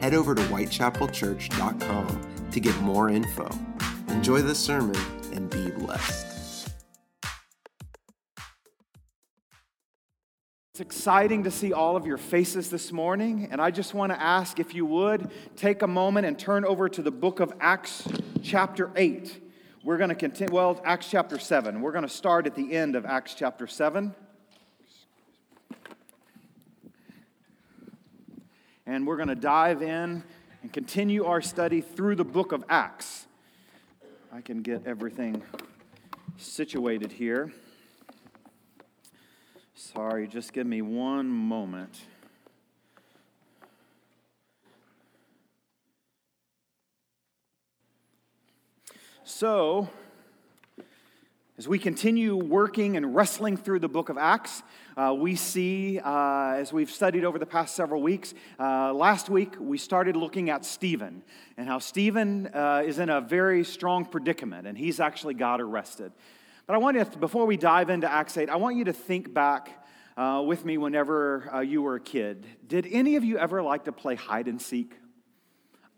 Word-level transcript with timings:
Head 0.00 0.14
over 0.14 0.34
to 0.34 0.42
whitechapelchurch.com 0.42 2.50
to 2.50 2.60
get 2.60 2.76
more 2.80 3.10
info. 3.10 3.48
Enjoy 4.08 4.42
the 4.42 4.54
sermon 4.54 5.00
and 5.32 5.50
be 5.50 5.70
blessed. 5.70 6.26
It's 10.72 10.80
exciting 10.80 11.42
to 11.42 11.50
see 11.50 11.72
all 11.72 11.96
of 11.96 12.06
your 12.06 12.18
faces 12.18 12.70
this 12.70 12.92
morning, 12.92 13.48
and 13.50 13.60
I 13.60 13.72
just 13.72 13.94
want 13.94 14.12
to 14.12 14.22
ask 14.22 14.60
if 14.60 14.76
you 14.76 14.86
would 14.86 15.28
take 15.56 15.82
a 15.82 15.88
moment 15.88 16.26
and 16.26 16.38
turn 16.38 16.64
over 16.64 16.88
to 16.88 17.02
the 17.02 17.10
book 17.10 17.40
of 17.40 17.52
Acts, 17.60 18.06
chapter 18.44 18.92
8. 18.94 19.40
We're 19.82 19.96
going 19.96 20.10
to 20.10 20.14
continue, 20.14 20.54
well, 20.54 20.80
Acts 20.84 21.10
chapter 21.10 21.40
7. 21.40 21.80
We're 21.80 21.90
going 21.90 22.06
to 22.06 22.08
start 22.08 22.46
at 22.46 22.54
the 22.54 22.72
end 22.72 22.94
of 22.94 23.04
Acts 23.04 23.34
chapter 23.34 23.66
7. 23.66 24.14
And 28.88 29.06
we're 29.06 29.16
going 29.16 29.28
to 29.28 29.34
dive 29.34 29.82
in 29.82 30.22
and 30.62 30.72
continue 30.72 31.26
our 31.26 31.42
study 31.42 31.82
through 31.82 32.16
the 32.16 32.24
book 32.24 32.52
of 32.52 32.64
Acts. 32.70 33.26
I 34.32 34.40
can 34.40 34.62
get 34.62 34.86
everything 34.86 35.42
situated 36.38 37.12
here. 37.12 37.52
Sorry, 39.74 40.26
just 40.26 40.54
give 40.54 40.66
me 40.66 40.80
one 40.80 41.28
moment. 41.28 42.00
So, 49.22 49.90
as 51.58 51.68
we 51.68 51.78
continue 51.78 52.36
working 52.36 52.96
and 52.96 53.14
wrestling 53.14 53.58
through 53.58 53.80
the 53.80 53.88
book 53.88 54.08
of 54.08 54.16
Acts, 54.16 54.62
uh, 54.98 55.14
we 55.14 55.36
see, 55.36 56.00
uh, 56.00 56.54
as 56.56 56.72
we've 56.72 56.90
studied 56.90 57.24
over 57.24 57.38
the 57.38 57.46
past 57.46 57.76
several 57.76 58.02
weeks, 58.02 58.34
uh, 58.58 58.92
last 58.92 59.30
week 59.30 59.54
we 59.60 59.78
started 59.78 60.16
looking 60.16 60.50
at 60.50 60.64
Stephen 60.64 61.22
and 61.56 61.68
how 61.68 61.78
Stephen 61.78 62.48
uh, 62.48 62.82
is 62.84 62.98
in 62.98 63.08
a 63.08 63.20
very 63.20 63.62
strong 63.62 64.04
predicament 64.04 64.66
and 64.66 64.76
he's 64.76 64.98
actually 64.98 65.34
got 65.34 65.60
arrested. 65.60 66.10
But 66.66 66.74
I 66.74 66.78
want 66.78 66.96
you, 66.96 67.04
to, 67.04 67.18
before 67.18 67.46
we 67.46 67.56
dive 67.56 67.90
into 67.90 68.10
Acts 68.10 68.36
8, 68.36 68.50
I 68.50 68.56
want 68.56 68.76
you 68.76 68.86
to 68.86 68.92
think 68.92 69.32
back 69.32 69.86
uh, 70.16 70.42
with 70.44 70.64
me 70.64 70.78
whenever 70.78 71.48
uh, 71.54 71.60
you 71.60 71.80
were 71.80 71.94
a 71.94 72.00
kid. 72.00 72.44
Did 72.66 72.84
any 72.90 73.14
of 73.14 73.22
you 73.22 73.38
ever 73.38 73.62
like 73.62 73.84
to 73.84 73.92
play 73.92 74.16
hide 74.16 74.48
and 74.48 74.60
seek? 74.60 74.96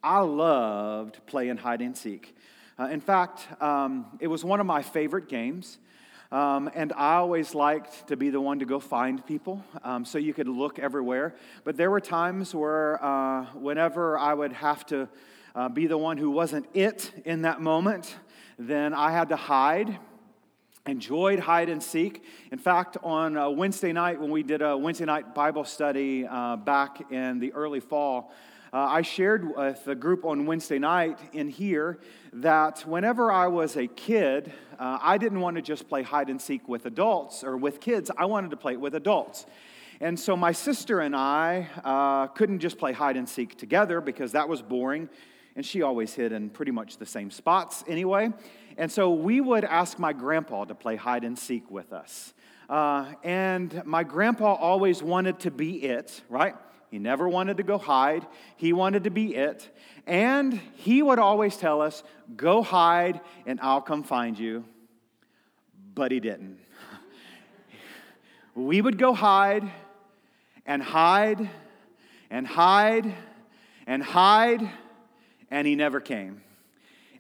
I 0.02 0.20
loved 0.20 1.24
playing 1.24 1.56
hide 1.56 1.80
and 1.80 1.96
seek. 1.96 2.36
In 2.78 3.00
fact, 3.00 3.46
um, 3.62 4.06
it 4.20 4.26
was 4.26 4.42
one 4.42 4.58
of 4.58 4.64
my 4.66 4.80
favorite 4.80 5.28
games. 5.28 5.78
Um, 6.32 6.70
and 6.74 6.92
I 6.92 7.16
always 7.16 7.56
liked 7.56 8.06
to 8.06 8.16
be 8.16 8.30
the 8.30 8.40
one 8.40 8.60
to 8.60 8.64
go 8.64 8.78
find 8.78 9.24
people 9.26 9.64
um, 9.82 10.04
so 10.04 10.16
you 10.16 10.32
could 10.32 10.46
look 10.46 10.78
everywhere. 10.78 11.34
But 11.64 11.76
there 11.76 11.90
were 11.90 12.00
times 12.00 12.54
where, 12.54 13.04
uh, 13.04 13.46
whenever 13.54 14.16
I 14.16 14.32
would 14.32 14.52
have 14.52 14.86
to 14.86 15.08
uh, 15.56 15.68
be 15.68 15.88
the 15.88 15.98
one 15.98 16.18
who 16.18 16.30
wasn't 16.30 16.66
it 16.72 17.12
in 17.24 17.42
that 17.42 17.60
moment, 17.60 18.16
then 18.58 18.94
I 18.94 19.10
had 19.10 19.30
to 19.30 19.36
hide 19.36 19.98
enjoyed 20.86 21.38
hide 21.38 21.68
and 21.68 21.82
seek. 21.82 22.24
In 22.50 22.58
fact, 22.58 22.96
on 23.02 23.36
uh, 23.36 23.50
Wednesday 23.50 23.92
night, 23.92 24.20
when 24.20 24.30
we 24.30 24.42
did 24.42 24.62
a 24.62 24.76
Wednesday 24.76 25.04
night 25.04 25.34
Bible 25.34 25.64
study 25.64 26.26
uh, 26.26 26.56
back 26.56 27.12
in 27.12 27.38
the 27.38 27.52
early 27.52 27.80
fall, 27.80 28.32
uh, 28.72 28.78
I 28.78 29.02
shared 29.02 29.56
with 29.56 29.84
the 29.84 29.96
group 29.96 30.24
on 30.24 30.46
Wednesday 30.46 30.78
night 30.78 31.18
in 31.32 31.48
here 31.48 31.98
that 32.32 32.86
whenever 32.86 33.32
I 33.32 33.48
was 33.48 33.76
a 33.76 33.88
kid, 33.88 34.52
uh, 34.78 34.98
I 35.02 35.18
didn't 35.18 35.40
want 35.40 35.56
to 35.56 35.62
just 35.62 35.88
play 35.88 36.02
hide 36.02 36.30
and 36.30 36.40
seek 36.40 36.68
with 36.68 36.86
adults 36.86 37.42
or 37.42 37.56
with 37.56 37.80
kids, 37.80 38.12
I 38.16 38.26
wanted 38.26 38.50
to 38.50 38.56
play 38.56 38.74
it 38.74 38.80
with 38.80 38.94
adults. 38.94 39.44
And 40.00 40.18
so 40.18 40.36
my 40.36 40.52
sister 40.52 41.00
and 41.00 41.16
I 41.16 41.68
uh, 41.84 42.28
couldn't 42.28 42.60
just 42.60 42.78
play 42.78 42.92
hide 42.92 43.16
and 43.16 43.28
seek 43.28 43.58
together 43.58 44.00
because 44.00 44.32
that 44.32 44.48
was 44.48 44.62
boring. 44.62 45.08
And 45.56 45.66
she 45.66 45.82
always 45.82 46.14
hid 46.14 46.30
in 46.30 46.48
pretty 46.48 46.70
much 46.70 46.96
the 46.96 47.06
same 47.06 47.32
spots 47.32 47.82
anyway. 47.88 48.30
And 48.78 48.90
so 48.90 49.10
we 49.10 49.40
would 49.40 49.64
ask 49.64 49.98
my 49.98 50.12
grandpa 50.12 50.64
to 50.66 50.76
play 50.76 50.94
hide 50.94 51.24
and 51.24 51.36
seek 51.36 51.68
with 51.72 51.92
us. 51.92 52.34
Uh, 52.68 53.06
and 53.24 53.84
my 53.84 54.04
grandpa 54.04 54.54
always 54.54 55.02
wanted 55.02 55.40
to 55.40 55.50
be 55.50 55.82
it, 55.82 56.22
right? 56.28 56.54
He 56.90 56.98
never 56.98 57.28
wanted 57.28 57.58
to 57.58 57.62
go 57.62 57.78
hide. 57.78 58.26
He 58.56 58.72
wanted 58.72 59.04
to 59.04 59.10
be 59.10 59.34
it. 59.36 59.68
And 60.06 60.60
he 60.74 61.02
would 61.02 61.18
always 61.18 61.56
tell 61.56 61.80
us, 61.80 62.02
Go 62.36 62.62
hide 62.62 63.20
and 63.46 63.60
I'll 63.60 63.80
come 63.80 64.02
find 64.02 64.38
you. 64.38 64.64
But 65.94 66.10
he 66.10 66.18
didn't. 66.20 66.58
we 68.54 68.80
would 68.80 68.98
go 68.98 69.14
hide 69.14 69.70
and 70.66 70.82
hide 70.82 71.48
and 72.30 72.46
hide 72.46 73.14
and 73.86 74.02
hide, 74.02 74.68
and 75.50 75.66
he 75.66 75.74
never 75.74 76.00
came. 76.00 76.42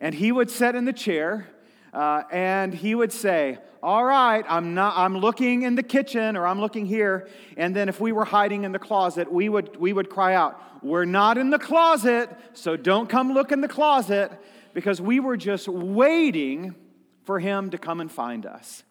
And 0.00 0.14
he 0.14 0.32
would 0.32 0.50
sit 0.50 0.74
in 0.74 0.84
the 0.84 0.92
chair 0.92 1.48
uh, 1.92 2.22
and 2.30 2.72
he 2.72 2.94
would 2.94 3.12
say, 3.12 3.58
All 3.82 4.04
right, 4.04 4.44
I'm, 4.48 4.74
not, 4.74 4.96
I'm 4.96 5.18
looking 5.18 5.62
in 5.62 5.74
the 5.74 5.82
kitchen 5.82 6.36
or 6.36 6.46
I'm 6.46 6.60
looking 6.60 6.86
here. 6.86 7.28
And 7.56 7.74
then 7.74 7.88
if 7.88 8.00
we 8.00 8.12
were 8.12 8.24
hiding 8.24 8.64
in 8.64 8.72
the 8.72 8.78
closet, 8.78 9.30
we 9.32 9.48
would, 9.48 9.76
we 9.76 9.92
would 9.92 10.10
cry 10.10 10.34
out, 10.34 10.60
We're 10.82 11.04
not 11.04 11.38
in 11.38 11.50
the 11.50 11.58
closet, 11.58 12.30
so 12.52 12.76
don't 12.76 13.08
come 13.08 13.32
look 13.32 13.52
in 13.52 13.60
the 13.60 13.68
closet 13.68 14.32
because 14.74 15.00
we 15.00 15.20
were 15.20 15.36
just 15.36 15.68
waiting 15.68 16.74
for 17.24 17.38
him 17.38 17.70
to 17.70 17.78
come 17.78 18.00
and 18.00 18.10
find 18.10 18.46
us. 18.46 18.84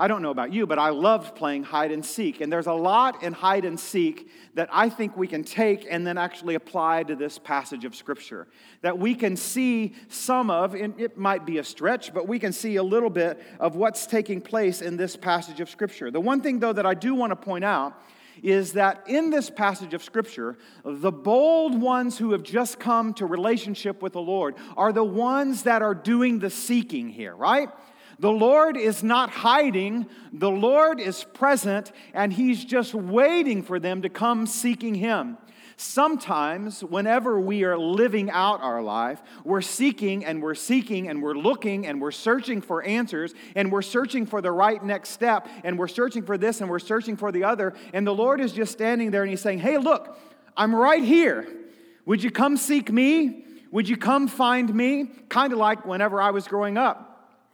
I 0.00 0.06
don't 0.06 0.22
know 0.22 0.30
about 0.30 0.52
you, 0.52 0.64
but 0.64 0.78
I 0.78 0.90
loved 0.90 1.34
playing 1.34 1.64
hide 1.64 1.90
and 1.90 2.04
seek. 2.04 2.40
And 2.40 2.52
there's 2.52 2.68
a 2.68 2.72
lot 2.72 3.24
in 3.24 3.32
hide 3.32 3.64
and 3.64 3.78
seek 3.78 4.30
that 4.54 4.68
I 4.70 4.88
think 4.88 5.16
we 5.16 5.26
can 5.26 5.42
take 5.42 5.88
and 5.90 6.06
then 6.06 6.16
actually 6.16 6.54
apply 6.54 7.02
to 7.04 7.16
this 7.16 7.36
passage 7.36 7.84
of 7.84 7.96
Scripture. 7.96 8.46
That 8.82 8.96
we 8.96 9.16
can 9.16 9.36
see 9.36 9.94
some 10.08 10.50
of, 10.50 10.74
and 10.74 10.98
it 11.00 11.18
might 11.18 11.44
be 11.44 11.58
a 11.58 11.64
stretch, 11.64 12.14
but 12.14 12.28
we 12.28 12.38
can 12.38 12.52
see 12.52 12.76
a 12.76 12.82
little 12.82 13.10
bit 13.10 13.42
of 13.58 13.74
what's 13.74 14.06
taking 14.06 14.40
place 14.40 14.82
in 14.82 14.96
this 14.96 15.16
passage 15.16 15.58
of 15.58 15.68
Scripture. 15.68 16.12
The 16.12 16.20
one 16.20 16.42
thing, 16.42 16.60
though, 16.60 16.72
that 16.72 16.86
I 16.86 16.94
do 16.94 17.16
want 17.16 17.32
to 17.32 17.36
point 17.36 17.64
out 17.64 18.00
is 18.40 18.74
that 18.74 19.02
in 19.08 19.30
this 19.30 19.50
passage 19.50 19.94
of 19.94 20.02
Scripture, 20.04 20.56
the 20.84 21.10
bold 21.10 21.80
ones 21.80 22.16
who 22.16 22.30
have 22.30 22.44
just 22.44 22.78
come 22.78 23.12
to 23.14 23.26
relationship 23.26 24.00
with 24.00 24.12
the 24.12 24.20
Lord 24.20 24.54
are 24.76 24.92
the 24.92 25.02
ones 25.02 25.64
that 25.64 25.82
are 25.82 25.94
doing 25.94 26.38
the 26.38 26.50
seeking 26.50 27.08
here, 27.08 27.34
right? 27.34 27.68
The 28.20 28.30
Lord 28.30 28.76
is 28.76 29.04
not 29.04 29.30
hiding, 29.30 30.06
the 30.32 30.50
Lord 30.50 30.98
is 30.98 31.22
present, 31.22 31.92
and 32.12 32.32
He's 32.32 32.64
just 32.64 32.92
waiting 32.92 33.62
for 33.62 33.78
them 33.78 34.02
to 34.02 34.08
come 34.08 34.46
seeking 34.46 34.96
Him. 34.96 35.38
Sometimes, 35.76 36.82
whenever 36.82 37.38
we 37.38 37.62
are 37.62 37.78
living 37.78 38.28
out 38.30 38.60
our 38.60 38.82
life, 38.82 39.22
we're 39.44 39.60
seeking 39.60 40.24
and 40.24 40.42
we're 40.42 40.56
seeking 40.56 41.08
and 41.08 41.22
we're 41.22 41.36
looking 41.36 41.86
and 41.86 42.00
we're 42.00 42.10
searching 42.10 42.60
for 42.60 42.82
answers 42.82 43.32
and 43.54 43.70
we're 43.70 43.82
searching 43.82 44.26
for 44.26 44.40
the 44.40 44.50
right 44.50 44.82
next 44.82 45.10
step 45.10 45.46
and 45.62 45.78
we're 45.78 45.86
searching 45.86 46.24
for 46.24 46.36
this 46.36 46.60
and 46.60 46.68
we're 46.68 46.80
searching 46.80 47.16
for 47.16 47.30
the 47.30 47.44
other. 47.44 47.74
And 47.92 48.04
the 48.04 48.14
Lord 48.14 48.40
is 48.40 48.52
just 48.52 48.72
standing 48.72 49.12
there 49.12 49.22
and 49.22 49.30
He's 49.30 49.40
saying, 49.40 49.60
Hey, 49.60 49.78
look, 49.78 50.18
I'm 50.56 50.74
right 50.74 51.04
here. 51.04 51.46
Would 52.06 52.24
you 52.24 52.32
come 52.32 52.56
seek 52.56 52.90
me? 52.90 53.44
Would 53.70 53.88
you 53.88 53.96
come 53.96 54.26
find 54.26 54.74
me? 54.74 55.04
Kind 55.28 55.52
of 55.52 55.60
like 55.60 55.86
whenever 55.86 56.20
I 56.20 56.32
was 56.32 56.48
growing 56.48 56.76
up 56.76 57.07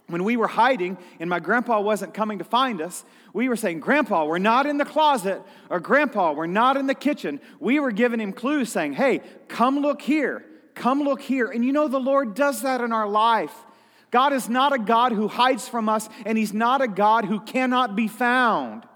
when 0.07 0.25
we 0.25 0.37
were 0.37 0.47
hiding 0.47 0.99
and 1.19 1.31
my 1.31 1.41
grandpa 1.41 1.81
wasn't 1.81 2.13
coming 2.13 2.39
to 2.39 2.45
find 2.45 2.81
us, 2.81 3.05
we 3.33 3.49
were 3.49 3.57
saying, 3.57 3.81
Grandpa, 3.81 4.27
we're 4.27 4.39
not 4.39 4.67
in 4.67 4.77
the 4.77 4.85
closet, 4.85 5.43
or 5.71 5.81
Grandpa, 5.81 6.33
we're 6.33 6.47
not 6.47 6.77
in 6.77 6.87
the 6.87 6.95
kitchen. 6.95 7.41
We 7.59 7.81
were 7.81 7.91
giving 7.91 8.21
him 8.21 8.33
clues 8.33 8.71
saying, 8.71 8.95
Hey, 8.95 9.23
come 9.49 9.79
look 9.81 10.03
here, 10.03 10.45
come 10.75 11.03
look 11.03 11.21
here. 11.21 11.51
And 11.51 11.65
you 11.65 11.73
know, 11.73 11.89
the 11.89 11.99
Lord 11.99 12.35
does 12.35 12.63
that 12.63 12.81
in 12.81 12.93
our 12.93 13.09
life. 13.09 13.55
God 14.11 14.33
is 14.33 14.49
not 14.49 14.73
a 14.73 14.79
God 14.79 15.11
who 15.11 15.27
hides 15.27 15.67
from 15.67 15.89
us, 15.89 16.09
and 16.25 16.39
He's 16.39 16.53
not 16.53 16.81
a 16.81 16.87
God 16.87 17.25
who 17.25 17.41
cannot 17.41 17.97
be 17.97 18.07
found. 18.07 18.87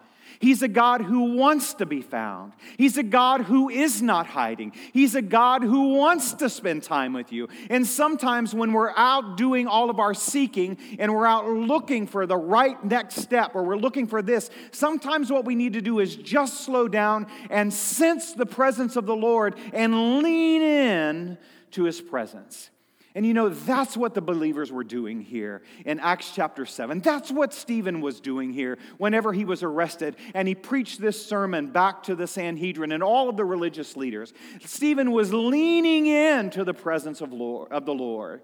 He's 0.41 0.63
a 0.63 0.69
God 0.69 1.03
who 1.03 1.37
wants 1.37 1.75
to 1.75 1.87
be 1.87 2.01
found. 2.01 2.53
He's 2.77 2.97
a 2.97 3.03
God 3.03 3.43
who 3.43 3.69
is 3.69 4.01
not 4.01 4.27
hiding. 4.27 4.73
He's 4.93 5.15
a 5.15 5.23
God 5.23 5.63
who 5.63 5.95
wants 5.95 6.35
to 6.35 6.49
spend 6.49 6.85
time 6.85 7.13
with 7.13 7.33
you. 7.33 7.49
And 7.71 7.87
sometimes 7.87 8.55
when 8.55 8.73
we're 8.73 8.93
out 8.97 9.37
doing 9.37 9.67
all 9.67 9.91
of 9.91 9.99
our 9.99 10.15
seeking 10.15 10.79
and 10.99 11.13
we're 11.13 11.27
out 11.27 11.47
looking 11.49 12.07
for 12.07 12.27
the 12.27 12.37
right 12.37 12.83
next 12.85 13.17
step 13.17 13.55
or 13.55 13.65
we're 13.65 13.77
looking 13.77 14.07
for 14.07 14.23
this, 14.23 14.51
sometimes 14.71 15.31
what 15.31 15.45
we 15.45 15.55
need 15.55 15.73
to 15.73 15.81
do 15.81 15.99
is 15.99 16.15
just 16.15 16.61
slow 16.61 16.87
down 16.87 17.27
and 17.51 17.73
sense 17.73 18.33
the 18.33 18.47
presence 18.47 18.97
of 18.97 19.07
the 19.07 19.17
Lord 19.17 19.57
and 19.73 20.23
lean 20.23 20.63
in 20.63 21.39
to 21.73 21.85
his 21.85 22.01
presence. 22.01 22.71
And 23.19 23.27
you 23.27 23.35
know, 23.35 23.49
that's 23.49 23.97
what 23.97 24.15
the 24.15 24.21
believers 24.21 24.71
were 24.71 24.85
doing 24.85 25.21
here 25.21 25.63
in 25.85 25.99
Acts 25.99 26.31
chapter 26.33 26.65
7. 26.65 27.01
That's 27.01 27.33
what 27.33 27.53
Stephen 27.53 28.01
was 28.01 28.21
doing 28.21 28.53
here 28.53 28.79
whenever 28.97 29.33
he 29.33 29.45
was 29.45 29.65
arrested 29.65 30.15
and 30.35 30.47
he 30.47 30.55
preached 30.55 31.01
this 31.01 31.27
sermon 31.27 31.67
back 31.67 32.05
to 32.05 32.15
the 32.15 32.29
Sanhedrin 32.29 32.93
and 32.93 33.03
all 33.03 33.29
of 33.29 33.37
the 33.37 33.45
religious 33.45 33.97
leaders. 33.97 34.33
Stephen 34.65 35.11
was 35.11 35.33
leaning 35.33 36.07
into 36.07 36.63
the 36.63 36.73
presence 36.73 37.21
of, 37.21 37.33
Lord, 37.33 37.73
of 37.73 37.87
the 37.87 37.93
Lord. 37.93 38.41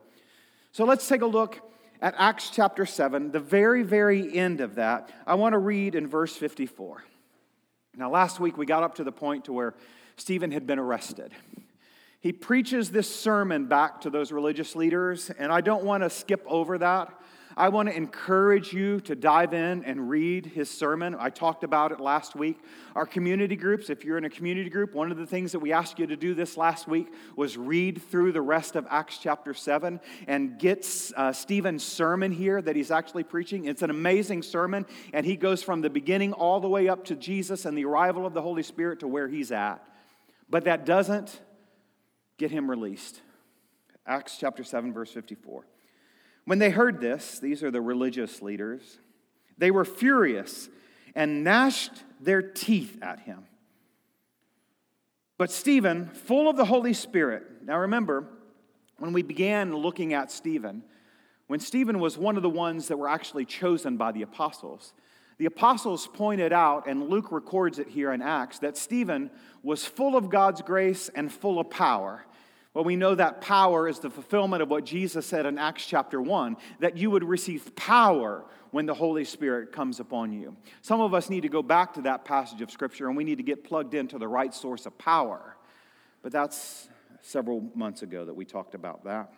So 0.72 0.84
let's 0.84 1.06
take 1.06 1.22
a 1.22 1.26
look 1.26 1.60
at 2.02 2.16
Acts 2.18 2.50
chapter 2.50 2.84
7, 2.84 3.30
the 3.30 3.38
very, 3.38 3.84
very 3.84 4.36
end 4.36 4.60
of 4.60 4.74
that. 4.74 5.08
I 5.24 5.36
want 5.36 5.52
to 5.52 5.58
read 5.58 5.94
in 5.94 6.08
verse 6.08 6.34
54. 6.34 7.04
Now, 7.96 8.10
last 8.10 8.40
week 8.40 8.58
we 8.58 8.66
got 8.66 8.82
up 8.82 8.96
to 8.96 9.04
the 9.04 9.12
point 9.12 9.44
to 9.44 9.52
where 9.52 9.74
Stephen 10.16 10.50
had 10.50 10.66
been 10.66 10.80
arrested 10.80 11.32
he 12.24 12.32
preaches 12.32 12.90
this 12.90 13.14
sermon 13.14 13.66
back 13.66 14.00
to 14.00 14.08
those 14.08 14.32
religious 14.32 14.74
leaders, 14.74 15.28
and 15.38 15.52
I 15.52 15.60
don't 15.60 15.84
want 15.84 16.04
to 16.04 16.08
skip 16.08 16.42
over 16.46 16.78
that. 16.78 17.12
I 17.54 17.68
want 17.68 17.90
to 17.90 17.94
encourage 17.94 18.72
you 18.72 19.00
to 19.00 19.14
dive 19.14 19.52
in 19.52 19.84
and 19.84 20.08
read 20.08 20.46
his 20.46 20.70
sermon. 20.70 21.14
I 21.18 21.28
talked 21.28 21.64
about 21.64 21.92
it 21.92 22.00
last 22.00 22.34
week. 22.34 22.64
Our 22.96 23.04
community 23.04 23.56
groups, 23.56 23.90
if 23.90 24.06
you're 24.06 24.16
in 24.16 24.24
a 24.24 24.30
community 24.30 24.70
group, 24.70 24.94
one 24.94 25.12
of 25.12 25.18
the 25.18 25.26
things 25.26 25.52
that 25.52 25.58
we 25.58 25.74
asked 25.74 25.98
you 25.98 26.06
to 26.06 26.16
do 26.16 26.32
this 26.32 26.56
last 26.56 26.88
week 26.88 27.12
was 27.36 27.58
read 27.58 28.00
through 28.00 28.32
the 28.32 28.40
rest 28.40 28.74
of 28.74 28.86
Acts 28.88 29.18
chapter 29.18 29.52
7 29.52 30.00
and 30.26 30.58
get 30.58 30.88
uh, 31.18 31.30
Stephen's 31.30 31.84
sermon 31.84 32.32
here 32.32 32.62
that 32.62 32.74
he's 32.74 32.90
actually 32.90 33.24
preaching. 33.24 33.66
It's 33.66 33.82
an 33.82 33.90
amazing 33.90 34.44
sermon, 34.44 34.86
and 35.12 35.26
he 35.26 35.36
goes 35.36 35.62
from 35.62 35.82
the 35.82 35.90
beginning 35.90 36.32
all 36.32 36.58
the 36.58 36.70
way 36.70 36.88
up 36.88 37.04
to 37.04 37.16
Jesus 37.16 37.66
and 37.66 37.76
the 37.76 37.84
arrival 37.84 38.24
of 38.24 38.32
the 38.32 38.40
Holy 38.40 38.62
Spirit 38.62 39.00
to 39.00 39.08
where 39.08 39.28
he's 39.28 39.52
at. 39.52 39.86
But 40.48 40.64
that 40.64 40.86
doesn't 40.86 41.38
get 42.38 42.50
him 42.50 42.70
released. 42.70 43.20
Acts 44.06 44.36
chapter 44.38 44.64
7, 44.64 44.92
verse 44.92 45.10
54. 45.10 45.66
When 46.44 46.58
they 46.58 46.70
heard 46.70 47.00
this, 47.00 47.38
these 47.38 47.62
are 47.62 47.70
the 47.70 47.80
religious 47.80 48.42
leaders, 48.42 48.98
they 49.56 49.70
were 49.70 49.84
furious 49.84 50.68
and 51.14 51.44
gnashed 51.44 51.92
their 52.20 52.42
teeth 52.42 52.98
at 53.02 53.20
him. 53.20 53.46
But 55.38 55.50
Stephen, 55.50 56.08
full 56.08 56.48
of 56.48 56.56
the 56.56 56.64
Holy 56.64 56.92
Spirit, 56.92 57.64
now 57.64 57.78
remember, 57.78 58.26
when 58.98 59.12
we 59.12 59.22
began 59.22 59.74
looking 59.74 60.12
at 60.12 60.30
Stephen, 60.30 60.82
when 61.46 61.60
Stephen 61.60 61.98
was 61.98 62.16
one 62.16 62.36
of 62.36 62.42
the 62.42 62.50
ones 62.50 62.88
that 62.88 62.98
were 62.98 63.08
actually 63.08 63.44
chosen 63.44 63.96
by 63.96 64.12
the 64.12 64.22
apostles, 64.22 64.92
the 65.38 65.46
apostles 65.46 66.06
pointed 66.06 66.52
out, 66.52 66.86
and 66.86 67.08
Luke 67.08 67.32
records 67.32 67.78
it 67.78 67.88
here 67.88 68.12
in 68.12 68.22
Acts, 68.22 68.60
that 68.60 68.76
Stephen 68.76 69.30
was 69.62 69.84
full 69.84 70.16
of 70.16 70.30
God's 70.30 70.62
grace 70.62 71.08
and 71.14 71.32
full 71.32 71.58
of 71.58 71.70
power. 71.70 72.24
Well, 72.74 72.84
we 72.84 72.96
know 72.96 73.14
that 73.14 73.40
power 73.40 73.88
is 73.88 74.00
the 74.00 74.10
fulfillment 74.10 74.62
of 74.62 74.68
what 74.68 74.84
Jesus 74.84 75.24
said 75.26 75.46
in 75.46 75.58
Acts 75.58 75.86
chapter 75.86 76.20
1 76.20 76.56
that 76.80 76.96
you 76.96 77.08
would 77.10 77.22
receive 77.22 77.74
power 77.76 78.44
when 78.72 78.86
the 78.86 78.94
Holy 78.94 79.24
Spirit 79.24 79.70
comes 79.70 80.00
upon 80.00 80.32
you. 80.32 80.56
Some 80.82 81.00
of 81.00 81.14
us 81.14 81.30
need 81.30 81.42
to 81.42 81.48
go 81.48 81.62
back 81.62 81.94
to 81.94 82.02
that 82.02 82.24
passage 82.24 82.60
of 82.62 82.72
Scripture 82.72 83.06
and 83.06 83.16
we 83.16 83.22
need 83.22 83.36
to 83.36 83.44
get 83.44 83.62
plugged 83.62 83.94
into 83.94 84.18
the 84.18 84.26
right 84.26 84.52
source 84.52 84.86
of 84.86 84.98
power. 84.98 85.56
But 86.22 86.32
that's 86.32 86.88
several 87.22 87.70
months 87.76 88.02
ago 88.02 88.24
that 88.24 88.34
we 88.34 88.44
talked 88.44 88.74
about 88.74 89.04
that. 89.04 89.32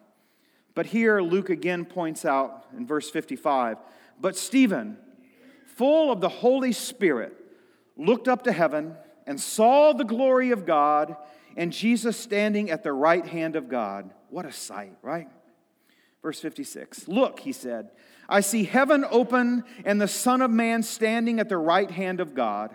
But 0.75 0.87
here, 0.87 1.21
Luke 1.21 1.51
again 1.51 1.85
points 1.85 2.25
out 2.25 2.67
in 2.75 2.87
verse 2.87 3.11
55 3.11 3.77
But 4.19 4.37
Stephen, 4.37 4.97
full 5.77 6.11
of 6.11 6.21
the 6.21 6.29
Holy 6.29 6.73
Spirit, 6.73 7.33
looked 7.97 8.29
up 8.29 8.43
to 8.45 8.53
heaven 8.53 8.95
and 9.27 9.41
saw 9.41 9.93
the 9.93 10.05
glory 10.05 10.51
of 10.51 10.67
God 10.67 11.17
and 11.57 11.73
Jesus 11.73 12.17
standing 12.17 12.71
at 12.71 12.83
the 12.83 12.93
right 12.93 13.27
hand 13.27 13.57
of 13.57 13.69
God. 13.69 14.11
What 14.29 14.45
a 14.45 14.53
sight, 14.53 14.93
right? 15.03 15.29
Verse 16.23 16.41
56 16.41 17.09
Look, 17.09 17.41
he 17.41 17.53
said, 17.53 17.91
I 18.29 18.41
see 18.41 18.65
heaven 18.65 19.05
open 19.11 19.65
and 19.85 20.01
the 20.01 20.09
Son 20.09 20.43
of 20.43 20.51
Man 20.51 20.83
standing 20.83 21.41
at 21.41 21.49
the 21.49 21.59
right 21.59 21.91
hand 21.91 22.21
of 22.21 22.35
God. 22.35 22.75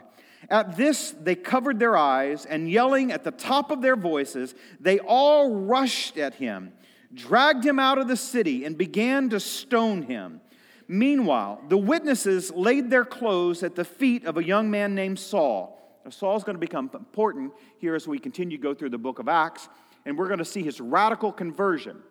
At 0.50 0.76
this, 0.76 1.14
they 1.22 1.36
covered 1.36 1.80
their 1.80 1.96
eyes, 1.96 2.46
and 2.46 2.70
yelling 2.70 3.12
at 3.12 3.24
the 3.24 3.32
top 3.32 3.70
of 3.70 3.82
their 3.82 3.96
voices, 3.96 4.56
they 4.80 5.00
all 5.00 5.54
rushed 5.54 6.18
at 6.18 6.34
him, 6.34 6.74
dragged 7.14 7.64
him 7.64 7.78
out 7.78 8.00
of 8.00 8.08
the 8.08 8.18
city, 8.18 8.66
and 8.66 8.78
began 8.78 9.30
to 9.30 9.40
stone 9.40 10.02
him. 10.02 10.42
Meanwhile, 10.92 11.62
the 11.70 11.78
witnesses 11.78 12.52
laid 12.52 12.90
their 12.90 13.06
clothes 13.06 13.64
at 13.64 13.76
the 13.76 13.86
feet 13.86 14.26
of 14.26 14.36
a 14.36 14.44
young 14.44 14.70
man 14.70 14.94
named 14.94 15.20
Saul. 15.20 15.80
Now, 16.04 16.12
Saul's 16.12 16.44
going 16.44 16.58
to 16.58 16.60
become 16.60 16.92
important 16.94 17.54
here 17.78 17.96
as 17.96 18.10
we 18.10 18.20
continue 18.20 18.58
to 18.58 18.62
go 18.62 18.74
through 18.74 18.90
the 18.90 18.98
book 18.98 19.18
of 19.18 19.30
Acts, 19.30 19.70
and 20.06 20.18
we're 20.18 20.28
going 20.28 20.40
to 20.40 20.46
see 20.46 20.64
his 20.64 20.82
radical 20.82 21.32
conversion. 21.32 22.04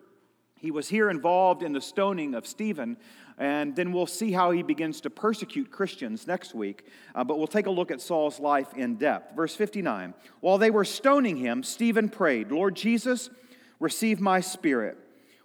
He 0.56 0.70
was 0.70 0.88
here 0.88 1.10
involved 1.10 1.62
in 1.62 1.74
the 1.74 1.80
stoning 1.82 2.34
of 2.34 2.46
Stephen, 2.46 2.96
and 3.36 3.76
then 3.76 3.92
we'll 3.92 4.06
see 4.06 4.32
how 4.32 4.50
he 4.50 4.62
begins 4.62 5.02
to 5.02 5.10
persecute 5.10 5.70
Christians 5.70 6.26
next 6.26 6.54
week. 6.54 6.86
Uh, 7.14 7.22
but 7.22 7.36
we'll 7.36 7.48
take 7.48 7.66
a 7.66 7.70
look 7.70 7.90
at 7.90 8.00
Saul's 8.00 8.40
life 8.40 8.72
in 8.72 8.96
depth. 8.96 9.36
Verse 9.36 9.54
59 9.54 10.14
While 10.40 10.56
they 10.56 10.70
were 10.70 10.86
stoning 10.86 11.36
him, 11.36 11.62
Stephen 11.62 12.08
prayed, 12.08 12.50
Lord 12.50 12.76
Jesus, 12.76 13.28
receive 13.78 14.20
my 14.20 14.40
spirit. 14.40 14.96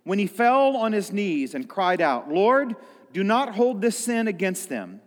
When 0.06 0.20
he 0.20 0.28
fell 0.28 0.78
on 0.78 0.94
his 0.94 1.12
knees 1.12 1.56
and 1.56 1.68
cried 1.68 2.00
out, 2.00 2.32
Lord, 2.32 2.76
do 3.16 3.24
not 3.24 3.56
hold 3.56 3.80
this 3.80 3.98
sin 3.98 4.28
against 4.28 4.68
them. 4.68 5.00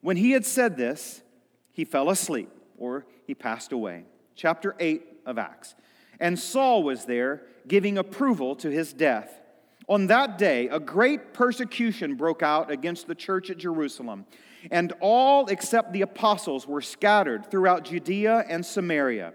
When 0.00 0.16
he 0.16 0.32
had 0.32 0.44
said 0.44 0.76
this, 0.76 1.22
he 1.70 1.84
fell 1.84 2.10
asleep, 2.10 2.50
or 2.76 3.06
he 3.24 3.36
passed 3.36 3.70
away. 3.70 4.02
Chapter 4.34 4.74
8 4.80 5.04
of 5.26 5.38
Acts. 5.38 5.76
And 6.18 6.36
Saul 6.36 6.82
was 6.82 7.04
there, 7.04 7.42
giving 7.68 7.98
approval 7.98 8.56
to 8.56 8.68
his 8.68 8.92
death. 8.92 9.40
On 9.88 10.08
that 10.08 10.38
day, 10.38 10.68
a 10.70 10.80
great 10.80 11.32
persecution 11.32 12.16
broke 12.16 12.42
out 12.42 12.68
against 12.68 13.06
the 13.06 13.14
church 13.14 13.48
at 13.48 13.58
Jerusalem, 13.58 14.26
and 14.72 14.92
all 14.98 15.46
except 15.46 15.92
the 15.92 16.02
apostles 16.02 16.66
were 16.66 16.80
scattered 16.80 17.48
throughout 17.48 17.84
Judea 17.84 18.44
and 18.48 18.66
Samaria. 18.66 19.34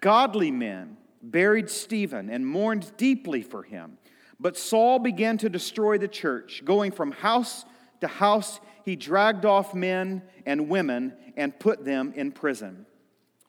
Godly 0.00 0.50
men 0.50 0.96
buried 1.22 1.70
Stephen 1.70 2.30
and 2.30 2.44
mourned 2.44 2.90
deeply 2.96 3.42
for 3.42 3.62
him. 3.62 3.96
But 4.40 4.56
Saul 4.56 4.98
began 4.98 5.36
to 5.38 5.50
destroy 5.50 5.98
the 5.98 6.08
church. 6.08 6.62
Going 6.64 6.92
from 6.92 7.12
house 7.12 7.66
to 8.00 8.08
house, 8.08 8.58
he 8.84 8.96
dragged 8.96 9.44
off 9.44 9.74
men 9.74 10.22
and 10.46 10.70
women 10.70 11.14
and 11.36 11.56
put 11.58 11.84
them 11.84 12.14
in 12.16 12.32
prison. 12.32 12.86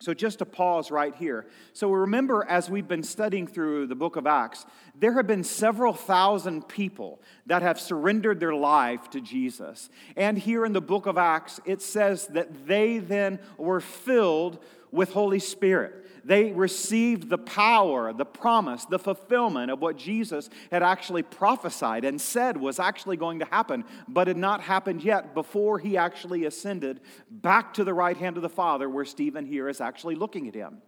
So, 0.01 0.15
just 0.15 0.39
to 0.39 0.45
pause 0.45 0.89
right 0.89 1.15
here. 1.15 1.45
So, 1.73 1.91
remember, 1.91 2.43
as 2.49 2.71
we've 2.71 2.87
been 2.87 3.03
studying 3.03 3.45
through 3.45 3.85
the 3.85 3.95
book 3.95 4.15
of 4.15 4.25
Acts, 4.25 4.65
there 4.95 5.13
have 5.13 5.27
been 5.27 5.43
several 5.43 5.93
thousand 5.93 6.67
people 6.67 7.21
that 7.45 7.61
have 7.61 7.79
surrendered 7.79 8.39
their 8.39 8.55
life 8.55 9.11
to 9.11 9.21
Jesus. 9.21 9.91
And 10.17 10.39
here 10.39 10.65
in 10.65 10.73
the 10.73 10.81
book 10.81 11.05
of 11.05 11.19
Acts, 11.19 11.59
it 11.65 11.83
says 11.83 12.25
that 12.27 12.65
they 12.65 12.97
then 12.97 13.39
were 13.59 13.79
filled 13.79 14.57
with 14.91 15.13
Holy 15.13 15.39
Spirit. 15.39 16.00
They 16.23 16.51
received 16.51 17.29
the 17.29 17.37
power, 17.37 18.13
the 18.13 18.25
promise, 18.25 18.85
the 18.85 18.99
fulfillment 18.99 19.71
of 19.71 19.81
what 19.81 19.97
Jesus 19.97 20.49
had 20.71 20.83
actually 20.83 21.23
prophesied 21.23 22.05
and 22.05 22.19
said 22.21 22.57
was 22.57 22.79
actually 22.79 23.17
going 23.17 23.39
to 23.39 23.45
happen, 23.45 23.85
but 24.07 24.27
had 24.27 24.37
not 24.37 24.61
happened 24.61 25.03
yet 25.03 25.33
before 25.33 25.79
he 25.79 25.97
actually 25.97 26.45
ascended 26.45 27.01
back 27.29 27.73
to 27.75 27.83
the 27.83 27.93
right 27.93 28.17
hand 28.17 28.37
of 28.37 28.43
the 28.43 28.49
Father, 28.49 28.89
where 28.89 29.05
Stephen 29.05 29.45
here 29.45 29.67
is 29.67 29.81
actually 29.81 30.15
looking 30.15 30.47
at 30.47 30.55
him. 30.55 30.81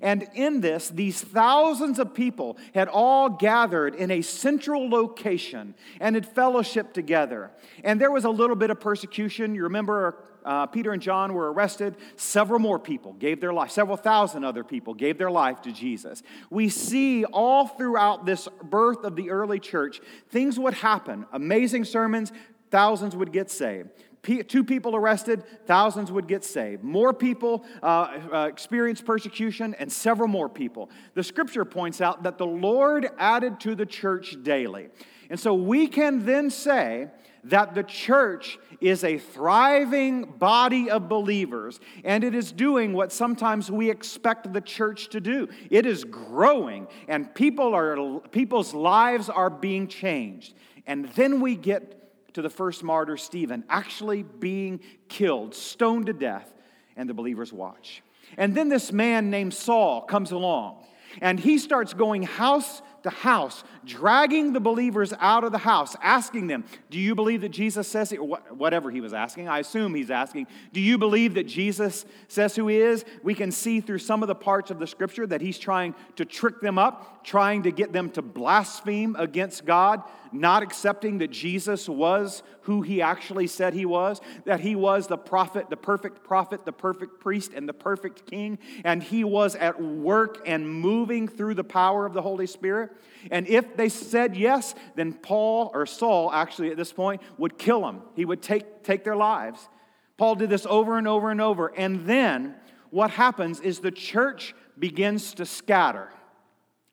And 0.00 0.26
in 0.34 0.62
this, 0.62 0.88
these 0.88 1.20
thousands 1.20 1.98
of 1.98 2.14
people 2.14 2.56
had 2.74 2.88
all 2.88 3.28
gathered 3.28 3.94
in 3.94 4.10
a 4.10 4.22
central 4.22 4.88
location 4.88 5.74
and 6.00 6.14
had 6.14 6.26
fellowship 6.26 6.94
together. 6.94 7.50
And 7.84 8.00
there 8.00 8.10
was 8.10 8.24
a 8.24 8.30
little 8.30 8.56
bit 8.56 8.70
of 8.70 8.80
persecution. 8.80 9.54
You 9.54 9.64
remember 9.64 10.24
uh, 10.44 10.66
Peter 10.66 10.92
and 10.92 11.02
John 11.02 11.34
were 11.34 11.52
arrested, 11.52 11.96
several 12.16 12.58
more 12.58 12.78
people 12.78 13.12
gave 13.14 13.40
their 13.40 13.52
life, 13.52 13.70
several 13.70 13.96
thousand 13.96 14.44
other 14.44 14.64
people 14.64 14.94
gave 14.94 15.18
their 15.18 15.30
life 15.30 15.62
to 15.62 15.72
Jesus. 15.72 16.22
We 16.50 16.68
see 16.68 17.24
all 17.24 17.66
throughout 17.66 18.26
this 18.26 18.48
birth 18.62 19.04
of 19.04 19.16
the 19.16 19.30
early 19.30 19.60
church, 19.60 20.00
things 20.30 20.58
would 20.58 20.74
happen. 20.74 21.26
Amazing 21.32 21.84
sermons, 21.84 22.32
thousands 22.70 23.14
would 23.14 23.32
get 23.32 23.50
saved. 23.50 23.90
two 24.22 24.64
people 24.64 24.94
arrested, 24.94 25.42
thousands 25.66 26.12
would 26.12 26.28
get 26.28 26.44
saved. 26.44 26.82
More 26.82 27.12
people 27.12 27.64
uh, 27.82 28.18
uh, 28.32 28.46
experienced 28.48 29.04
persecution, 29.04 29.74
and 29.78 29.90
several 29.90 30.28
more 30.28 30.48
people. 30.48 30.90
The 31.14 31.24
scripture 31.24 31.64
points 31.64 32.00
out 32.00 32.22
that 32.22 32.38
the 32.38 32.46
Lord 32.46 33.08
added 33.18 33.60
to 33.60 33.74
the 33.74 33.86
church 33.86 34.36
daily. 34.42 34.88
And 35.28 35.40
so 35.40 35.54
we 35.54 35.86
can 35.86 36.26
then 36.26 36.50
say 36.50 37.08
that 37.44 37.74
the 37.74 37.82
church 37.82 38.58
is 38.80 39.02
a 39.04 39.18
thriving 39.18 40.24
body 40.24 40.90
of 40.90 41.08
believers 41.08 41.80
and 42.04 42.22
it 42.22 42.34
is 42.34 42.52
doing 42.52 42.92
what 42.92 43.12
sometimes 43.12 43.70
we 43.70 43.90
expect 43.90 44.52
the 44.52 44.60
church 44.60 45.08
to 45.10 45.20
do. 45.20 45.48
It 45.70 45.84
is 45.84 46.04
growing 46.04 46.86
and 47.08 47.32
people 47.34 47.74
are, 47.74 48.20
people's 48.30 48.74
lives 48.74 49.28
are 49.28 49.50
being 49.50 49.88
changed. 49.88 50.54
And 50.86 51.08
then 51.10 51.40
we 51.40 51.56
get 51.56 52.34
to 52.34 52.42
the 52.42 52.50
first 52.50 52.82
martyr, 52.82 53.16
Stephen, 53.16 53.64
actually 53.68 54.22
being 54.22 54.80
killed, 55.08 55.54
stoned 55.54 56.06
to 56.06 56.12
death, 56.12 56.52
and 56.96 57.08
the 57.08 57.14
believers 57.14 57.52
watch. 57.52 58.02
And 58.36 58.54
then 58.54 58.68
this 58.68 58.92
man 58.92 59.30
named 59.30 59.52
Saul 59.52 60.02
comes 60.02 60.32
along 60.32 60.84
and 61.20 61.38
he 61.38 61.58
starts 61.58 61.92
going 61.92 62.22
house 62.22 62.82
to 63.02 63.10
house, 63.10 63.64
dragging 63.84 64.52
the 64.52 64.60
believers 64.60 65.12
out 65.20 65.44
of 65.44 65.52
the 65.52 65.58
house, 65.58 65.96
asking 66.02 66.46
them, 66.46 66.64
Do 66.90 66.98
you 66.98 67.14
believe 67.14 67.40
that 67.42 67.50
Jesus 67.50 67.88
says, 67.88 68.12
or 68.12 68.38
whatever 68.50 68.90
he 68.90 69.00
was 69.00 69.12
asking, 69.12 69.48
I 69.48 69.60
assume 69.60 69.94
he's 69.94 70.10
asking, 70.10 70.46
Do 70.72 70.80
you 70.80 70.98
believe 70.98 71.34
that 71.34 71.46
Jesus 71.46 72.04
says 72.28 72.56
who 72.56 72.68
he 72.68 72.78
is? 72.78 73.04
We 73.22 73.34
can 73.34 73.50
see 73.50 73.80
through 73.80 73.98
some 73.98 74.22
of 74.22 74.28
the 74.28 74.34
parts 74.34 74.70
of 74.70 74.78
the 74.78 74.86
scripture 74.86 75.26
that 75.26 75.40
he's 75.40 75.58
trying 75.58 75.94
to 76.16 76.24
trick 76.24 76.60
them 76.60 76.78
up, 76.78 77.24
trying 77.24 77.62
to 77.64 77.70
get 77.70 77.92
them 77.92 78.10
to 78.10 78.22
blaspheme 78.22 79.16
against 79.18 79.64
God, 79.64 80.02
not 80.32 80.62
accepting 80.62 81.18
that 81.18 81.30
Jesus 81.30 81.88
was 81.88 82.42
who 82.62 82.82
he 82.82 83.02
actually 83.02 83.46
said 83.46 83.74
he 83.74 83.84
was, 83.84 84.20
that 84.44 84.60
he 84.60 84.74
was 84.74 85.06
the 85.06 85.16
prophet, 85.16 85.68
the 85.68 85.76
perfect 85.76 86.24
prophet, 86.24 86.64
the 86.64 86.72
perfect 86.72 87.20
priest, 87.20 87.52
and 87.54 87.68
the 87.68 87.74
perfect 87.74 88.26
king, 88.26 88.58
and 88.84 89.02
he 89.02 89.24
was 89.24 89.56
at 89.56 89.80
work 89.82 90.42
and 90.46 90.68
moving 90.68 91.28
through 91.28 91.54
the 91.54 91.64
power 91.64 92.06
of 92.06 92.12
the 92.12 92.22
Holy 92.22 92.46
Spirit. 92.46 92.90
And 93.30 93.46
if 93.48 93.76
they 93.76 93.88
said 93.88 94.36
yes, 94.36 94.74
then 94.94 95.12
Paul 95.12 95.70
or 95.74 95.86
Saul, 95.86 96.30
actually 96.32 96.70
at 96.70 96.76
this 96.76 96.92
point, 96.92 97.22
would 97.38 97.58
kill 97.58 97.82
them. 97.82 98.02
He 98.14 98.24
would 98.24 98.42
take, 98.42 98.82
take 98.82 99.04
their 99.04 99.16
lives. 99.16 99.68
Paul 100.16 100.36
did 100.36 100.50
this 100.50 100.66
over 100.66 100.98
and 100.98 101.08
over 101.08 101.30
and 101.30 101.40
over. 101.40 101.72
And 101.76 102.06
then 102.06 102.54
what 102.90 103.10
happens 103.10 103.60
is 103.60 103.80
the 103.80 103.90
church 103.90 104.54
begins 104.78 105.34
to 105.34 105.46
scatter. 105.46 106.10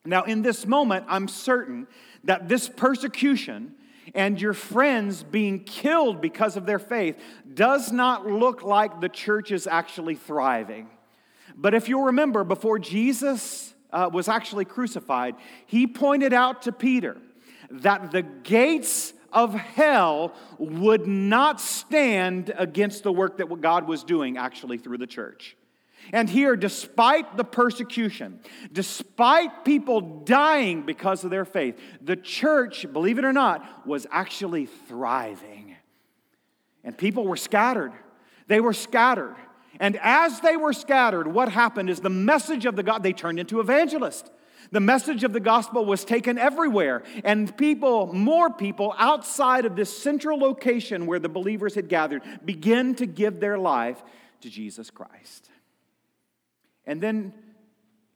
Now, 0.05 0.23
in 0.23 0.41
this 0.41 0.65
moment, 0.65 1.05
I'm 1.09 1.27
certain 1.27 1.85
that 2.23 2.47
this 2.47 2.69
persecution 2.69 3.75
and 4.15 4.39
your 4.39 4.53
friends 4.53 5.23
being 5.23 5.63
killed 5.63 6.21
because 6.21 6.57
of 6.57 6.65
their 6.65 6.79
faith 6.79 7.17
does 7.53 7.91
not 7.91 8.25
look 8.25 8.63
like 8.63 9.01
the 9.01 9.09
church 9.09 9.51
is 9.51 9.67
actually 9.67 10.15
thriving. 10.15 10.89
But 11.55 11.73
if 11.73 11.89
you'll 11.89 12.05
remember, 12.05 12.43
before 12.43 12.79
Jesus 12.79 13.73
uh, 13.91 14.09
was 14.11 14.27
actually 14.27 14.65
crucified, 14.65 15.35
he 15.65 15.87
pointed 15.87 16.33
out 16.33 16.63
to 16.63 16.71
Peter 16.71 17.17
that 17.69 18.11
the 18.11 18.21
gates 18.21 19.13
of 19.31 19.53
hell 19.53 20.33
would 20.57 21.05
not 21.05 21.61
stand 21.61 22.53
against 22.57 23.03
the 23.03 23.11
work 23.11 23.37
that 23.37 23.61
God 23.61 23.87
was 23.87 24.03
doing 24.03 24.37
actually 24.37 24.77
through 24.77 24.97
the 24.97 25.07
church. 25.07 25.55
And 26.11 26.29
here, 26.29 26.55
despite 26.55 27.37
the 27.37 27.43
persecution, 27.43 28.39
despite 28.71 29.63
people 29.63 30.01
dying 30.23 30.83
because 30.83 31.23
of 31.23 31.29
their 31.29 31.45
faith, 31.45 31.79
the 32.01 32.15
church, 32.15 32.85
believe 32.91 33.19
it 33.19 33.25
or 33.25 33.33
not, 33.33 33.87
was 33.87 34.07
actually 34.11 34.65
thriving. 34.65 35.75
And 36.83 36.97
people 36.97 37.27
were 37.27 37.37
scattered. 37.37 37.91
They 38.47 38.59
were 38.59 38.73
scattered. 38.73 39.35
And 39.79 39.97
as 40.01 40.39
they 40.41 40.57
were 40.57 40.73
scattered, 40.73 41.27
what 41.27 41.49
happened 41.49 41.89
is 41.89 41.99
the 41.99 42.09
message 42.09 42.65
of 42.65 42.75
the 42.75 42.83
God, 42.83 43.03
they 43.03 43.13
turned 43.13 43.39
into 43.39 43.59
evangelists. 43.59 44.29
The 44.71 44.79
message 44.79 45.23
of 45.23 45.33
the 45.33 45.39
gospel 45.39 45.85
was 45.85 46.05
taken 46.05 46.37
everywhere, 46.37 47.01
and 47.23 47.55
people, 47.57 48.13
more 48.13 48.51
people 48.51 48.93
outside 48.99 49.65
of 49.65 49.75
this 49.75 49.95
central 49.95 50.37
location 50.37 51.07
where 51.07 51.17
the 51.17 51.29
believers 51.29 51.73
had 51.73 51.89
gathered, 51.89 52.21
began 52.45 52.93
to 52.95 53.07
give 53.07 53.39
their 53.39 53.57
life 53.57 54.03
to 54.41 54.49
Jesus 54.49 54.91
Christ. 54.91 55.48
And 56.89 56.99
then 56.99 57.33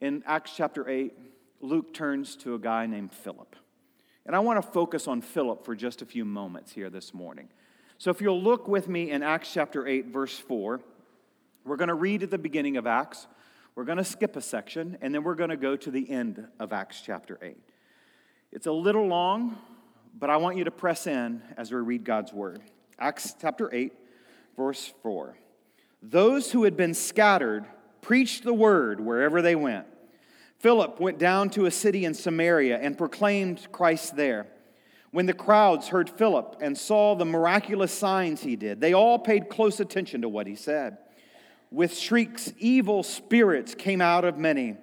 in 0.02 0.24
Acts 0.26 0.52
chapter 0.58 0.90
8, 0.90 1.14
Luke 1.62 1.94
turns 1.94 2.36
to 2.38 2.56
a 2.56 2.60
guy 2.60 2.88
named 2.88 3.14
Philip. 3.14 3.56
And 4.26 4.36
I 4.36 4.40
want 4.40 4.60
to 4.60 4.68
focus 4.68 5.08
on 5.08 5.22
Philip 5.22 5.64
for 5.64 5.76
just 5.76 6.02
a 6.02 6.08
few 6.08 6.26
moments 6.26 6.72
here 6.72 6.90
this 6.90 7.14
morning. 7.14 7.50
So 8.00 8.10
if 8.10 8.20
you'll 8.20 8.42
look 8.42 8.68
with 8.68 8.88
me 8.88 9.12
in 9.12 9.22
Acts 9.22 9.54
chapter 9.54 9.86
8, 9.86 10.08
verse 10.08 10.40
4. 10.40 10.82
We're 11.64 11.76
going 11.76 11.90
to 11.90 11.94
read 11.94 12.24
at 12.24 12.32
the 12.32 12.40
beginning 12.40 12.76
of 12.78 12.88
Acts, 12.88 13.28
we're 13.76 13.84
going 13.84 14.00
to 14.00 14.04
skip 14.04 14.36
a 14.36 14.42
section, 14.42 14.98
and 15.02 15.14
then 15.14 15.24
we're 15.24 15.36
going 15.36 15.52
to 15.52 15.56
go 15.56 15.76
to 15.76 15.92
the 15.92 16.10
end 16.10 16.44
of 16.60 16.74
Acts 16.74 17.00
chapter 17.00 17.38
8. 17.44 17.56
It's 18.52 18.66
a 18.66 18.72
little 18.72 19.06
long, 19.06 19.56
but 20.18 20.32
I 20.32 20.38
want 20.38 20.58
you 20.58 20.64
to 20.64 20.72
press 20.72 21.06
in 21.06 21.44
as 21.58 21.72
we 21.72 21.78
read 21.78 22.04
God's 22.04 22.34
word. 22.34 22.60
Acts 22.98 23.36
chapter 23.40 23.72
8, 23.72 23.94
verse 24.58 24.92
4. 25.04 25.38
Those 26.02 26.52
who 26.52 26.64
had 26.64 26.76
been 26.76 26.96
scattered 26.96 27.66
preached 28.04 28.44
the 28.44 28.54
word 28.54 29.00
wherever 29.00 29.42
they 29.42 29.56
went. 29.56 29.88
Philip 30.60 31.00
went 31.00 31.18
down 31.18 31.50
to 31.52 31.66
a 31.66 31.72
city 31.72 32.06
in 32.06 32.14
Samaria 32.14 32.78
and 32.80 32.98
proclaimed 32.98 33.68
Christ 33.72 34.16
there. 34.16 34.46
When 35.12 35.26
the 35.26 35.34
crowds 35.34 35.88
heard 35.88 36.10
Philip 36.10 36.58
and 36.62 36.78
saw 36.78 37.16
the 37.16 37.26
miraculous 37.26 37.92
signs 37.92 38.42
he 38.42 38.56
did, 38.56 38.80
they 38.80 38.94
all 38.94 39.20
paid 39.20 39.50
close 39.50 39.80
attention 39.80 40.22
to 40.22 40.30
what 40.30 40.48
he 40.48 40.56
said. 40.56 40.98
With 41.72 41.98
shrieks, 41.98 42.54
evil 42.60 43.04
spirits 43.04 43.76
came 43.76 44.00
out 44.00 44.26
of 44.26 44.38
many, 44.38 44.76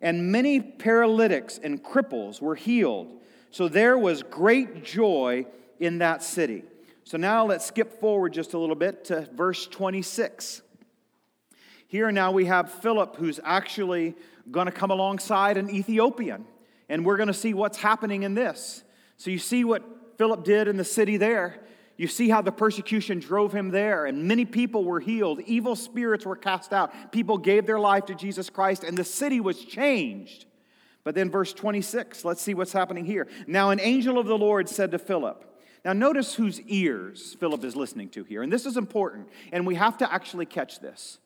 and 0.00 0.32
many 0.32 0.60
paralytics 0.60 1.58
and 1.62 1.82
cripples 1.82 2.40
were 2.40 2.54
healed. 2.54 3.20
So 3.50 3.68
there 3.68 3.98
was 3.98 4.22
great 4.22 4.84
joy 4.84 5.46
in 5.78 5.98
that 5.98 6.22
city. 6.22 6.64
So 7.04 7.16
now 7.16 7.46
let's 7.46 7.64
skip 7.64 8.00
forward 8.00 8.32
just 8.32 8.54
a 8.54 8.58
little 8.58 8.76
bit 8.76 9.04
to 9.06 9.28
verse 9.32 9.66
26. 9.66 10.62
Here 11.88 12.12
now 12.12 12.30
we 12.30 12.44
have 12.44 12.70
Philip 12.70 13.16
who's 13.16 13.40
actually 13.42 14.14
going 14.50 14.66
to 14.66 14.72
come 14.72 14.90
alongside 14.90 15.56
an 15.56 15.70
Ethiopian, 15.70 16.44
and 16.88 17.04
we're 17.04 17.16
going 17.16 17.28
to 17.28 17.34
see 17.34 17.54
what's 17.54 17.78
happening 17.78 18.22
in 18.22 18.34
this. 18.34 18.84
So 19.16 19.30
you 19.30 19.38
see 19.38 19.64
what 19.64 19.82
Philip 20.18 20.44
did 20.44 20.68
in 20.68 20.76
the 20.76 20.84
city 20.84 21.16
there. 21.16 21.60
You 21.96 22.06
see 22.06 22.28
how 22.28 22.42
the 22.42 22.52
persecution 22.52 23.18
drove 23.18 23.52
him 23.52 23.70
there, 23.70 24.04
and 24.04 24.28
many 24.28 24.44
people 24.44 24.84
were 24.84 25.00
healed. 25.00 25.40
Evil 25.46 25.74
spirits 25.74 26.26
were 26.26 26.36
cast 26.36 26.72
out. 26.72 27.10
People 27.10 27.38
gave 27.38 27.66
their 27.66 27.80
life 27.80 28.04
to 28.06 28.14
Jesus 28.14 28.50
Christ, 28.50 28.84
and 28.84 28.96
the 28.96 29.02
city 29.02 29.40
was 29.40 29.64
changed. 29.64 30.44
But 31.04 31.14
then, 31.14 31.30
verse 31.30 31.54
26, 31.54 32.24
let's 32.24 32.42
see 32.42 32.52
what's 32.52 32.72
happening 32.72 33.06
here. 33.06 33.26
Now, 33.46 33.70
an 33.70 33.80
angel 33.80 34.18
of 34.18 34.26
the 34.26 34.36
Lord 34.36 34.68
said 34.68 34.90
to 34.90 34.98
Philip, 34.98 35.44
now, 35.84 35.92
notice 35.94 36.34
whose 36.34 36.60
ears 36.62 37.36
Philip 37.40 37.64
is 37.64 37.74
listening 37.74 38.10
to 38.10 38.24
here, 38.24 38.42
and 38.42 38.52
this 38.52 38.66
is 38.66 38.76
important, 38.76 39.28
and 39.52 39.66
we 39.66 39.76
have 39.76 39.96
to 39.98 40.12
actually 40.12 40.44
catch 40.44 40.80
this. 40.80 41.18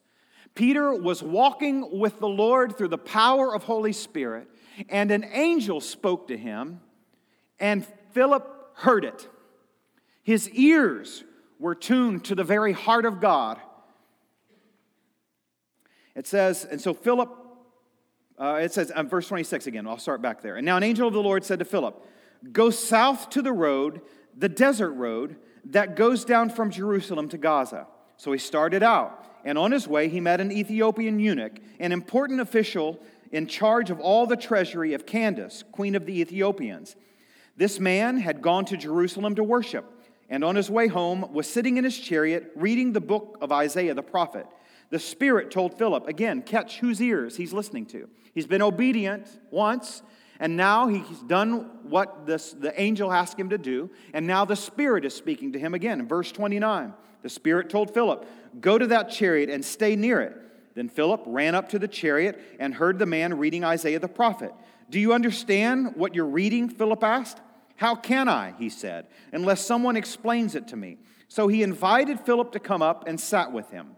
Peter 0.55 0.93
was 0.93 1.23
walking 1.23 1.99
with 1.99 2.19
the 2.19 2.29
Lord 2.29 2.77
through 2.77 2.89
the 2.89 2.99
power 2.99 3.55
of 3.55 3.65
Holy 3.65 3.93
Spirit, 3.93 4.49
and 4.89 5.11
an 5.11 5.25
angel 5.33 5.81
spoke 5.81 6.29
to 6.29 6.37
him, 6.37 6.81
and 7.59 7.87
Philip 8.13 8.47
heard 8.75 9.05
it. 9.05 9.29
His 10.23 10.49
ears 10.51 11.25
were 11.59 11.75
tuned 11.75 12.25
to 12.25 12.35
the 12.35 12.45
very 12.45 12.73
heart 12.73 13.07
of 13.07 13.21
God. 13.21 13.59
It 16.15 16.27
says, 16.27 16.65
and 16.65 16.81
so 16.81 16.93
Philip, 16.93 17.31
uh, 18.39 18.61
it 18.63 18.73
says, 18.73 18.93
um, 18.95 19.09
verse 19.09 19.29
26 19.29 19.67
again, 19.67 19.87
I'll 19.87 19.99
start 19.99 20.21
back 20.21 20.43
there. 20.43 20.57
And 20.57 20.67
now 20.67 20.77
an 20.77 20.83
angel 20.83 21.09
of 21.09 21.15
the 21.15 21.23
Lord 21.23 21.45
said 21.45 21.59
to 21.61 21.65
Philip, 21.65 22.05
Go 22.53 22.71
south 22.71 23.31
to 23.31 23.43
the 23.43 23.53
road, 23.53 24.03
the 24.37 24.49
desert 24.49 24.93
road, 24.93 25.37
that 25.67 25.97
goes 25.97 26.25
down 26.25 26.51
from 26.51 26.71
Jerusalem 26.71 27.29
to 27.31 27.39
Gaza. 27.39 27.87
So 28.17 28.33
he 28.33 28.39
started 28.39 28.83
out, 28.83 29.25
and 29.45 29.59
on 29.59 29.73
his 29.73 29.89
way 29.89 30.09
he 30.09 30.21
met 30.21 30.41
an 30.41 30.53
Ethiopian 30.53 31.19
eunuch, 31.19 31.59
an 31.79 31.93
important 31.93 32.41
official 32.41 33.01
in 33.31 33.47
charge 33.47 33.91
of 33.91 34.01
all 34.01 34.27
the 34.27 34.37
treasury 34.37 34.95
of 34.95 35.07
Candace, 35.07 35.65
queen 35.73 35.95
of 35.95 36.07
the 36.07 36.21
Ethiopians. 36.21 36.97
This 37.57 37.81
man 37.81 38.19
had 38.19 38.43
gone 38.43 38.65
to 38.67 38.77
Jerusalem 38.77 39.35
to 39.35 39.45
worship 39.45 40.03
and 40.33 40.43
on 40.43 40.57
his 40.57 40.71
way 40.71 40.89
home 40.89 41.31
was 41.35 41.47
sitting 41.47 41.77
in 41.77 41.85
his 41.85 41.99
chariot 41.99 42.51
reading 42.57 42.95
the 42.95 43.03
book 43.03 43.37
of 43.43 43.53
Isaiah 43.53 43.93
the 43.93 44.03
prophet. 44.03 44.47
The 44.89 44.99
Spirit 44.99 45.51
told 45.51 45.77
Philip, 45.77 46.09
again, 46.09 46.41
catch 46.41 46.79
whose 46.79 47.03
ears 47.03 47.37
he's 47.37 47.53
listening 47.53 47.85
to. 47.87 48.09
He's 48.35 48.47
been 48.47 48.63
obedient 48.63 49.29
once, 49.51 50.03
and 50.41 50.57
now 50.57 50.89
he's 50.89 51.19
done 51.27 51.69
what 51.83 52.25
this, 52.25 52.53
the 52.53 52.79
angel 52.81 53.13
asked 53.13 53.39
him 53.39 53.51
to 53.51 53.59
do, 53.59 53.91
and 54.15 54.27
now 54.27 54.47
the 54.47 54.57
Spirit 54.57 55.05
is 55.05 55.15
speaking 55.15 55.53
to 55.53 55.59
him 55.59 55.75
again. 55.75 56.01
In 56.01 56.09
verse 56.09 56.33
29, 56.33 56.95
the 57.23 57.29
Spirit 57.29 57.71
told 57.71 57.93
Philip, 57.93 58.27
Go 58.61 58.79
to 58.79 58.87
that 58.89 59.11
chariot 59.11 59.49
and 59.49 59.65
stay 59.65 59.97
near 59.97 60.21
it. 60.21 60.37
Then 60.75 60.89
Philip 60.89 61.23
ran 61.27 61.55
up 61.55 61.69
to 61.71 61.79
the 61.79 61.89
chariot 61.89 62.41
and 62.59 62.75
heard 62.75 62.99
the 62.99 63.07
man 63.07 63.39
reading 63.39 63.65
Isaiah 63.65 63.99
the 63.99 64.09
prophet. 64.09 64.53
Do 64.91 65.01
you 65.01 65.13
understand 65.13 65.97
what 65.97 66.15
you're 66.15 66.27
reading? 66.27 66.69
Philip 66.69 67.03
asked. 67.03 67.41
How 67.77 67.95
can 67.95 68.29
I, 68.29 68.55
he 68.59 68.69
said, 68.69 69.07
unless 69.33 69.65
someone 69.67 69.97
explains 69.97 70.55
it 70.55 70.69
to 70.69 70.77
me? 70.77 70.99
So 71.29 71.49
he 71.49 71.63
invited 71.63 72.21
Philip 72.21 72.53
to 72.53 72.61
come 72.61 72.83
up 72.83 73.09
and 73.09 73.19
sat 73.19 73.53
with 73.53 73.71
him. 73.71 73.97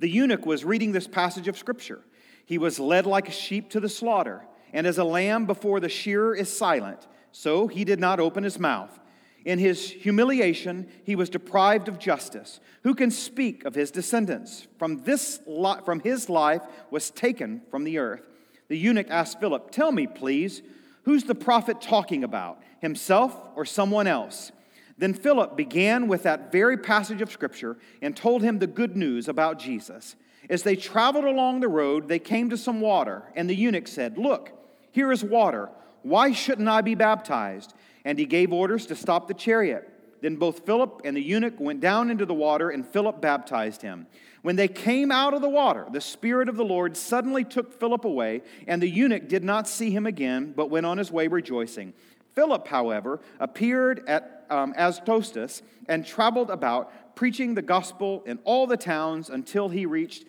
The 0.00 0.08
eunuch 0.08 0.46
was 0.46 0.64
reading 0.64 0.92
this 0.92 1.06
passage 1.06 1.48
of 1.48 1.58
Scripture. 1.58 2.00
He 2.44 2.58
was 2.58 2.80
led 2.80 3.04
like 3.04 3.28
a 3.28 3.32
sheep 3.32 3.68
to 3.70 3.80
the 3.80 3.88
slaughter, 3.88 4.46
and 4.72 4.86
as 4.86 4.98
a 4.98 5.04
lamb 5.04 5.44
before 5.44 5.80
the 5.80 5.88
shearer 5.88 6.34
is 6.34 6.54
silent, 6.54 7.06
so 7.30 7.66
he 7.66 7.84
did 7.84 8.00
not 8.00 8.18
open 8.18 8.44
his 8.44 8.58
mouth. 8.58 8.98
In 9.44 9.58
his 9.58 9.90
humiliation, 9.90 10.88
he 11.04 11.16
was 11.16 11.30
deprived 11.30 11.88
of 11.88 11.98
justice. 11.98 12.60
Who 12.82 12.94
can 12.94 13.10
speak 13.10 13.64
of 13.64 13.74
his 13.74 13.90
descendants? 13.90 14.66
From, 14.78 14.98
this 15.04 15.40
li- 15.46 15.80
from 15.84 16.00
his 16.00 16.28
life 16.28 16.62
was 16.90 17.10
taken 17.10 17.62
from 17.70 17.84
the 17.84 17.98
earth. 17.98 18.22
The 18.68 18.76
eunuch 18.76 19.08
asked 19.10 19.40
Philip, 19.40 19.70
Tell 19.70 19.92
me, 19.92 20.06
please, 20.06 20.62
who's 21.04 21.24
the 21.24 21.34
prophet 21.34 21.80
talking 21.80 22.24
about, 22.24 22.60
himself 22.80 23.34
or 23.56 23.64
someone 23.64 24.06
else? 24.06 24.52
Then 24.98 25.14
Philip 25.14 25.56
began 25.56 26.08
with 26.08 26.24
that 26.24 26.50
very 26.50 26.76
passage 26.76 27.22
of 27.22 27.30
Scripture 27.30 27.78
and 28.02 28.16
told 28.16 28.42
him 28.42 28.58
the 28.58 28.66
good 28.66 28.96
news 28.96 29.28
about 29.28 29.58
Jesus. 29.60 30.16
As 30.50 30.64
they 30.64 30.76
traveled 30.76 31.24
along 31.24 31.60
the 31.60 31.68
road, 31.68 32.08
they 32.08 32.18
came 32.18 32.50
to 32.50 32.56
some 32.56 32.80
water, 32.80 33.22
and 33.36 33.48
the 33.48 33.54
eunuch 33.54 33.86
said, 33.86 34.18
Look, 34.18 34.50
here 34.90 35.12
is 35.12 35.22
water. 35.22 35.70
Why 36.02 36.32
shouldn't 36.32 36.68
I 36.68 36.80
be 36.80 36.94
baptized? 36.94 37.74
And 38.08 38.18
he 38.18 38.24
gave 38.24 38.54
orders 38.54 38.86
to 38.86 38.96
stop 38.96 39.28
the 39.28 39.34
chariot. 39.34 39.86
Then 40.22 40.36
both 40.36 40.64
Philip 40.64 41.02
and 41.04 41.14
the 41.14 41.20
eunuch 41.20 41.60
went 41.60 41.80
down 41.80 42.10
into 42.10 42.24
the 42.24 42.32
water, 42.32 42.70
and 42.70 42.86
Philip 42.86 43.20
baptized 43.20 43.82
him. 43.82 44.06
When 44.40 44.56
they 44.56 44.66
came 44.66 45.12
out 45.12 45.34
of 45.34 45.42
the 45.42 45.48
water, 45.50 45.86
the 45.92 46.00
Spirit 46.00 46.48
of 46.48 46.56
the 46.56 46.64
Lord 46.64 46.96
suddenly 46.96 47.44
took 47.44 47.78
Philip 47.78 48.06
away, 48.06 48.40
and 48.66 48.80
the 48.80 48.88
eunuch 48.88 49.28
did 49.28 49.44
not 49.44 49.68
see 49.68 49.90
him 49.90 50.06
again, 50.06 50.54
but 50.56 50.70
went 50.70 50.86
on 50.86 50.96
his 50.96 51.12
way 51.12 51.28
rejoicing. 51.28 51.92
Philip, 52.34 52.66
however, 52.68 53.20
appeared 53.40 54.08
at 54.08 54.46
um, 54.48 54.72
Azotus 54.78 55.60
and 55.86 56.06
traveled 56.06 56.48
about, 56.48 57.14
preaching 57.14 57.54
the 57.54 57.60
gospel 57.60 58.22
in 58.24 58.38
all 58.44 58.66
the 58.66 58.78
towns 58.78 59.28
until 59.28 59.68
he 59.68 59.84
reached 59.84 60.24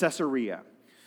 Caesarea. 0.00 0.62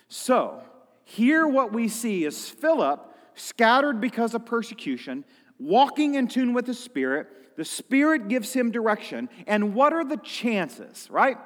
So, 0.07 0.61
here 1.03 1.47
what 1.47 1.73
we 1.73 1.87
see 1.87 2.25
is 2.25 2.47
Philip 2.47 3.07
scattered 3.33 3.99
because 3.99 4.33
of 4.33 4.45
persecution, 4.45 5.25
walking 5.61 6.15
in 6.15 6.27
tune 6.27 6.53
with 6.53 6.65
the 6.65 6.73
Spirit. 6.73 7.27
The 7.57 7.65
Spirit 7.65 8.27
gives 8.27 8.53
him 8.53 8.71
direction. 8.71 9.29
And 9.47 9.73
what 9.73 9.93
are 9.93 10.03
the 10.03 10.17
chances, 10.17 11.07
right? 11.11 11.37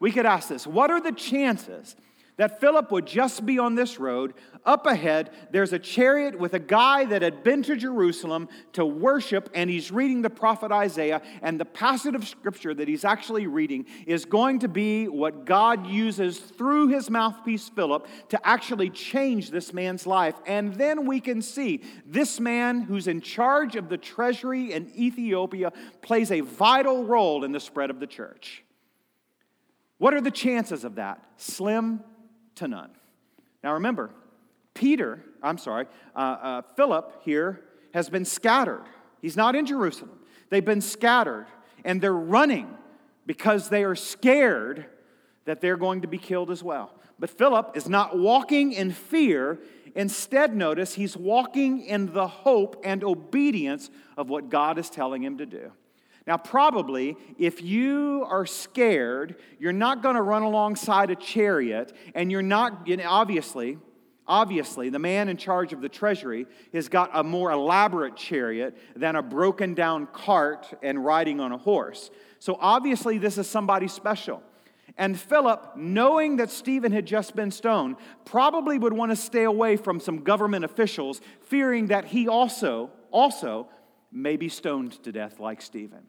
We 0.00 0.12
could 0.12 0.26
ask 0.26 0.48
this 0.48 0.66
what 0.66 0.90
are 0.90 1.00
the 1.00 1.12
chances 1.12 1.96
that 2.36 2.60
Philip 2.60 2.90
would 2.90 3.06
just 3.06 3.46
be 3.46 3.58
on 3.58 3.74
this 3.74 3.98
road. 3.98 4.34
Up 4.64 4.86
ahead, 4.86 5.30
there's 5.50 5.72
a 5.72 5.78
chariot 5.78 6.38
with 6.38 6.54
a 6.54 6.58
guy 6.58 7.04
that 7.04 7.22
had 7.22 7.44
been 7.44 7.62
to 7.64 7.76
Jerusalem 7.76 8.48
to 8.72 8.84
worship, 8.84 9.50
and 9.54 9.70
he's 9.70 9.92
reading 9.92 10.22
the 10.22 10.30
prophet 10.30 10.72
Isaiah. 10.72 11.22
And 11.42 11.60
the 11.60 11.64
passage 11.64 12.14
of 12.14 12.26
scripture 12.26 12.74
that 12.74 12.88
he's 12.88 13.04
actually 13.04 13.46
reading 13.46 13.86
is 14.06 14.24
going 14.24 14.60
to 14.60 14.68
be 14.68 15.06
what 15.06 15.44
God 15.44 15.86
uses 15.86 16.38
through 16.38 16.88
his 16.88 17.08
mouthpiece, 17.08 17.68
Philip, 17.68 18.06
to 18.30 18.46
actually 18.46 18.90
change 18.90 19.50
this 19.50 19.72
man's 19.72 20.06
life. 20.06 20.34
And 20.46 20.74
then 20.74 21.06
we 21.06 21.20
can 21.20 21.40
see 21.40 21.82
this 22.04 22.40
man 22.40 22.80
who's 22.80 23.06
in 23.06 23.20
charge 23.20 23.76
of 23.76 23.88
the 23.88 23.98
treasury 23.98 24.72
in 24.72 24.90
Ethiopia 24.96 25.72
plays 26.02 26.32
a 26.32 26.40
vital 26.40 27.04
role 27.04 27.44
in 27.44 27.52
the 27.52 27.60
spread 27.60 27.90
of 27.90 28.00
the 28.00 28.06
church. 28.06 28.64
What 29.98 30.14
are 30.14 30.20
the 30.20 30.30
chances 30.30 30.84
of 30.84 30.96
that? 30.96 31.22
Slim 31.36 32.02
to 32.56 32.68
none. 32.68 32.90
Now 33.62 33.74
remember, 33.74 34.10
Peter, 34.74 35.22
I'm 35.42 35.58
sorry, 35.58 35.86
uh, 36.14 36.18
uh, 36.18 36.62
Philip 36.76 37.22
here 37.22 37.60
has 37.92 38.10
been 38.10 38.24
scattered. 38.24 38.84
He's 39.22 39.36
not 39.36 39.54
in 39.54 39.66
Jerusalem. 39.66 40.18
They've 40.50 40.64
been 40.64 40.80
scattered 40.80 41.46
and 41.84 42.00
they're 42.00 42.12
running 42.12 42.76
because 43.26 43.68
they 43.68 43.84
are 43.84 43.94
scared 43.94 44.86
that 45.44 45.60
they're 45.60 45.76
going 45.76 46.02
to 46.02 46.08
be 46.08 46.18
killed 46.18 46.50
as 46.50 46.62
well. 46.62 46.92
But 47.18 47.30
Philip 47.30 47.76
is 47.76 47.88
not 47.88 48.18
walking 48.18 48.72
in 48.72 48.90
fear. 48.90 49.60
Instead, 49.94 50.54
notice 50.54 50.94
he's 50.94 51.16
walking 51.16 51.82
in 51.82 52.12
the 52.12 52.26
hope 52.26 52.80
and 52.84 53.04
obedience 53.04 53.90
of 54.16 54.28
what 54.28 54.48
God 54.48 54.78
is 54.78 54.90
telling 54.90 55.22
him 55.22 55.38
to 55.38 55.46
do. 55.46 55.72
Now, 56.26 56.38
probably, 56.38 57.18
if 57.38 57.62
you 57.62 58.24
are 58.28 58.46
scared, 58.46 59.36
you're 59.58 59.72
not 59.72 60.02
going 60.02 60.16
to 60.16 60.22
run 60.22 60.42
alongside 60.42 61.10
a 61.10 61.16
chariot, 61.16 61.92
and 62.14 62.32
you're 62.32 62.40
not, 62.40 62.88
obviously, 63.04 63.78
obviously, 64.26 64.88
the 64.88 64.98
man 64.98 65.28
in 65.28 65.36
charge 65.36 65.74
of 65.74 65.82
the 65.82 65.88
treasury 65.88 66.46
has 66.72 66.88
got 66.88 67.10
a 67.12 67.22
more 67.22 67.50
elaborate 67.50 68.16
chariot 68.16 68.74
than 68.96 69.16
a 69.16 69.22
broken 69.22 69.74
down 69.74 70.06
cart 70.06 70.72
and 70.82 71.04
riding 71.04 71.40
on 71.40 71.52
a 71.52 71.58
horse. 71.58 72.10
So, 72.38 72.56
obviously, 72.58 73.18
this 73.18 73.36
is 73.36 73.46
somebody 73.46 73.86
special. 73.86 74.42
And 74.96 75.18
Philip, 75.18 75.76
knowing 75.76 76.36
that 76.36 76.50
Stephen 76.50 76.92
had 76.92 77.04
just 77.04 77.36
been 77.36 77.50
stoned, 77.50 77.96
probably 78.24 78.78
would 78.78 78.94
want 78.94 79.10
to 79.12 79.16
stay 79.16 79.44
away 79.44 79.76
from 79.76 80.00
some 80.00 80.22
government 80.22 80.64
officials, 80.64 81.20
fearing 81.42 81.88
that 81.88 82.06
he 82.06 82.28
also, 82.28 82.90
also 83.10 83.68
may 84.10 84.36
be 84.36 84.48
stoned 84.48 85.02
to 85.02 85.12
death 85.12 85.38
like 85.38 85.60
Stephen. 85.60 86.06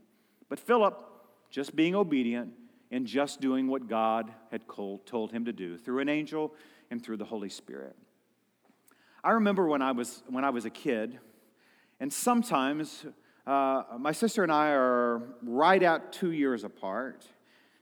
But 0.50 0.60
Philip, 0.60 0.98
just 1.50 1.76
being 1.76 1.96
obedient 1.96 2.54
and 2.92 3.08
just 3.08 3.42
doing 3.42 3.68
what 3.68 3.88
God 3.88 4.32
had 4.52 4.64
told 4.68 5.32
him 5.32 5.46
to 5.46 5.54
do 5.54 5.78
through 5.78 6.00
an 6.00 6.10
angel 6.10 6.54
and 6.92 7.04
through 7.04 7.18
the 7.18 7.26
Holy 7.26 7.50
Spirit. 7.50 7.96
I 9.24 9.32
remember 9.32 9.68
when 9.68 9.82
I 9.82 9.92
was, 9.92 10.22
when 10.28 10.44
I 10.44 10.52
was 10.52 10.66
a 10.66 10.70
kid, 10.70 11.20
and 12.00 12.14
sometimes 12.14 13.06
uh, 13.48 13.84
my 13.98 14.12
sister 14.12 14.44
and 14.44 14.52
I 14.52 14.70
are 14.70 15.22
right 15.42 15.82
out 15.82 16.14
two 16.14 16.32
years 16.32 16.64
apart. 16.64 17.26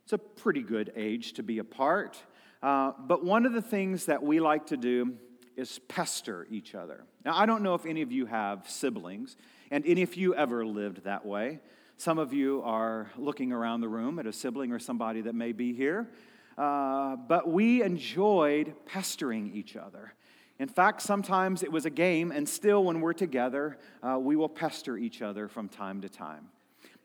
It's 0.04 0.14
a 0.14 0.18
pretty 0.18 0.62
good 0.62 0.92
age 0.96 1.34
to 1.34 1.44
be 1.44 1.60
apart. 1.60 2.18
Uh, 2.62 2.92
but 2.98 3.26
one 3.26 3.46
of 3.46 3.54
the 3.54 3.62
things 3.62 4.06
that 4.06 4.24
we 4.24 4.40
like 4.40 4.68
to 4.68 4.78
do 4.78 5.16
is 5.58 5.80
pester 5.88 6.48
each 6.50 6.76
other. 6.76 7.04
Now, 7.26 7.38
I 7.38 7.46
don't 7.46 7.62
know 7.62 7.76
if 7.76 7.86
any 7.86 8.02
of 8.02 8.12
you 8.12 8.26
have 8.26 8.70
siblings, 8.70 9.36
and 9.70 9.86
any 9.86 10.02
of 10.02 10.16
you 10.16 10.34
ever 10.36 10.66
lived 10.66 11.04
that 11.04 11.26
way. 11.26 11.60
Some 11.98 12.18
of 12.18 12.34
you 12.34 12.62
are 12.66 13.12
looking 13.18 13.52
around 13.52 13.82
the 13.82 13.88
room 13.88 14.20
at 14.20 14.26
a 14.26 14.34
sibling 14.34 14.72
or 14.72 14.80
somebody 14.80 15.22
that 15.22 15.36
may 15.36 15.52
be 15.52 15.74
here. 15.74 16.10
Uh, 16.58 17.16
but 17.16 17.50
we 17.50 17.82
enjoyed 17.82 18.74
pestering 18.86 19.52
each 19.56 19.76
other. 19.76 20.14
In 20.60 20.68
fact, 20.68 21.02
sometimes 21.02 21.64
it 21.64 21.72
was 21.72 21.86
a 21.86 21.90
game, 21.90 22.32
and 22.32 22.48
still, 22.48 22.84
when 22.84 23.02
we're 23.02 23.14
together, 23.14 23.78
uh, 24.04 24.20
we 24.20 24.36
will 24.36 24.50
pester 24.50 24.98
each 24.98 25.22
other 25.22 25.48
from 25.48 25.68
time 25.68 26.02
to 26.02 26.10
time. 26.10 26.50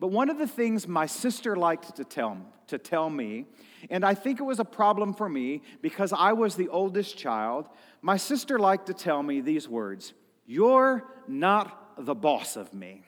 But 0.01 0.09
one 0.09 0.31
of 0.31 0.38
the 0.38 0.46
things 0.46 0.87
my 0.87 1.07
sister 1.07 1.57
liked 1.57 1.96
to 1.96 2.05
tell, 2.05 2.38
to 2.68 2.79
tell 2.79 3.09
me, 3.09 3.46
and 3.90 4.05
I 4.05 4.14
think 4.14 4.38
it 4.38 4.44
was 4.44 4.61
a 4.61 4.64
problem 4.64 5.14
for 5.14 5.29
me 5.29 5.62
because 5.81 6.12
I 6.12 6.35
was 6.35 6.57
the 6.57 6.68
oldest 6.68 7.16
child, 7.16 7.68
my 8.03 8.16
sister 8.16 8.59
liked 8.59 8.87
to 8.87 8.94
tell 8.94 9.22
me 9.22 9.40
these 9.40 9.68
words 9.68 10.12
You're 10.46 11.05
not 11.27 12.05
the 12.05 12.14
boss 12.14 12.57
of 12.57 12.72
me. 12.74 13.03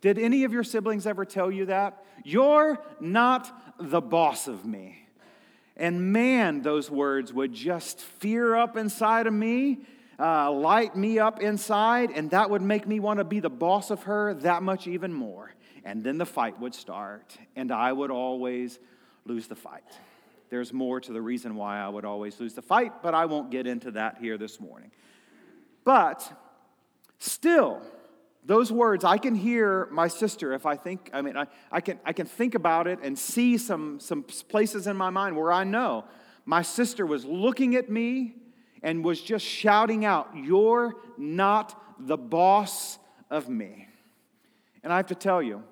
Did 0.00 0.18
any 0.18 0.44
of 0.44 0.52
your 0.52 0.64
siblings 0.64 1.06
ever 1.06 1.24
tell 1.24 1.50
you 1.50 1.66
that? 1.66 2.04
You're 2.24 2.78
not 3.00 3.50
the 3.80 4.00
boss 4.00 4.48
of 4.48 4.64
me. 4.64 5.06
And 5.76 6.12
man, 6.12 6.62
those 6.62 6.90
words 6.90 7.32
would 7.32 7.52
just 7.52 8.00
fear 8.00 8.56
up 8.56 8.76
inside 8.76 9.26
of 9.26 9.32
me, 9.32 9.78
uh, 10.18 10.50
light 10.50 10.96
me 10.96 11.18
up 11.18 11.40
inside, 11.40 12.10
and 12.10 12.30
that 12.30 12.50
would 12.50 12.62
make 12.62 12.86
me 12.86 12.98
want 12.98 13.18
to 13.18 13.24
be 13.24 13.38
the 13.40 13.50
boss 13.50 13.90
of 13.90 14.02
her 14.04 14.34
that 14.34 14.62
much 14.62 14.88
even 14.88 15.12
more. 15.12 15.52
And 15.84 16.02
then 16.02 16.18
the 16.18 16.26
fight 16.26 16.58
would 16.60 16.74
start, 16.74 17.36
and 17.54 17.70
I 17.70 17.92
would 17.92 18.10
always 18.10 18.80
lose 19.24 19.46
the 19.46 19.54
fight. 19.54 19.84
There's 20.50 20.72
more 20.72 21.00
to 21.00 21.12
the 21.12 21.22
reason 21.22 21.54
why 21.54 21.78
I 21.78 21.88
would 21.88 22.04
always 22.04 22.40
lose 22.40 22.54
the 22.54 22.62
fight, 22.62 23.02
but 23.02 23.14
I 23.14 23.26
won't 23.26 23.50
get 23.50 23.66
into 23.66 23.92
that 23.92 24.18
here 24.18 24.38
this 24.38 24.58
morning. 24.60 24.90
But 25.84 26.30
still, 27.18 27.82
those 28.48 28.72
words, 28.72 29.04
I 29.04 29.18
can 29.18 29.34
hear 29.34 29.88
my 29.92 30.08
sister 30.08 30.54
if 30.54 30.64
I 30.64 30.74
think, 30.74 31.10
I 31.12 31.20
mean, 31.20 31.36
I, 31.36 31.44
I, 31.70 31.82
can, 31.82 32.00
I 32.02 32.14
can 32.14 32.24
think 32.24 32.54
about 32.54 32.86
it 32.86 32.98
and 33.02 33.16
see 33.16 33.58
some, 33.58 34.00
some 34.00 34.22
places 34.22 34.86
in 34.86 34.96
my 34.96 35.10
mind 35.10 35.36
where 35.36 35.52
I 35.52 35.64
know 35.64 36.06
my 36.46 36.62
sister 36.62 37.04
was 37.04 37.26
looking 37.26 37.74
at 37.74 37.90
me 37.90 38.36
and 38.82 39.04
was 39.04 39.20
just 39.20 39.44
shouting 39.44 40.06
out, 40.06 40.30
You're 40.34 40.94
not 41.18 41.78
the 41.98 42.16
boss 42.16 42.98
of 43.28 43.50
me. 43.50 43.86
And 44.82 44.94
I 44.94 44.96
have 44.96 45.08
to 45.08 45.14
tell 45.14 45.42
you, 45.42 45.62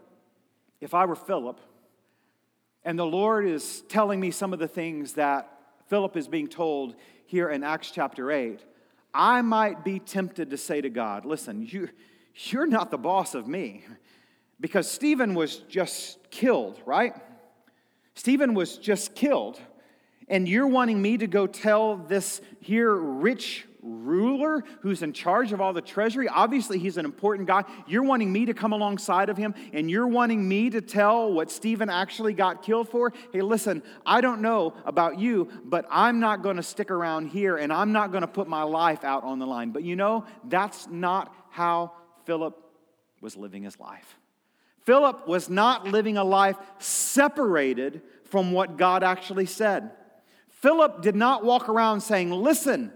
if 0.82 0.92
I 0.92 1.06
were 1.06 1.16
Philip, 1.16 1.58
and 2.84 2.98
the 2.98 3.06
Lord 3.06 3.46
is 3.46 3.84
telling 3.88 4.20
me 4.20 4.30
some 4.30 4.52
of 4.52 4.58
the 4.58 4.68
things 4.68 5.14
that 5.14 5.50
Philip 5.88 6.14
is 6.14 6.28
being 6.28 6.46
told 6.46 6.94
here 7.24 7.48
in 7.48 7.64
Acts 7.64 7.90
chapter 7.90 8.30
8, 8.30 8.60
I 9.14 9.40
might 9.40 9.82
be 9.82 9.98
tempted 9.98 10.50
to 10.50 10.58
say 10.58 10.82
to 10.82 10.90
God, 10.90 11.24
Listen, 11.24 11.66
you 11.66 11.88
you're 12.36 12.66
not 12.66 12.90
the 12.90 12.98
boss 12.98 13.34
of 13.34 13.46
me. 13.46 13.84
Because 14.58 14.90
Stephen 14.90 15.34
was 15.34 15.56
just 15.68 16.30
killed, 16.30 16.80
right? 16.86 17.14
Stephen 18.14 18.54
was 18.54 18.78
just 18.78 19.14
killed. 19.14 19.60
And 20.28 20.48
you're 20.48 20.66
wanting 20.66 21.00
me 21.00 21.18
to 21.18 21.26
go 21.26 21.46
tell 21.46 21.96
this 21.96 22.40
here 22.60 22.92
rich 22.94 23.66
ruler 23.82 24.64
who's 24.80 25.02
in 25.02 25.12
charge 25.12 25.52
of 25.52 25.60
all 25.60 25.72
the 25.72 25.80
treasury. 25.80 26.26
Obviously, 26.26 26.78
he's 26.78 26.96
an 26.96 27.04
important 27.04 27.46
guy. 27.46 27.62
You're 27.86 28.02
wanting 28.02 28.32
me 28.32 28.46
to 28.46 28.54
come 28.54 28.72
alongside 28.72 29.28
of 29.28 29.36
him, 29.36 29.54
and 29.72 29.88
you're 29.88 30.08
wanting 30.08 30.48
me 30.48 30.70
to 30.70 30.80
tell 30.80 31.32
what 31.32 31.50
Stephen 31.50 31.88
actually 31.88 32.32
got 32.32 32.62
killed 32.62 32.88
for. 32.88 33.12
Hey, 33.32 33.42
listen, 33.42 33.82
I 34.04 34.20
don't 34.20 34.40
know 34.40 34.74
about 34.84 35.18
you, 35.18 35.48
but 35.64 35.86
I'm 35.90 36.18
not 36.18 36.42
going 36.42 36.56
to 36.56 36.62
stick 36.62 36.90
around 36.90 37.28
here, 37.28 37.56
and 37.56 37.72
I'm 37.72 37.92
not 37.92 38.10
going 38.10 38.22
to 38.22 38.28
put 38.28 38.48
my 38.48 38.64
life 38.64 39.04
out 39.04 39.22
on 39.22 39.38
the 39.38 39.46
line. 39.46 39.70
But 39.70 39.84
you 39.84 39.94
know, 39.94 40.24
that's 40.44 40.88
not 40.88 41.32
how 41.50 41.92
Philip 42.26 42.62
was 43.20 43.36
living 43.36 43.62
his 43.62 43.80
life. 43.80 44.18
Philip 44.82 45.26
was 45.26 45.48
not 45.48 45.86
living 45.86 46.16
a 46.16 46.24
life 46.24 46.56
separated 46.78 48.02
from 48.24 48.52
what 48.52 48.76
God 48.76 49.02
actually 49.02 49.46
said. 49.46 49.92
Philip 50.48 51.02
did 51.02 51.16
not 51.16 51.44
walk 51.44 51.68
around 51.68 52.00
saying, 52.02 52.30
Listen, 52.30 52.92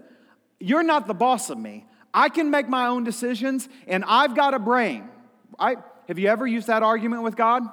you're 0.59 0.83
not 0.83 1.07
the 1.07 1.13
boss 1.13 1.49
of 1.49 1.57
me. 1.57 1.85
I 2.13 2.29
can 2.29 2.49
make 2.51 2.67
my 2.67 2.87
own 2.87 3.03
decisions 3.03 3.67
and 3.87 4.03
I've 4.05 4.35
got 4.35 4.53
a 4.53 4.59
brain. 4.59 5.09
I, 5.57 5.77
have 6.07 6.19
you 6.19 6.27
ever 6.27 6.45
used 6.45 6.67
that 6.67 6.83
argument 6.83 7.23
with 7.23 7.35
God? 7.35 7.63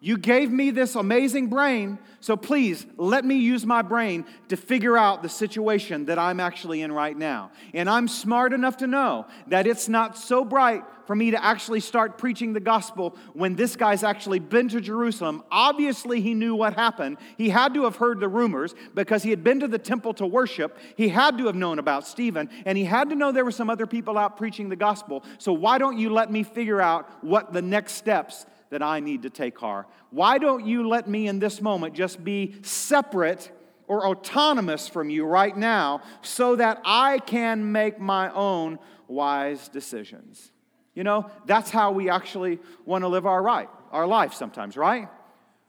You 0.00 0.16
gave 0.16 0.52
me 0.52 0.70
this 0.70 0.94
amazing 0.94 1.48
brain, 1.48 1.98
so 2.20 2.36
please 2.36 2.86
let 2.96 3.24
me 3.24 3.34
use 3.34 3.66
my 3.66 3.82
brain 3.82 4.26
to 4.48 4.56
figure 4.56 4.96
out 4.96 5.24
the 5.24 5.28
situation 5.28 6.04
that 6.04 6.20
I'm 6.20 6.38
actually 6.38 6.82
in 6.82 6.92
right 6.92 7.16
now. 7.16 7.50
And 7.74 7.90
I'm 7.90 8.06
smart 8.06 8.52
enough 8.52 8.76
to 8.76 8.86
know 8.86 9.26
that 9.48 9.66
it's 9.66 9.88
not 9.88 10.16
so 10.16 10.44
bright 10.44 10.84
for 11.08 11.16
me 11.16 11.32
to 11.32 11.44
actually 11.44 11.80
start 11.80 12.16
preaching 12.16 12.52
the 12.52 12.60
gospel 12.60 13.16
when 13.32 13.56
this 13.56 13.74
guy's 13.74 14.04
actually 14.04 14.38
been 14.38 14.68
to 14.68 14.80
Jerusalem. 14.80 15.42
Obviously, 15.50 16.20
he 16.20 16.32
knew 16.32 16.54
what 16.54 16.74
happened. 16.74 17.16
He 17.36 17.48
had 17.48 17.74
to 17.74 17.82
have 17.82 17.96
heard 17.96 18.20
the 18.20 18.28
rumors 18.28 18.76
because 18.94 19.24
he 19.24 19.30
had 19.30 19.42
been 19.42 19.58
to 19.60 19.68
the 19.68 19.78
temple 19.78 20.14
to 20.14 20.26
worship. 20.26 20.78
He 20.94 21.08
had 21.08 21.38
to 21.38 21.46
have 21.46 21.56
known 21.56 21.80
about 21.80 22.06
Stephen, 22.06 22.50
and 22.66 22.78
he 22.78 22.84
had 22.84 23.08
to 23.08 23.16
know 23.16 23.32
there 23.32 23.44
were 23.44 23.50
some 23.50 23.70
other 23.70 23.86
people 23.86 24.16
out 24.16 24.36
preaching 24.36 24.68
the 24.68 24.76
gospel. 24.76 25.24
So, 25.38 25.52
why 25.52 25.78
don't 25.78 25.98
you 25.98 26.10
let 26.10 26.30
me 26.30 26.44
figure 26.44 26.80
out 26.80 27.08
what 27.24 27.52
the 27.52 27.62
next 27.62 27.94
steps 27.94 28.46
that 28.70 28.82
I 28.82 29.00
need 29.00 29.22
to 29.22 29.30
take 29.30 29.62
are. 29.62 29.86
Why 30.10 30.38
don't 30.38 30.66
you 30.66 30.88
let 30.88 31.08
me 31.08 31.26
in 31.26 31.38
this 31.38 31.60
moment 31.60 31.94
just 31.94 32.22
be 32.22 32.56
separate 32.62 33.50
or 33.86 34.06
autonomous 34.06 34.88
from 34.88 35.10
you 35.10 35.24
right 35.24 35.56
now 35.56 36.02
so 36.22 36.56
that 36.56 36.80
I 36.84 37.18
can 37.20 37.72
make 37.72 37.98
my 37.98 38.32
own 38.32 38.78
wise 39.06 39.68
decisions? 39.68 40.52
You 40.94 41.04
know, 41.04 41.30
that's 41.46 41.70
how 41.70 41.92
we 41.92 42.10
actually 42.10 42.58
want 42.84 43.04
to 43.04 43.08
live 43.08 43.24
our 43.24 43.42
right, 43.42 43.68
our 43.92 44.06
life 44.06 44.34
sometimes, 44.34 44.76
right? 44.76 45.08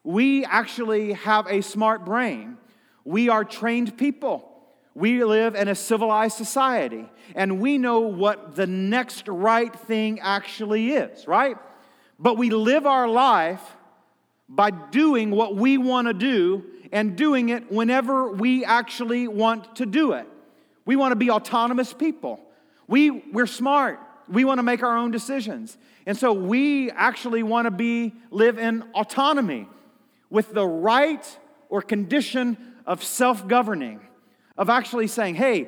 We 0.03 0.43
actually 0.45 1.13
have 1.13 1.45
a 1.47 1.61
smart 1.61 2.03
brain. 2.03 2.57
We 3.05 3.29
are 3.29 3.43
trained 3.43 3.97
people. 3.97 4.45
We 4.95 5.23
live 5.23 5.55
in 5.55 5.67
a 5.67 5.75
civilized 5.75 6.35
society, 6.35 7.07
and 7.35 7.61
we 7.61 7.77
know 7.77 8.01
what 8.01 8.55
the 8.55 8.67
next 8.67 9.27
right 9.27 9.73
thing 9.73 10.19
actually 10.19 10.91
is, 10.91 11.27
right? 11.27 11.57
But 12.19 12.37
we 12.37 12.49
live 12.49 12.85
our 12.85 13.07
life 13.07 13.61
by 14.47 14.71
doing 14.71 15.31
what 15.31 15.55
we 15.55 15.77
want 15.77 16.07
to 16.07 16.13
do 16.13 16.65
and 16.91 17.15
doing 17.15 17.49
it 17.49 17.71
whenever 17.71 18.31
we 18.31 18.65
actually 18.65 19.27
want 19.27 19.77
to 19.77 19.85
do 19.85 20.13
it. 20.13 20.27
We 20.85 20.95
want 20.95 21.11
to 21.11 21.15
be 21.15 21.29
autonomous 21.29 21.93
people. 21.93 22.39
We, 22.87 23.11
we're 23.11 23.45
smart. 23.45 23.99
We 24.27 24.43
want 24.43 24.57
to 24.57 24.63
make 24.63 24.83
our 24.83 24.97
own 24.97 25.11
decisions. 25.11 25.77
And 26.05 26.17
so 26.17 26.33
we 26.33 26.89
actually 26.91 27.43
want 27.43 27.65
to 27.65 27.71
be 27.71 28.13
live 28.31 28.57
in 28.57 28.83
autonomy 28.95 29.67
with 30.29 30.53
the 30.53 30.65
right 30.65 31.39
or 31.69 31.81
condition 31.83 32.57
of 32.85 33.03
self-governing, 33.03 33.99
of 34.57 34.69
actually 34.69 35.07
saying, 35.07 35.35
hey, 35.35 35.67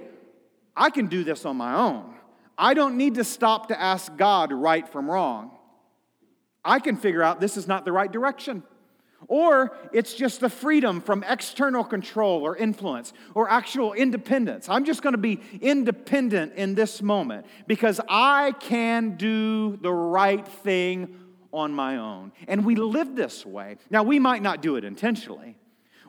I 0.76 0.90
can 0.90 1.08
do 1.08 1.24
this 1.24 1.46
on 1.46 1.58
my 1.58 1.76
own. 1.76 2.16
I 2.58 2.74
don't 2.74 2.98
need 2.98 3.16
to 3.16 3.24
stop 3.24 3.68
to 3.68 3.80
ask 3.80 4.16
God 4.18 4.52
right 4.52 4.88
from 4.88 5.10
wrong. 5.10 5.52
I 6.64 6.80
can 6.80 6.96
figure 6.96 7.24
out 7.24 7.40
this 7.40 7.58
is 7.58 7.68
not 7.68 7.86
the 7.86 7.92
right 7.92 8.12
direction. 8.12 8.64
Or 9.28 9.78
it's 9.94 10.16
just 10.16 10.40
the 10.40 10.50
freedom 10.50 11.00
from 11.00 11.24
external 11.24 11.84
control 11.84 12.42
or 12.42 12.56
influence 12.56 13.14
or 13.36 13.50
actual 13.50 13.94
independence. 13.94 14.68
I'm 14.68 14.84
just 14.84 15.04
going 15.04 15.14
to 15.14 15.20
be 15.20 15.40
independent 15.62 16.54
in 16.56 16.74
this 16.74 17.02
moment 17.02 17.46
because 17.68 18.02
I 18.10 18.54
can 18.60 19.18
do 19.18 19.78
the 19.78 19.94
right 19.94 20.48
thing 20.48 21.20
on 21.54 21.72
my 21.72 21.98
own. 21.98 22.32
And 22.48 22.66
we 22.66 22.76
live 22.76 23.16
this 23.16 23.46
way. 23.46 23.78
Now, 23.90 24.04
we 24.04 24.18
might 24.20 24.42
not 24.42 24.62
do 24.62 24.76
it 24.76 24.84
intentionally. 24.84 25.58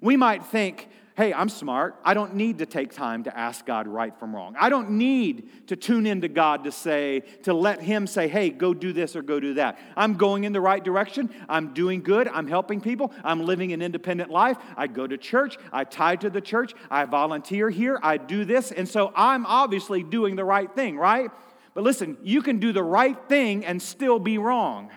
We 0.00 0.16
might 0.16 0.46
think, 0.46 0.88
hey, 1.14 1.32
I'm 1.32 1.48
smart. 1.48 1.96
I 2.04 2.14
don't 2.14 2.34
need 2.34 2.58
to 2.58 2.66
take 2.66 2.92
time 2.92 3.24
to 3.24 3.38
ask 3.38 3.66
God 3.66 3.86
right 3.86 4.16
from 4.18 4.34
wrong. 4.34 4.56
I 4.58 4.68
don't 4.70 4.92
need 4.92 5.68
to 5.68 5.76
tune 5.76 6.06
into 6.06 6.28
God 6.28 6.64
to 6.64 6.72
say, 6.72 7.20
to 7.42 7.52
let 7.52 7.82
Him 7.82 8.06
say, 8.06 8.28
hey, 8.28 8.50
go 8.50 8.72
do 8.72 8.92
this 8.92 9.14
or 9.14 9.22
go 9.22 9.38
do 9.38 9.54
that. 9.54 9.78
I'm 9.96 10.14
going 10.14 10.44
in 10.44 10.52
the 10.52 10.60
right 10.60 10.82
direction. 10.82 11.30
I'm 11.48 11.74
doing 11.74 12.02
good. 12.02 12.28
I'm 12.28 12.48
helping 12.48 12.80
people. 12.80 13.12
I'm 13.22 13.44
living 13.44 13.72
an 13.72 13.82
independent 13.82 14.30
life. 14.30 14.56
I 14.76 14.86
go 14.86 15.06
to 15.06 15.18
church. 15.18 15.58
I 15.72 15.84
tie 15.84 16.16
to 16.16 16.30
the 16.30 16.40
church. 16.40 16.74
I 16.90 17.04
volunteer 17.04 17.68
here. 17.68 17.98
I 18.02 18.16
do 18.16 18.44
this. 18.44 18.72
And 18.72 18.88
so 18.88 19.12
I'm 19.14 19.44
obviously 19.46 20.02
doing 20.02 20.36
the 20.36 20.44
right 20.44 20.72
thing, 20.74 20.96
right? 20.96 21.30
But 21.74 21.84
listen, 21.84 22.16
you 22.22 22.42
can 22.42 22.58
do 22.58 22.72
the 22.72 22.82
right 22.82 23.18
thing 23.28 23.64
and 23.64 23.80
still 23.80 24.18
be 24.18 24.38
wrong. 24.38 24.90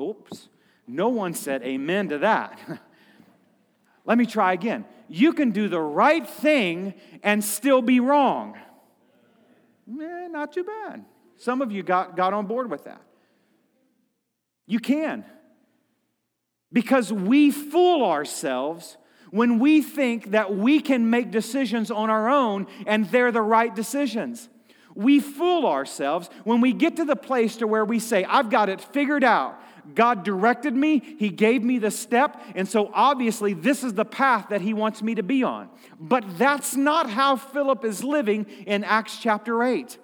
Oops. 0.00 0.48
No 0.86 1.08
one 1.08 1.34
said 1.34 1.62
amen 1.62 2.10
to 2.10 2.18
that. 2.18 2.58
Let 4.08 4.16
me 4.16 4.24
try 4.24 4.54
again. 4.54 4.86
You 5.06 5.34
can 5.34 5.50
do 5.50 5.68
the 5.68 5.80
right 5.80 6.26
thing 6.26 6.94
and 7.22 7.44
still 7.44 7.82
be 7.82 8.00
wrong. 8.00 8.56
Eh, 9.86 10.28
not 10.28 10.50
too 10.50 10.64
bad. 10.64 11.04
Some 11.36 11.60
of 11.60 11.70
you 11.70 11.82
got, 11.82 12.16
got 12.16 12.32
on 12.32 12.46
board 12.46 12.70
with 12.70 12.84
that. 12.84 13.02
You 14.66 14.80
can. 14.80 15.26
Because 16.72 17.12
we 17.12 17.50
fool 17.50 18.02
ourselves 18.02 18.96
when 19.30 19.58
we 19.58 19.82
think 19.82 20.30
that 20.30 20.56
we 20.56 20.80
can 20.80 21.10
make 21.10 21.30
decisions 21.30 21.90
on 21.90 22.08
our 22.08 22.30
own 22.30 22.66
and 22.86 23.04
they're 23.10 23.30
the 23.30 23.42
right 23.42 23.74
decisions. 23.74 24.48
We 24.98 25.20
fool 25.20 25.64
ourselves 25.64 26.28
when 26.42 26.60
we 26.60 26.72
get 26.72 26.96
to 26.96 27.04
the 27.04 27.14
place 27.14 27.58
to 27.58 27.68
where 27.68 27.84
we 27.84 28.00
say, 28.00 28.24
I've 28.24 28.50
got 28.50 28.68
it 28.68 28.80
figured 28.80 29.22
out. 29.22 29.56
God 29.94 30.24
directed 30.24 30.74
me, 30.74 30.98
He 31.20 31.28
gave 31.28 31.62
me 31.62 31.78
the 31.78 31.92
step, 31.92 32.42
and 32.56 32.66
so 32.66 32.90
obviously 32.92 33.54
this 33.54 33.84
is 33.84 33.94
the 33.94 34.04
path 34.04 34.48
that 34.50 34.60
He 34.60 34.74
wants 34.74 35.00
me 35.00 35.14
to 35.14 35.22
be 35.22 35.44
on. 35.44 35.68
But 36.00 36.36
that's 36.36 36.74
not 36.74 37.08
how 37.08 37.36
Philip 37.36 37.84
is 37.84 38.02
living 38.02 38.46
in 38.66 38.82
Acts 38.82 39.18
chapter 39.18 39.62
8. 39.62 39.96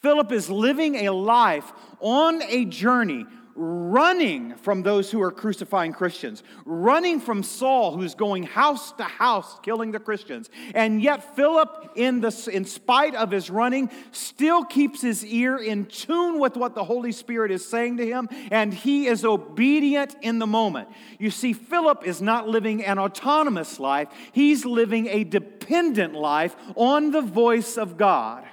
Philip 0.00 0.32
is 0.32 0.48
living 0.48 1.06
a 1.06 1.10
life 1.12 1.70
on 2.00 2.40
a 2.44 2.64
journey 2.64 3.26
running 3.54 4.56
from 4.56 4.82
those 4.82 5.10
who 5.10 5.20
are 5.22 5.30
crucifying 5.30 5.92
Christians, 5.92 6.42
running 6.64 7.20
from 7.20 7.42
Saul, 7.42 7.96
who's 7.96 8.14
going 8.14 8.44
house 8.44 8.92
to 8.92 9.04
house 9.04 9.58
killing 9.62 9.92
the 9.92 10.00
Christians. 10.00 10.50
And 10.74 11.02
yet, 11.02 11.36
Philip, 11.36 11.92
in, 11.94 12.20
the, 12.20 12.50
in 12.52 12.64
spite 12.64 13.14
of 13.14 13.30
his 13.30 13.50
running, 13.50 13.90
still 14.10 14.64
keeps 14.64 15.02
his 15.02 15.24
ear 15.24 15.56
in 15.56 15.86
tune 15.86 16.38
with 16.38 16.56
what 16.56 16.74
the 16.74 16.84
Holy 16.84 17.12
Spirit 17.12 17.50
is 17.50 17.66
saying 17.66 17.98
to 17.98 18.06
him, 18.06 18.28
and 18.50 18.72
he 18.72 19.06
is 19.06 19.24
obedient 19.24 20.16
in 20.22 20.38
the 20.38 20.46
moment. 20.46 20.88
You 21.18 21.30
see, 21.30 21.52
Philip 21.52 22.06
is 22.06 22.22
not 22.22 22.48
living 22.48 22.84
an 22.84 22.98
autonomous 22.98 23.78
life, 23.78 24.08
he's 24.32 24.64
living 24.64 25.08
a 25.08 25.24
dependent 25.24 26.14
life 26.14 26.56
on 26.76 27.10
the 27.10 27.22
voice 27.22 27.76
of 27.76 27.96
God. 27.96 28.44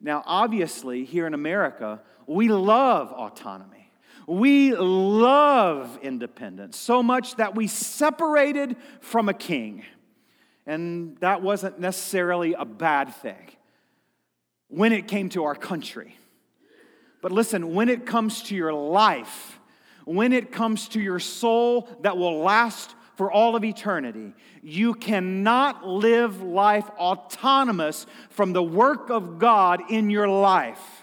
Now, 0.00 0.24
obviously, 0.26 1.04
here 1.04 1.28
in 1.28 1.34
America, 1.34 2.02
we 2.26 2.48
love 2.48 3.12
autonomy. 3.12 3.81
We 4.26 4.74
love 4.74 5.98
independence 6.02 6.76
so 6.76 7.02
much 7.02 7.36
that 7.36 7.54
we 7.54 7.66
separated 7.66 8.76
from 9.00 9.28
a 9.28 9.34
king. 9.34 9.84
And 10.66 11.16
that 11.18 11.42
wasn't 11.42 11.80
necessarily 11.80 12.54
a 12.54 12.64
bad 12.64 13.14
thing 13.16 13.50
when 14.68 14.92
it 14.92 15.08
came 15.08 15.28
to 15.30 15.44
our 15.44 15.54
country. 15.54 16.16
But 17.20 17.32
listen, 17.32 17.74
when 17.74 17.88
it 17.88 18.06
comes 18.06 18.42
to 18.44 18.54
your 18.54 18.72
life, 18.72 19.60
when 20.04 20.32
it 20.32 20.52
comes 20.52 20.88
to 20.88 21.00
your 21.00 21.20
soul 21.20 21.88
that 22.02 22.16
will 22.16 22.40
last 22.40 22.94
for 23.14 23.30
all 23.30 23.54
of 23.54 23.64
eternity, 23.64 24.32
you 24.62 24.94
cannot 24.94 25.86
live 25.86 26.42
life 26.42 26.88
autonomous 26.90 28.06
from 28.30 28.52
the 28.52 28.62
work 28.62 29.10
of 29.10 29.38
God 29.38 29.82
in 29.90 30.10
your 30.10 30.28
life. 30.28 31.01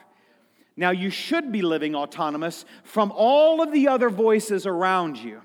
Now, 0.79 0.91
you 0.91 1.09
should 1.09 1.51
be 1.51 1.61
living 1.61 1.93
autonomous 1.93 2.63
from 2.85 3.11
all 3.13 3.61
of 3.61 3.73
the 3.73 3.89
other 3.89 4.09
voices 4.09 4.65
around 4.65 5.17
you. 5.17 5.41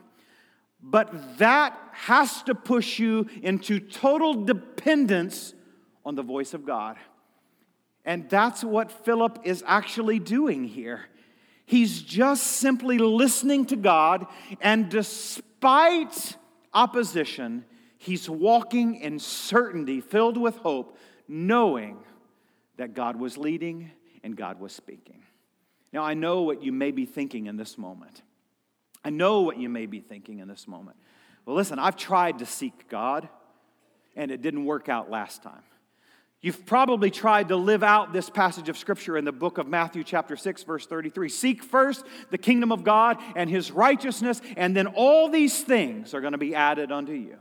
But 0.80 1.38
that 1.38 1.76
has 1.90 2.44
to 2.44 2.54
push 2.54 3.00
you 3.00 3.26
into 3.42 3.80
total 3.80 4.44
dependence 4.44 5.52
on 6.04 6.14
the 6.14 6.22
voice 6.22 6.54
of 6.54 6.64
God. 6.64 6.98
And 8.04 8.30
that's 8.30 8.62
what 8.62 8.92
Philip 8.92 9.40
is 9.42 9.64
actually 9.66 10.20
doing 10.20 10.62
here. 10.62 11.06
He's 11.66 12.00
just 12.00 12.44
simply 12.44 12.98
listening 12.98 13.66
to 13.66 13.76
God, 13.76 14.28
and 14.60 14.88
despite 14.88 16.36
opposition, 16.72 17.64
he's 17.98 18.30
walking 18.30 18.94
in 19.00 19.18
certainty, 19.18 20.00
filled 20.00 20.36
with 20.36 20.58
hope, 20.58 20.96
knowing 21.26 22.04
that 22.76 22.94
God 22.94 23.16
was 23.16 23.36
leading 23.36 23.90
and 24.24 24.36
God 24.36 24.58
was 24.58 24.72
speaking. 24.72 25.22
Now, 25.92 26.02
I 26.02 26.14
know 26.14 26.42
what 26.42 26.62
you 26.64 26.72
may 26.72 26.90
be 26.90 27.06
thinking 27.06 27.46
in 27.46 27.56
this 27.56 27.78
moment. 27.78 28.22
I 29.04 29.10
know 29.10 29.42
what 29.42 29.58
you 29.58 29.68
may 29.68 29.86
be 29.86 30.00
thinking 30.00 30.40
in 30.40 30.48
this 30.48 30.66
moment. 30.66 30.96
Well, 31.46 31.54
listen, 31.54 31.78
I've 31.78 31.96
tried 31.96 32.38
to 32.38 32.46
seek 32.46 32.88
God, 32.88 33.28
and 34.16 34.32
it 34.32 34.42
didn't 34.42 34.64
work 34.64 34.88
out 34.88 35.10
last 35.10 35.42
time. 35.42 35.62
You've 36.40 36.66
probably 36.66 37.10
tried 37.10 37.48
to 37.48 37.56
live 37.56 37.82
out 37.82 38.12
this 38.12 38.28
passage 38.28 38.68
of 38.68 38.76
scripture 38.76 39.16
in 39.16 39.24
the 39.24 39.32
book 39.32 39.58
of 39.58 39.68
Matthew, 39.68 40.02
chapter 40.04 40.36
6, 40.36 40.62
verse 40.64 40.86
33. 40.86 41.28
Seek 41.28 41.62
first 41.62 42.04
the 42.30 42.38
kingdom 42.38 42.72
of 42.72 42.82
God 42.82 43.18
and 43.36 43.48
his 43.48 43.70
righteousness, 43.70 44.40
and 44.56 44.76
then 44.76 44.86
all 44.88 45.28
these 45.28 45.62
things 45.62 46.12
are 46.12 46.20
going 46.20 46.32
to 46.32 46.38
be 46.38 46.54
added 46.54 46.90
unto 46.90 47.12
you. 47.12 47.36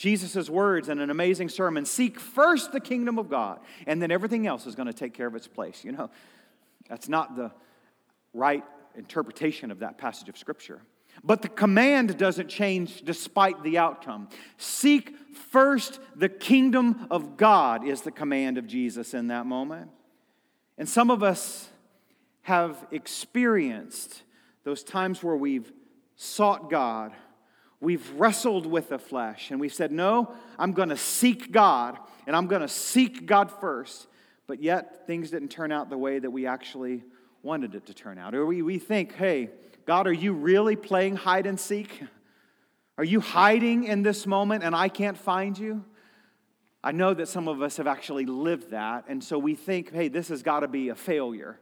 Jesus' 0.00 0.48
words 0.48 0.88
in 0.88 0.98
an 0.98 1.10
amazing 1.10 1.50
sermon 1.50 1.84
seek 1.84 2.18
first 2.18 2.72
the 2.72 2.80
kingdom 2.80 3.18
of 3.18 3.28
God, 3.28 3.60
and 3.86 4.00
then 4.00 4.10
everything 4.10 4.46
else 4.46 4.66
is 4.66 4.74
going 4.74 4.86
to 4.86 4.94
take 4.94 5.12
care 5.12 5.26
of 5.26 5.34
its 5.34 5.46
place. 5.46 5.84
You 5.84 5.92
know, 5.92 6.08
that's 6.88 7.06
not 7.06 7.36
the 7.36 7.52
right 8.32 8.64
interpretation 8.94 9.70
of 9.70 9.80
that 9.80 9.98
passage 9.98 10.30
of 10.30 10.38
scripture. 10.38 10.80
But 11.22 11.42
the 11.42 11.50
command 11.50 12.16
doesn't 12.16 12.48
change 12.48 13.02
despite 13.02 13.62
the 13.62 13.76
outcome. 13.76 14.30
Seek 14.56 15.14
first 15.50 16.00
the 16.16 16.30
kingdom 16.30 17.06
of 17.10 17.36
God, 17.36 17.86
is 17.86 18.00
the 18.00 18.10
command 18.10 18.56
of 18.56 18.66
Jesus 18.66 19.12
in 19.12 19.26
that 19.26 19.44
moment. 19.44 19.90
And 20.78 20.88
some 20.88 21.10
of 21.10 21.22
us 21.22 21.68
have 22.40 22.86
experienced 22.90 24.22
those 24.64 24.82
times 24.82 25.22
where 25.22 25.36
we've 25.36 25.70
sought 26.16 26.70
God, 26.70 27.12
we've 27.80 28.08
wrestled 28.12 28.66
with 28.66 28.90
the 28.90 28.98
flesh, 28.98 29.50
and 29.50 29.60
we've 29.60 29.74
said, 29.74 29.92
No, 29.92 30.34
I'm 30.58 30.72
going 30.72 30.90
to 30.90 30.96
seek 30.96 31.52
God, 31.52 31.98
and 32.26 32.36
I'm 32.36 32.46
going 32.46 32.62
to 32.62 32.68
seek 32.68 33.26
God 33.26 33.50
first. 33.50 34.06
But 34.46 34.62
yet, 34.62 35.06
things 35.06 35.30
didn't 35.30 35.50
turn 35.50 35.70
out 35.70 35.90
the 35.90 35.98
way 35.98 36.18
that 36.18 36.30
we 36.30 36.46
actually 36.46 37.04
wanted 37.42 37.74
it 37.74 37.86
to 37.86 37.94
turn 37.94 38.18
out. 38.18 38.34
Or 38.34 38.44
we, 38.46 38.62
we 38.62 38.78
think, 38.78 39.14
hey, 39.14 39.50
God, 39.86 40.06
are 40.06 40.12
you 40.12 40.32
really 40.32 40.76
playing 40.76 41.16
hide 41.16 41.46
and 41.46 41.58
seek? 41.58 42.02
Are 42.98 43.04
you 43.04 43.20
hiding 43.20 43.84
in 43.84 44.02
this 44.02 44.26
moment 44.26 44.62
and 44.62 44.74
I 44.74 44.88
can't 44.88 45.16
find 45.16 45.58
you? 45.58 45.84
I 46.82 46.92
know 46.92 47.14
that 47.14 47.28
some 47.28 47.48
of 47.48 47.62
us 47.62 47.76
have 47.76 47.86
actually 47.86 48.24
lived 48.24 48.70
that, 48.70 49.04
and 49.06 49.22
so 49.22 49.38
we 49.38 49.54
think, 49.54 49.92
hey, 49.92 50.08
this 50.08 50.28
has 50.28 50.42
got 50.42 50.60
to 50.60 50.68
be 50.68 50.88
a 50.88 50.94
failure. 50.94 51.60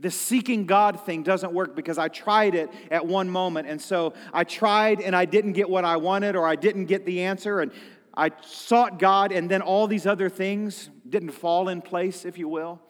This 0.00 0.14
seeking 0.14 0.66
God 0.66 1.00
thing 1.00 1.24
doesn't 1.24 1.52
work 1.52 1.74
because 1.74 1.98
I 1.98 2.08
tried 2.08 2.54
it 2.54 2.70
at 2.90 3.04
one 3.04 3.28
moment, 3.28 3.66
and 3.68 3.82
so 3.82 4.14
I 4.32 4.44
tried 4.44 5.00
and 5.00 5.14
I 5.14 5.24
didn't 5.24 5.52
get 5.52 5.68
what 5.68 5.84
I 5.84 5.96
wanted, 5.96 6.36
or 6.36 6.46
I 6.46 6.54
didn't 6.54 6.86
get 6.86 7.04
the 7.04 7.22
answer, 7.22 7.60
and 7.60 7.72
I 8.14 8.30
sought 8.42 8.98
God, 8.98 9.32
and 9.32 9.50
then 9.50 9.60
all 9.60 9.86
these 9.86 10.06
other 10.06 10.28
things 10.28 10.90
didn't 11.08 11.30
fall 11.30 11.68
in 11.68 11.82
place, 11.82 12.24
if 12.24 12.38
you 12.38 12.48
will. 12.48 12.80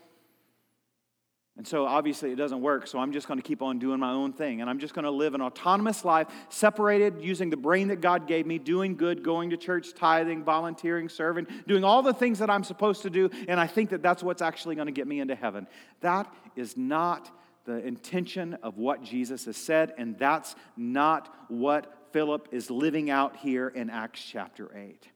And 1.59 1.66
so 1.66 1.87
obviously 1.87 2.31
it 2.31 2.37
doesn't 2.37 2.61
work, 2.61 2.87
so 2.87 3.01
I'm 3.01 3.11
just 3.12 3.27
going 3.27 3.38
to 3.38 3.42
keep 3.42 3.62
on 3.62 3.81
doing 3.81 3.99
my 3.99 4.12
own 4.12 4.33
thing. 4.33 4.61
And 4.61 4.71
I'm 4.71 4.79
just 4.79 4.94
going 4.94 5.05
to 5.05 5.11
live 5.11 5.35
an 5.35 5.42
autonomous 5.42 6.05
life, 6.05 6.29
separated, 6.51 7.21
using 7.21 7.51
the 7.51 7.57
brain 7.57 7.88
that 7.88 8.01
God 8.01 8.29
gave 8.29 8.47
me, 8.47 8.59
doing 8.59 8.97
good, 8.97 9.25
going 9.25 9.51
to 9.51 9.57
church, 9.57 9.92
tithing, 9.92 10.44
volunteering, 10.44 11.09
serving, 11.09 11.49
doing 11.66 11.83
all 11.83 12.01
the 12.01 12.14
things 12.14 12.38
that 12.38 12.49
I'm 12.49 12.62
supposed 12.62 13.03
to 13.03 13.11
do. 13.11 13.29
And 13.49 13.59
I 13.59 13.66
think 13.66 13.90
that 13.90 14.05
that's 14.05 14.23
what's 14.23 14.40
actually 14.40 14.77
going 14.77 14.87
to 14.87 14.92
get 14.92 15.09
me 15.09 15.18
into 15.18 15.35
heaven. 15.35 15.66
That 16.01 16.33
is 16.55 16.77
not 16.77 17.29
the 17.64 17.85
intention 17.85 18.55
of 18.62 18.79
what 18.79 19.03
Jesus 19.03 19.47
has 19.47 19.57
said, 19.57 19.92
and 19.99 20.16
that's 20.16 20.55
not 20.77 21.35
what 21.49 21.92
Philip 22.12 22.49
is 22.53 22.71
living 22.71 23.11
out 23.11 23.35
here 23.35 23.66
in 23.66 23.90
Acts 23.90 24.23
chapter 24.25 24.71
8. 24.77 25.09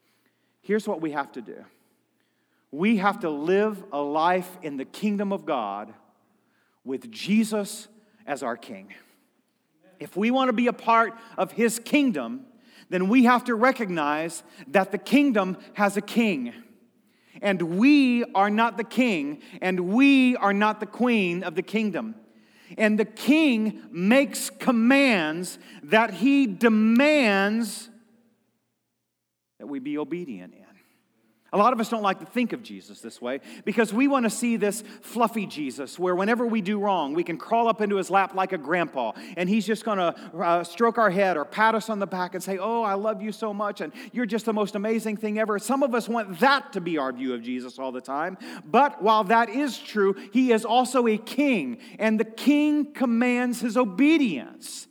Here's 0.61 0.89
what 0.89 1.01
we 1.01 1.13
have 1.13 1.31
to 1.33 1.41
do 1.41 1.65
we 2.73 2.97
have 2.97 3.21
to 3.21 3.31
live 3.31 3.85
a 3.93 4.03
life 4.03 4.59
in 4.63 4.77
the 4.77 4.85
kingdom 4.85 5.33
of 5.33 5.47
God 5.47 5.95
with 6.85 7.11
Jesus 7.11 7.89
as 8.27 8.43
our 8.43 8.57
king. 8.57 8.93
If 10.01 10.17
we 10.17 10.31
want 10.31 10.49
to 10.49 10.53
be 10.53 10.67
a 10.67 10.73
part 10.73 11.15
of 11.39 11.53
his 11.53 11.79
kingdom, 11.79 12.47
then 12.89 13.09
we 13.09 13.25
have 13.25 13.45
to 13.45 13.55
recognize 13.55 14.43
that 14.69 14.91
the 14.91 14.99
kingdom 14.99 15.57
has 15.75 15.97
a 15.97 16.01
king. 16.01 16.53
And 17.41 17.63
we 17.79 18.25
are 18.35 18.51
not 18.51 18.77
the 18.77 18.85
king, 18.85 19.43
and 19.61 19.93
we 19.93 20.37
are 20.37 20.53
not 20.53 20.81
the 20.81 20.87
queen 20.87 21.43
of 21.43 21.55
the 21.55 21.63
kingdom. 21.63 22.15
And 22.77 22.99
the 22.99 23.05
king 23.05 23.83
makes 23.91 24.51
commands 24.51 25.59
that 25.85 26.15
he 26.15 26.47
demands 26.47 27.89
that 29.59 29.67
we 29.67 29.79
be 29.79 29.99
obedient 29.99 30.55
in. 30.55 30.62
A 31.55 31.59
lot 31.59 31.75
of 31.75 31.81
us 31.81 31.91
don't 31.91 32.03
like 32.03 32.19
to 32.21 32.25
think 32.25 32.55
of 32.55 32.63
Jesus 32.63 33.03
this 33.03 33.21
way 33.21 33.41
because 33.67 33.93
we 33.93 34.09
want 34.09 34.25
to 34.25 34.31
see 34.31 34.57
this 34.57 34.83
fluffy 35.03 35.45
Jesus 35.45 35.99
where 35.99 36.15
whenever 36.15 36.47
we 36.47 36.63
do 36.63 36.79
wrong, 36.79 37.13
we 37.13 37.23
can 37.23 37.37
crawl 37.37 37.69
up 37.69 37.83
into 37.83 37.97
his 37.97 38.09
lap 38.09 38.35
like 38.35 38.53
a 38.53 38.59
grandpa 38.59 39.13
and 39.37 39.51
he's 39.51 39.67
just 39.67 39.85
going 39.85 39.99
to 39.99 40.15
uh, 40.35 40.65
stroke 40.65 40.97
our 40.97 41.11
head 41.11 41.37
or 41.37 41.45
pat 41.45 41.75
us 41.75 41.91
on 41.91 41.99
the 41.99 42.07
back 42.07 42.35
and 42.35 42.43
say, 42.43 42.57
Oh, 42.57 42.83
I 42.83 42.95
love 42.95 43.21
you 43.21 43.33
so 43.33 43.53
much 43.53 43.83
and 43.83 43.93
you're 44.13 44.25
just 44.25 44.47
the 44.47 44.53
most 44.55 44.77
amazing 44.77 45.19
thing 45.19 45.39
ever. 45.39 45.59
Some 45.59 45.83
of 45.83 45.95
us 45.95 46.09
want 46.09 46.41
that 46.41 46.73
to 46.73 46.81
be 46.81 46.97
our 46.97 47.13
view 47.13 47.35
of 47.35 47.43
Jesus 47.43 47.79
all 47.79 47.93
the 47.93 48.01
time. 48.01 48.39
But 48.65 49.03
while 49.03 49.25
that 49.25 49.51
is 49.51 49.79
true, 49.79 50.15
he 50.33 50.53
is 50.53 50.65
also 50.65 51.07
a 51.07 51.19
king 51.19 51.79
and 51.99 52.19
the 52.19 52.25
king 52.25 52.95
commands 52.95 53.61
his 53.61 53.77
obedience. 53.77 54.89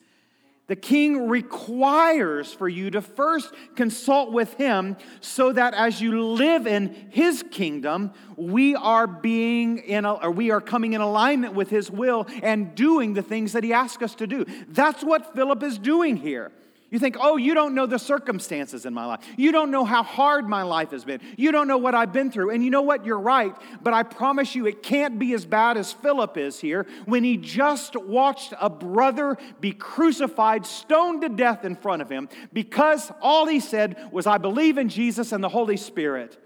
The 0.72 0.78
king 0.78 1.28
requires 1.28 2.54
for 2.54 2.70
you 2.70 2.92
to 2.92 3.02
first 3.02 3.54
consult 3.76 4.32
with 4.32 4.54
him 4.54 4.96
so 5.20 5.52
that 5.52 5.74
as 5.74 6.00
you 6.00 6.26
live 6.26 6.66
in 6.66 7.10
his 7.10 7.44
kingdom, 7.52 8.14
we 8.38 8.74
are 8.78 9.06
being 9.06 9.80
in 9.80 10.06
a, 10.06 10.14
or 10.14 10.32
we 10.32 10.50
are 10.50 10.62
coming 10.62 10.94
in 10.94 11.02
alignment 11.02 11.56
with 11.56 11.70
his 11.70 11.92
will 11.92 12.26
and 12.42 12.74
doing 12.74 13.16
the 13.16 13.22
things 13.22 13.52
that 13.52 13.66
he 13.66 13.74
asks 13.74 14.02
us 14.02 14.16
to 14.16 14.28
do. 14.28 14.46
That's 14.70 15.04
what 15.04 15.36
Philip 15.36 15.62
is 15.62 15.78
doing 15.78 16.16
here. 16.16 16.54
You 16.91 16.99
think, 16.99 17.15
oh, 17.21 17.38
you 17.38 17.54
don't 17.54 17.73
know 17.73 17.86
the 17.86 17.97
circumstances 17.97 18.86
in 18.86 18.93
my 18.93 19.06
life. 19.06 19.21
You 19.38 19.54
don't 19.54 19.71
know 19.71 19.86
how 19.86 20.04
hard 20.04 20.49
my 20.49 20.63
life 20.63 20.91
has 20.91 21.06
been. 21.06 21.21
You 21.38 21.54
don't 21.54 21.69
know 21.69 21.77
what 21.77 21.95
I've 21.95 22.12
been 22.12 22.30
through. 22.30 22.49
And 22.49 22.62
you 22.65 22.69
know 22.69 22.82
what? 22.82 23.06
You're 23.06 23.17
right. 23.17 23.56
But 23.82 23.93
I 23.93 24.04
promise 24.04 24.56
you, 24.56 24.67
it 24.67 24.84
can't 24.84 25.17
be 25.17 25.34
as 25.34 25.45
bad 25.45 25.77
as 25.77 25.93
Philip 25.93 26.36
is 26.36 26.60
here 26.60 26.86
when 27.06 27.23
he 27.23 27.38
just 27.38 27.95
watched 27.95 28.54
a 28.60 28.69
brother 28.69 29.38
be 29.62 29.71
crucified, 29.71 30.65
stoned 30.65 31.21
to 31.21 31.30
death 31.30 31.63
in 31.63 31.77
front 31.77 32.01
of 32.01 32.10
him 32.10 32.27
because 32.51 33.10
all 33.21 33.47
he 33.47 33.62
said 33.62 34.10
was, 34.12 34.27
I 34.27 34.38
believe 34.38 34.77
in 34.77 34.89
Jesus 34.89 35.32
and 35.32 35.41
the 35.41 35.49
Holy 35.49 35.77
Spirit. 35.77 36.38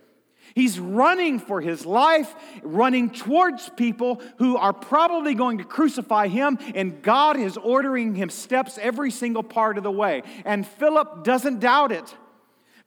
He's 0.56 0.80
running 0.80 1.40
for 1.40 1.60
his 1.60 1.86
life, 1.86 2.34
running 2.64 3.10
towards 3.10 3.68
people 3.68 4.22
who 4.38 4.56
are 4.56 4.72
probably 4.72 5.36
going 5.36 5.58
to 5.58 5.66
crucify 5.66 6.30
him, 6.30 6.58
and 6.74 7.04
God 7.04 7.38
is 7.38 7.58
ordering 7.58 8.16
him 8.16 8.30
steps 8.30 8.80
every 8.82 9.12
single 9.12 9.44
part 9.44 9.78
of 9.78 9.84
the 9.84 9.92
way. 9.92 10.24
And 10.46 10.66
Philip 10.66 11.26
doesn't 11.26 11.60
doubt 11.60 11.92
it, 11.92 12.16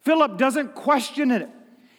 Philip 0.01 0.39
doesn't 0.39 0.73
question 0.73 1.29
it. 1.29 1.47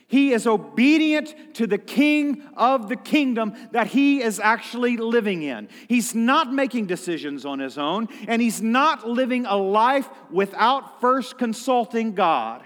He 0.08 0.32
is 0.32 0.44
obedient 0.44 1.54
to 1.54 1.68
the 1.68 1.78
king 1.78 2.42
of 2.56 2.88
the 2.88 2.96
kingdom 2.96 3.54
that 3.70 3.86
he 3.86 4.20
is 4.20 4.40
actually 4.40 4.96
living 4.96 5.44
in. 5.44 5.68
He's 5.86 6.16
not 6.16 6.52
making 6.52 6.86
decisions 6.86 7.46
on 7.46 7.60
his 7.60 7.78
own, 7.78 8.08
and 8.26 8.42
he's 8.42 8.60
not 8.60 9.08
living 9.08 9.46
a 9.46 9.54
life 9.54 10.08
without 10.28 11.00
first 11.00 11.38
consulting 11.38 12.16
God. 12.16 12.64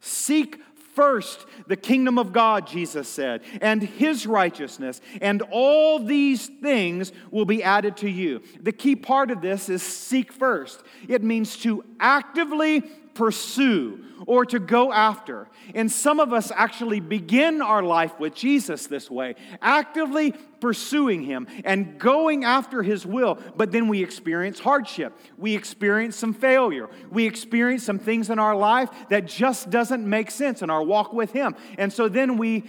Seek 0.00 0.58
first 0.94 1.46
the 1.66 1.76
kingdom 1.76 2.18
of 2.18 2.32
God, 2.32 2.66
Jesus 2.66 3.08
said, 3.08 3.42
and 3.60 3.82
his 3.82 4.26
righteousness, 4.26 5.00
and 5.20 5.42
all 5.50 5.98
these 5.98 6.46
things 6.46 7.12
will 7.30 7.44
be 7.44 7.62
added 7.62 7.96
to 7.98 8.10
you. 8.10 8.42
The 8.60 8.72
key 8.72 8.96
part 8.96 9.30
of 9.30 9.40
this 9.40 9.68
is 9.68 9.82
seek 9.82 10.32
first. 10.32 10.82
It 11.08 11.22
means 11.22 11.56
to 11.58 11.84
actively 11.98 12.82
pursue 13.14 14.04
or 14.26 14.44
to 14.46 14.58
go 14.58 14.92
after. 14.92 15.48
And 15.74 15.90
some 15.90 16.20
of 16.20 16.32
us 16.32 16.52
actually 16.54 17.00
begin 17.00 17.62
our 17.62 17.82
life 17.82 18.18
with 18.20 18.34
Jesus 18.34 18.86
this 18.86 19.10
way, 19.10 19.34
actively 19.62 20.34
pursuing 20.60 21.22
Him 21.22 21.46
and 21.64 21.98
going 21.98 22.44
after 22.44 22.82
His 22.82 23.06
will, 23.06 23.38
but 23.56 23.72
then 23.72 23.88
we 23.88 24.02
experience 24.02 24.60
hardship. 24.60 25.18
We 25.38 25.54
experience 25.54 26.16
some 26.16 26.34
failure. 26.34 26.88
We 27.10 27.26
experience 27.26 27.84
some 27.84 27.98
things 27.98 28.30
in 28.30 28.38
our 28.38 28.54
life 28.54 28.90
that 29.08 29.26
just 29.26 29.70
doesn't 29.70 30.06
make 30.06 30.30
sense 30.30 30.62
in 30.62 30.70
our 30.70 30.82
walk 30.82 31.12
with 31.12 31.32
Him. 31.32 31.56
And 31.78 31.92
so 31.92 32.08
then 32.08 32.36
we 32.36 32.64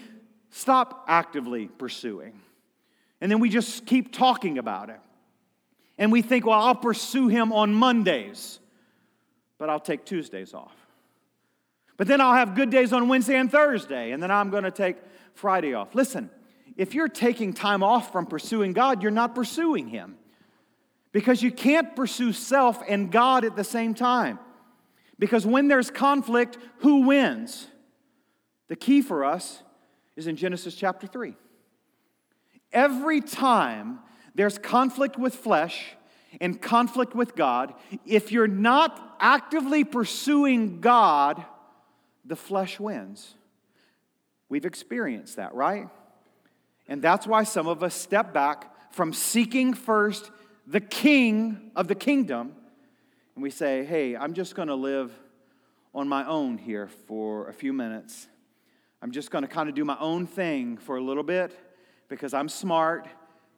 stop 0.51 1.05
actively 1.07 1.67
pursuing. 1.67 2.39
And 3.19 3.31
then 3.31 3.39
we 3.39 3.49
just 3.49 3.85
keep 3.85 4.13
talking 4.13 4.57
about 4.57 4.89
it. 4.89 4.99
And 5.97 6.11
we 6.11 6.21
think, 6.21 6.45
well, 6.45 6.59
I'll 6.59 6.75
pursue 6.75 7.27
Him 7.27 7.53
on 7.53 7.73
Mondays 7.73 8.60
but 9.61 9.69
I'll 9.69 9.79
take 9.79 10.05
Tuesdays 10.05 10.55
off. 10.55 10.73
But 11.95 12.07
then 12.07 12.19
I'll 12.19 12.33
have 12.33 12.55
good 12.55 12.71
days 12.71 12.91
on 12.93 13.07
Wednesday 13.07 13.37
and 13.37 13.51
Thursday, 13.51 14.09
and 14.09 14.21
then 14.21 14.31
I'm 14.31 14.49
going 14.49 14.63
to 14.63 14.71
take 14.71 14.97
Friday 15.35 15.75
off. 15.75 15.93
Listen, 15.93 16.31
if 16.77 16.95
you're 16.95 17.07
taking 17.07 17.53
time 17.53 17.83
off 17.83 18.11
from 18.11 18.25
pursuing 18.25 18.73
God, 18.73 19.03
you're 19.03 19.11
not 19.11 19.35
pursuing 19.35 19.87
Him. 19.87 20.17
Because 21.11 21.43
you 21.43 21.51
can't 21.51 21.95
pursue 21.95 22.33
self 22.33 22.81
and 22.89 23.11
God 23.11 23.45
at 23.45 23.55
the 23.55 23.63
same 23.63 23.93
time. 23.93 24.39
Because 25.19 25.45
when 25.45 25.67
there's 25.67 25.91
conflict, 25.91 26.57
who 26.77 27.01
wins? 27.01 27.67
The 28.67 28.75
key 28.75 29.03
for 29.03 29.23
us 29.23 29.61
is 30.15 30.25
in 30.25 30.37
Genesis 30.37 30.73
chapter 30.73 31.05
3. 31.05 31.35
Every 32.73 33.21
time 33.21 33.99
there's 34.33 34.57
conflict 34.57 35.19
with 35.19 35.35
flesh, 35.35 35.93
in 36.39 36.55
conflict 36.55 37.15
with 37.15 37.35
God, 37.35 37.73
if 38.05 38.31
you're 38.31 38.47
not 38.47 39.17
actively 39.19 39.83
pursuing 39.83 40.79
God, 40.79 41.43
the 42.25 42.35
flesh 42.35 42.79
wins. 42.79 43.35
We've 44.49 44.65
experienced 44.65 45.35
that, 45.37 45.53
right? 45.53 45.87
And 46.87 47.01
that's 47.01 47.27
why 47.27 47.43
some 47.43 47.67
of 47.67 47.83
us 47.83 47.95
step 47.95 48.33
back 48.33 48.93
from 48.93 49.13
seeking 49.13 49.73
first 49.73 50.31
the 50.67 50.81
king 50.81 51.71
of 51.75 51.87
the 51.87 51.95
kingdom 51.95 52.53
and 53.35 53.43
we 53.43 53.49
say, 53.49 53.83
hey, 53.85 54.15
I'm 54.15 54.33
just 54.33 54.55
going 54.55 54.67
to 54.67 54.75
live 54.75 55.11
on 55.93 56.07
my 56.07 56.25
own 56.27 56.57
here 56.57 56.89
for 57.07 57.47
a 57.47 57.53
few 57.53 57.73
minutes. 57.73 58.27
I'm 59.01 59.11
just 59.11 59.31
going 59.31 59.43
to 59.43 59.47
kind 59.47 59.67
of 59.69 59.75
do 59.75 59.85
my 59.85 59.97
own 59.99 60.27
thing 60.27 60.77
for 60.77 60.97
a 60.97 61.01
little 61.01 61.23
bit 61.23 61.57
because 62.07 62.33
I'm 62.33 62.49
smart 62.49 63.07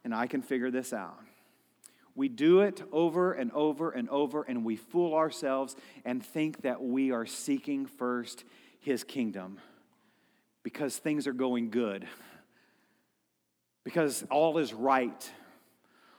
and 0.04 0.14
I 0.14 0.26
can 0.26 0.42
figure 0.42 0.70
this 0.70 0.92
out. 0.92 1.23
We 2.14 2.28
do 2.28 2.60
it 2.60 2.82
over 2.92 3.32
and 3.32 3.50
over 3.52 3.90
and 3.90 4.08
over, 4.08 4.42
and 4.42 4.64
we 4.64 4.76
fool 4.76 5.14
ourselves 5.14 5.74
and 6.04 6.24
think 6.24 6.62
that 6.62 6.82
we 6.82 7.10
are 7.10 7.26
seeking 7.26 7.86
first 7.86 8.44
His 8.78 9.02
kingdom 9.02 9.58
because 10.62 10.96
things 10.96 11.26
are 11.26 11.32
going 11.32 11.70
good, 11.70 12.06
because 13.84 14.24
all 14.30 14.58
is 14.58 14.72
right, 14.72 15.30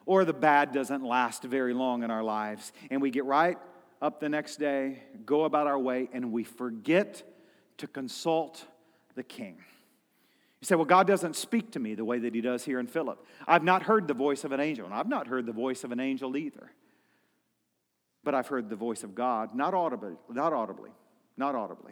or 0.05 0.25
the 0.25 0.33
bad 0.33 0.71
doesn't 0.71 1.03
last 1.03 1.43
very 1.43 1.73
long 1.73 2.03
in 2.03 2.11
our 2.11 2.23
lives. 2.23 2.71
And 2.91 3.01
we 3.01 3.09
get 3.09 3.25
right 3.25 3.57
up 4.01 4.19
the 4.19 4.29
next 4.29 4.57
day, 4.57 5.01
go 5.25 5.45
about 5.45 5.65
our 5.65 5.79
way, 5.79 6.09
and 6.13 6.31
we 6.31 6.43
forget 6.43 7.23
to 7.77 7.87
consult 7.87 8.65
the 9.15 9.23
king. 9.23 9.57
You 10.65 10.67
say, 10.67 10.75
Well, 10.77 10.85
God 10.85 11.05
doesn't 11.05 11.35
speak 11.35 11.73
to 11.73 11.79
me 11.79 11.93
the 11.93 12.03
way 12.03 12.17
that 12.17 12.33
He 12.33 12.41
does 12.41 12.65
here 12.65 12.79
in 12.79 12.87
Philip. 12.87 13.23
I've 13.47 13.63
not 13.63 13.83
heard 13.83 14.07
the 14.07 14.15
voice 14.15 14.43
of 14.43 14.51
an 14.51 14.59
angel, 14.59 14.87
and 14.87 14.95
I've 14.95 15.07
not 15.07 15.27
heard 15.27 15.45
the 15.45 15.51
voice 15.51 15.83
of 15.83 15.91
an 15.91 15.99
angel 15.99 16.35
either. 16.35 16.71
But 18.23 18.33
I've 18.33 18.47
heard 18.47 18.67
the 18.67 18.75
voice 18.75 19.03
of 19.03 19.13
God, 19.13 19.53
not 19.53 19.75
audibly, 19.75 20.13
not 20.27 20.53
audibly, 20.53 20.89
not 21.37 21.53
audibly. 21.53 21.91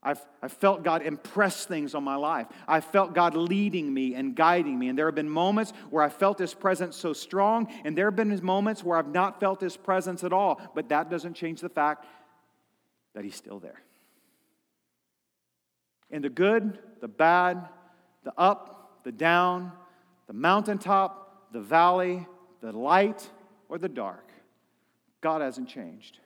I've, 0.00 0.24
I've 0.40 0.52
felt 0.52 0.84
God 0.84 1.02
impress 1.02 1.66
things 1.66 1.96
on 1.96 2.04
my 2.04 2.14
life. 2.14 2.46
I've 2.68 2.84
felt 2.84 3.14
God 3.14 3.34
leading 3.34 3.92
me 3.92 4.14
and 4.14 4.36
guiding 4.36 4.78
me. 4.78 4.88
And 4.88 4.96
there 4.96 5.06
have 5.06 5.16
been 5.16 5.28
moments 5.28 5.72
where 5.90 6.04
I 6.04 6.08
felt 6.08 6.38
His 6.38 6.54
presence 6.54 6.94
so 6.94 7.12
strong, 7.12 7.66
and 7.84 7.98
there 7.98 8.06
have 8.06 8.14
been 8.14 8.38
moments 8.44 8.84
where 8.84 8.96
I've 8.96 9.08
not 9.08 9.40
felt 9.40 9.60
His 9.60 9.76
presence 9.76 10.22
at 10.22 10.32
all. 10.32 10.60
But 10.76 10.90
that 10.90 11.10
doesn't 11.10 11.34
change 11.34 11.60
the 11.60 11.68
fact 11.68 12.06
that 13.16 13.24
He's 13.24 13.34
still 13.34 13.58
there. 13.58 13.82
In 16.12 16.22
the 16.22 16.28
good, 16.28 16.78
the 17.00 17.08
bad, 17.08 17.68
the 18.22 18.32
up, 18.38 19.00
the 19.02 19.10
down, 19.10 19.72
the 20.28 20.32
mountaintop, 20.32 21.50
the 21.52 21.60
valley, 21.60 22.26
the 22.60 22.70
light, 22.70 23.28
or 23.68 23.78
the 23.78 23.88
dark, 23.88 24.30
God 25.20 25.40
hasn't 25.40 25.68
changed. 25.68 26.18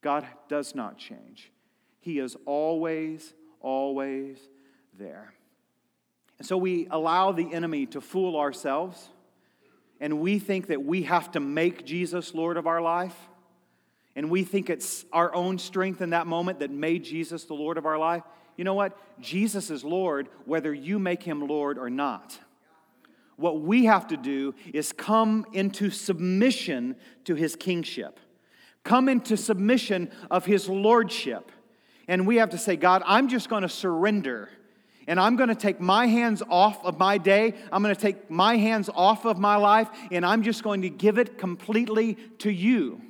God 0.00 0.26
does 0.48 0.74
not 0.74 0.96
change. 0.96 1.50
He 2.00 2.18
is 2.18 2.36
always, 2.46 3.34
always 3.60 4.38
there. 4.98 5.34
And 6.38 6.46
so 6.46 6.56
we 6.56 6.86
allow 6.90 7.32
the 7.32 7.52
enemy 7.52 7.86
to 7.86 8.00
fool 8.00 8.36
ourselves, 8.36 9.08
and 10.00 10.20
we 10.20 10.38
think 10.38 10.68
that 10.68 10.84
we 10.84 11.02
have 11.04 11.30
to 11.32 11.40
make 11.40 11.84
Jesus 11.84 12.34
Lord 12.34 12.56
of 12.56 12.66
our 12.66 12.80
life. 12.80 13.16
And 14.16 14.30
we 14.30 14.44
think 14.44 14.70
it's 14.70 15.04
our 15.12 15.34
own 15.34 15.58
strength 15.58 16.00
in 16.00 16.10
that 16.10 16.26
moment 16.26 16.60
that 16.60 16.70
made 16.70 17.04
Jesus 17.04 17.44
the 17.44 17.54
Lord 17.54 17.78
of 17.78 17.86
our 17.86 17.98
life. 17.98 18.22
You 18.56 18.64
know 18.64 18.74
what? 18.74 18.96
Jesus 19.20 19.70
is 19.70 19.84
Lord 19.84 20.28
whether 20.44 20.72
you 20.72 20.98
make 20.98 21.22
him 21.22 21.46
Lord 21.46 21.78
or 21.78 21.90
not. 21.90 22.38
What 23.36 23.60
we 23.60 23.86
have 23.86 24.06
to 24.08 24.16
do 24.16 24.54
is 24.72 24.92
come 24.92 25.44
into 25.52 25.90
submission 25.90 26.96
to 27.24 27.34
his 27.34 27.56
kingship, 27.56 28.20
come 28.84 29.08
into 29.08 29.36
submission 29.36 30.10
of 30.30 30.44
his 30.44 30.68
lordship. 30.68 31.50
And 32.06 32.26
we 32.26 32.36
have 32.36 32.50
to 32.50 32.58
say, 32.58 32.76
God, 32.76 33.02
I'm 33.06 33.28
just 33.28 33.48
going 33.48 33.62
to 33.62 33.68
surrender. 33.68 34.50
And 35.06 35.18
I'm 35.18 35.36
going 35.36 35.48
to 35.48 35.54
take 35.54 35.80
my 35.80 36.06
hands 36.06 36.42
off 36.48 36.84
of 36.84 36.98
my 36.98 37.18
day. 37.18 37.54
I'm 37.72 37.82
going 37.82 37.94
to 37.94 38.00
take 38.00 38.30
my 38.30 38.56
hands 38.56 38.88
off 38.94 39.24
of 39.24 39.38
my 39.38 39.56
life. 39.56 39.88
And 40.10 40.24
I'm 40.24 40.42
just 40.42 40.62
going 40.62 40.82
to 40.82 40.90
give 40.90 41.18
it 41.18 41.38
completely 41.38 42.14
to 42.38 42.50
you. 42.50 43.00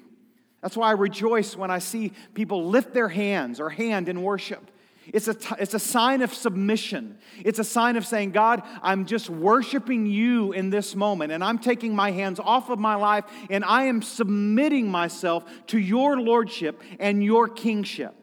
That's 0.63 0.77
why 0.77 0.89
I 0.89 0.93
rejoice 0.93 1.57
when 1.57 1.71
I 1.71 1.79
see 1.79 2.13
people 2.33 2.69
lift 2.69 2.95
their 2.95 3.09
hands 3.09 3.61
or 3.61 3.69
hand 3.69 4.09
in 4.09 4.23
worship. 4.23 4.71
It's 5.13 5.29
a, 5.29 5.35
t- 5.35 5.55
it's 5.59 5.75
a 5.75 5.79
sign 5.79 6.23
of 6.23 6.33
submission. 6.33 7.19
It's 7.45 7.59
a 7.59 7.65
sign 7.65 7.97
of 7.97 8.07
saying, 8.07 8.31
God, 8.31 8.63
I'm 8.83 9.05
just 9.05 9.29
worshiping 9.29 10.07
you 10.07 10.53
in 10.53 10.71
this 10.71 10.95
moment, 10.95 11.33
and 11.33 11.45
I'm 11.45 11.59
taking 11.59 11.95
my 11.95 12.11
hands 12.11 12.41
off 12.41 12.71
of 12.71 12.79
my 12.79 12.95
life, 12.95 13.25
and 13.51 13.65
I 13.65 13.85
am 13.85 14.03
submitting 14.03 14.91
myself 14.91 15.45
to 15.69 15.79
your 15.79 16.21
lordship 16.21 16.83
and 16.99 17.23
your 17.23 17.49
kingship. 17.49 18.15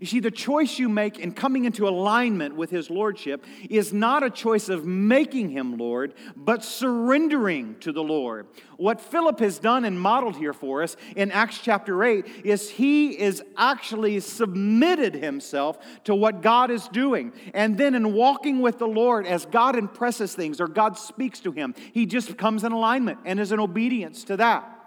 You 0.00 0.06
see, 0.06 0.20
the 0.20 0.30
choice 0.30 0.78
you 0.78 0.88
make 0.88 1.18
in 1.18 1.32
coming 1.32 1.64
into 1.64 1.88
alignment 1.88 2.54
with 2.54 2.70
His 2.70 2.90
Lordship 2.90 3.44
is 3.68 3.92
not 3.92 4.22
a 4.22 4.30
choice 4.30 4.68
of 4.68 4.86
making 4.86 5.50
Him 5.50 5.76
Lord, 5.76 6.14
but 6.36 6.64
surrendering 6.64 7.76
to 7.80 7.92
the 7.92 8.02
Lord. 8.02 8.46
What 8.76 9.00
Philip 9.00 9.40
has 9.40 9.58
done 9.58 9.84
and 9.84 10.00
modeled 10.00 10.36
here 10.36 10.52
for 10.52 10.82
us 10.82 10.96
in 11.16 11.32
Acts 11.32 11.58
chapter 11.58 12.04
8 12.04 12.26
is 12.44 12.70
he 12.70 13.18
is 13.18 13.42
actually 13.56 14.20
submitted 14.20 15.14
himself 15.14 15.78
to 16.04 16.14
what 16.14 16.42
God 16.42 16.70
is 16.70 16.86
doing. 16.88 17.32
And 17.54 17.76
then 17.76 17.94
in 17.94 18.12
walking 18.12 18.60
with 18.60 18.78
the 18.78 18.86
Lord, 18.86 19.26
as 19.26 19.46
God 19.46 19.76
impresses 19.76 20.34
things 20.34 20.60
or 20.60 20.68
God 20.68 20.96
speaks 20.96 21.40
to 21.40 21.52
him, 21.52 21.74
he 21.92 22.06
just 22.06 22.36
comes 22.38 22.62
in 22.62 22.72
alignment 22.72 23.18
and 23.24 23.40
is 23.40 23.50
in 23.50 23.58
obedience 23.58 24.22
to 24.24 24.36
that. 24.36 24.77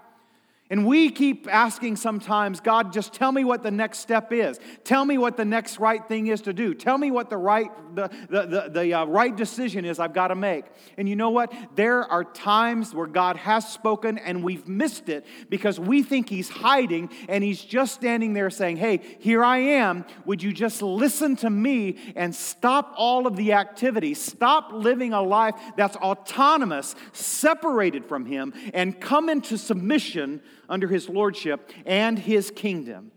And 0.72 0.86
we 0.86 1.10
keep 1.10 1.46
asking 1.52 1.96
sometimes, 1.96 2.60
God, 2.60 2.94
just 2.94 3.12
tell 3.12 3.30
me 3.30 3.44
what 3.44 3.62
the 3.62 3.70
next 3.70 3.98
step 3.98 4.32
is. 4.32 4.58
Tell 4.84 5.04
me 5.04 5.18
what 5.18 5.36
the 5.36 5.44
next 5.44 5.78
right 5.78 6.02
thing 6.08 6.28
is 6.28 6.40
to 6.42 6.54
do. 6.54 6.72
Tell 6.72 6.96
me 6.96 7.10
what 7.10 7.28
the 7.28 7.36
right, 7.36 7.70
the, 7.94 8.08
the, 8.30 8.46
the, 8.46 8.70
the 8.70 8.94
uh, 8.94 9.04
right 9.04 9.36
decision 9.36 9.84
is 9.84 9.98
I've 9.98 10.14
got 10.14 10.28
to 10.28 10.34
make. 10.34 10.64
And 10.96 11.06
you 11.06 11.14
know 11.14 11.28
what? 11.28 11.52
There 11.74 12.04
are 12.04 12.24
times 12.24 12.94
where 12.94 13.06
God 13.06 13.36
has 13.36 13.70
spoken 13.70 14.16
and 14.16 14.42
we've 14.42 14.66
missed 14.66 15.10
it 15.10 15.26
because 15.50 15.78
we 15.78 16.02
think 16.02 16.30
He's 16.30 16.48
hiding 16.48 17.10
and 17.28 17.44
He's 17.44 17.62
just 17.62 17.92
standing 17.92 18.32
there 18.32 18.48
saying, 18.48 18.78
Hey, 18.78 19.02
here 19.18 19.44
I 19.44 19.58
am. 19.58 20.06
Would 20.24 20.42
you 20.42 20.54
just 20.54 20.80
listen 20.80 21.36
to 21.36 21.50
me 21.50 21.98
and 22.16 22.34
stop 22.34 22.94
all 22.96 23.26
of 23.26 23.36
the 23.36 23.52
activity? 23.52 24.14
Stop 24.14 24.72
living 24.72 25.12
a 25.12 25.20
life 25.20 25.54
that's 25.76 25.96
autonomous, 25.96 26.94
separated 27.12 28.06
from 28.06 28.24
Him, 28.24 28.54
and 28.72 28.98
come 28.98 29.28
into 29.28 29.58
submission 29.58 30.40
under 30.72 30.88
his 30.88 31.06
lordship 31.06 31.70
and 31.84 32.18
his 32.18 32.50
kingdom. 32.50 33.12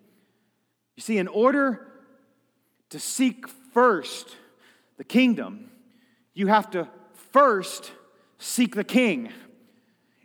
You 0.98 1.02
see, 1.02 1.18
in 1.18 1.30
order 1.30 1.88
to 2.90 3.00
seek 3.00 3.48
first 3.48 4.36
the 4.98 5.06
kingdom, 5.06 5.72
you 6.34 6.48
have 6.48 6.70
to 6.72 6.90
first 7.32 7.94
seek 8.40 8.76
the 8.76 8.84
king 8.84 9.32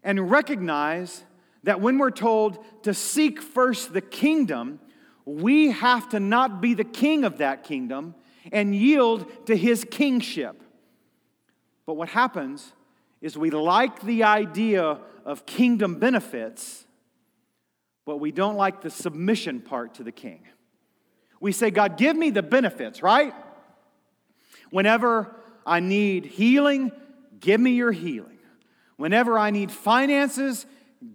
and 0.02 0.28
recognize 0.28 1.22
that 1.62 1.80
when 1.80 1.98
we're 1.98 2.10
told 2.10 2.58
to 2.82 2.92
seek 2.92 3.40
first 3.40 3.92
the 3.92 4.00
kingdom, 4.00 4.80
we 5.24 5.70
have 5.70 6.08
to 6.08 6.18
not 6.18 6.60
be 6.60 6.74
the 6.74 6.82
king 6.82 7.22
of 7.22 7.38
that 7.38 7.62
kingdom 7.62 8.16
and 8.50 8.74
yield 8.74 9.46
to 9.46 9.56
his 9.56 9.84
kingship. 9.88 10.60
But 11.86 11.94
what 11.94 12.08
happens 12.08 12.72
is 13.20 13.38
we 13.38 13.50
like 13.50 14.00
the 14.02 14.24
idea 14.24 14.98
of 15.24 15.46
kingdom 15.46 16.00
benefits, 16.00 16.86
but 18.04 18.18
we 18.18 18.32
don't 18.32 18.56
like 18.56 18.80
the 18.80 18.90
submission 18.90 19.60
part 19.60 19.94
to 19.94 20.02
the 20.02 20.12
king. 20.12 20.42
We 21.40 21.52
say, 21.52 21.70
God, 21.70 21.96
give 21.96 22.16
me 22.16 22.30
the 22.30 22.42
benefits, 22.42 23.02
right? 23.02 23.34
Whenever 24.70 25.34
I 25.66 25.80
need 25.80 26.26
healing, 26.26 26.92
give 27.40 27.60
me 27.60 27.72
your 27.72 27.92
healing. 27.92 28.38
Whenever 28.96 29.38
I 29.38 29.50
need 29.50 29.72
finances, 29.72 30.66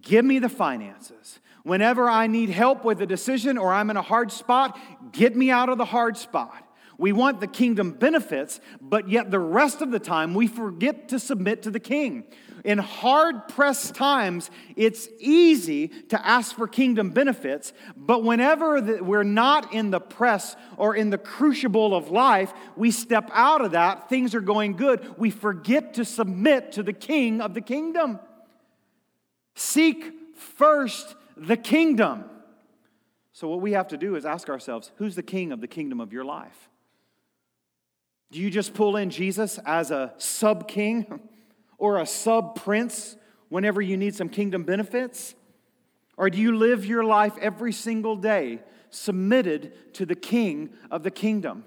give 0.01 0.25
me 0.25 0.39
the 0.39 0.49
finances. 0.49 1.39
Whenever 1.63 2.09
I 2.09 2.27
need 2.27 2.49
help 2.49 2.83
with 2.83 3.01
a 3.01 3.05
decision 3.05 3.57
or 3.57 3.73
I'm 3.73 3.89
in 3.89 3.97
a 3.97 4.01
hard 4.01 4.31
spot, 4.31 4.79
get 5.11 5.35
me 5.35 5.51
out 5.51 5.69
of 5.69 5.77
the 5.77 5.85
hard 5.85 6.17
spot. 6.17 6.63
We 6.97 7.11
want 7.11 7.39
the 7.39 7.47
kingdom 7.47 7.91
benefits, 7.91 8.59
but 8.79 9.09
yet 9.09 9.29
the 9.29 9.39
rest 9.39 9.81
of 9.81 9.91
the 9.91 9.99
time 9.99 10.33
we 10.33 10.47
forget 10.47 11.09
to 11.09 11.19
submit 11.19 11.63
to 11.63 11.71
the 11.71 11.79
king. 11.79 12.23
In 12.65 12.79
hard 12.79 13.47
pressed 13.47 13.93
times, 13.93 14.49
it's 14.75 15.07
easy 15.19 15.89
to 16.09 16.27
ask 16.27 16.55
for 16.55 16.67
kingdom 16.67 17.11
benefits, 17.11 17.73
but 17.95 18.23
whenever 18.23 18.81
we're 19.03 19.21
not 19.21 19.71
in 19.71 19.91
the 19.91 19.99
press 19.99 20.55
or 20.75 20.95
in 20.95 21.11
the 21.11 21.19
crucible 21.19 21.95
of 21.95 22.09
life, 22.09 22.51
we 22.75 22.89
step 22.89 23.29
out 23.31 23.63
of 23.63 23.73
that, 23.73 24.09
things 24.09 24.33
are 24.33 24.41
going 24.41 24.75
good, 24.75 25.15
we 25.19 25.29
forget 25.29 25.93
to 25.93 26.03
submit 26.03 26.71
to 26.71 26.81
the 26.81 26.91
king 26.91 27.39
of 27.39 27.53
the 27.53 27.61
kingdom. 27.61 28.19
Seek 29.53 30.11
first 30.35 31.13
the 31.37 31.57
kingdom. 31.57 32.23
So, 33.31 33.47
what 33.47 33.61
we 33.61 33.73
have 33.73 33.89
to 33.89 33.97
do 33.97 34.15
is 34.15 34.25
ask 34.25 34.49
ourselves 34.49 34.91
who's 34.95 35.15
the 35.15 35.21
king 35.21 35.51
of 35.51 35.61
the 35.61 35.67
kingdom 35.67 36.01
of 36.01 36.11
your 36.11 36.25
life? 36.25 36.71
Do 38.31 38.39
you 38.39 38.49
just 38.49 38.73
pull 38.73 38.97
in 38.97 39.11
Jesus 39.11 39.59
as 39.67 39.91
a 39.91 40.15
sub 40.17 40.67
king? 40.67 41.19
or 41.77 41.99
a 41.99 42.05
sub 42.05 42.55
prince 42.61 43.15
whenever 43.49 43.81
you 43.81 43.97
need 43.97 44.15
some 44.15 44.29
kingdom 44.29 44.63
benefits? 44.63 45.35
Or 46.17 46.29
do 46.29 46.39
you 46.39 46.55
live 46.55 46.85
your 46.85 47.03
life 47.03 47.33
every 47.39 47.73
single 47.73 48.15
day 48.15 48.59
submitted 48.89 49.93
to 49.95 50.05
the 50.05 50.15
king 50.15 50.69
of 50.89 51.03
the 51.03 51.11
kingdom? 51.11 51.65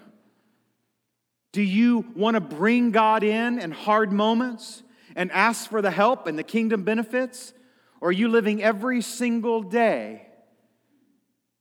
Do 1.52 1.62
you 1.62 2.06
want 2.14 2.34
to 2.34 2.40
bring 2.40 2.90
God 2.90 3.22
in 3.22 3.59
in 3.59 3.70
hard 3.70 4.12
moments 4.12 4.82
and 5.16 5.32
ask 5.32 5.68
for 5.68 5.82
the 5.82 5.90
help 5.90 6.26
and 6.26 6.38
the 6.38 6.42
kingdom 6.42 6.82
benefits? 6.82 7.52
Or 8.00 8.11
are 8.11 8.12
you 8.12 8.28
living 8.28 8.62
every 8.62 9.02
single 9.02 9.62
day 9.62 10.26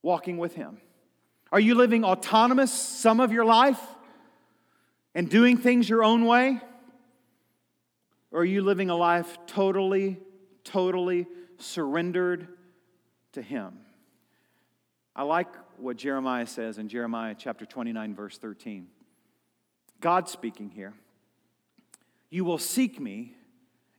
walking 0.01 0.37
with 0.37 0.55
Him? 0.55 0.79
Are 1.51 1.59
you 1.59 1.75
living 1.75 2.03
autonomous 2.03 2.71
some 2.71 3.19
of 3.19 3.31
your 3.31 3.45
life 3.45 3.79
and 5.15 5.29
doing 5.29 5.57
things 5.57 5.89
your 5.89 6.03
own 6.03 6.25
way? 6.25 6.61
Or 8.31 8.41
are 8.41 8.45
you 8.45 8.61
living 8.61 8.89
a 8.89 8.95
life 8.95 9.37
totally, 9.47 10.17
totally 10.63 11.27
surrendered 11.57 12.47
to 13.33 13.41
Him? 13.41 13.79
I 15.15 15.23
like 15.23 15.47
what 15.77 15.97
Jeremiah 15.97 16.45
says 16.45 16.77
in 16.77 16.89
Jeremiah 16.89 17.35
chapter 17.37 17.65
29, 17.65 18.15
verse 18.15 18.37
13. 18.37 18.87
God 19.99 20.29
speaking 20.29 20.69
here. 20.69 20.93
You 22.29 22.43
will 22.43 22.57
seek 22.57 22.99
me 22.99 23.33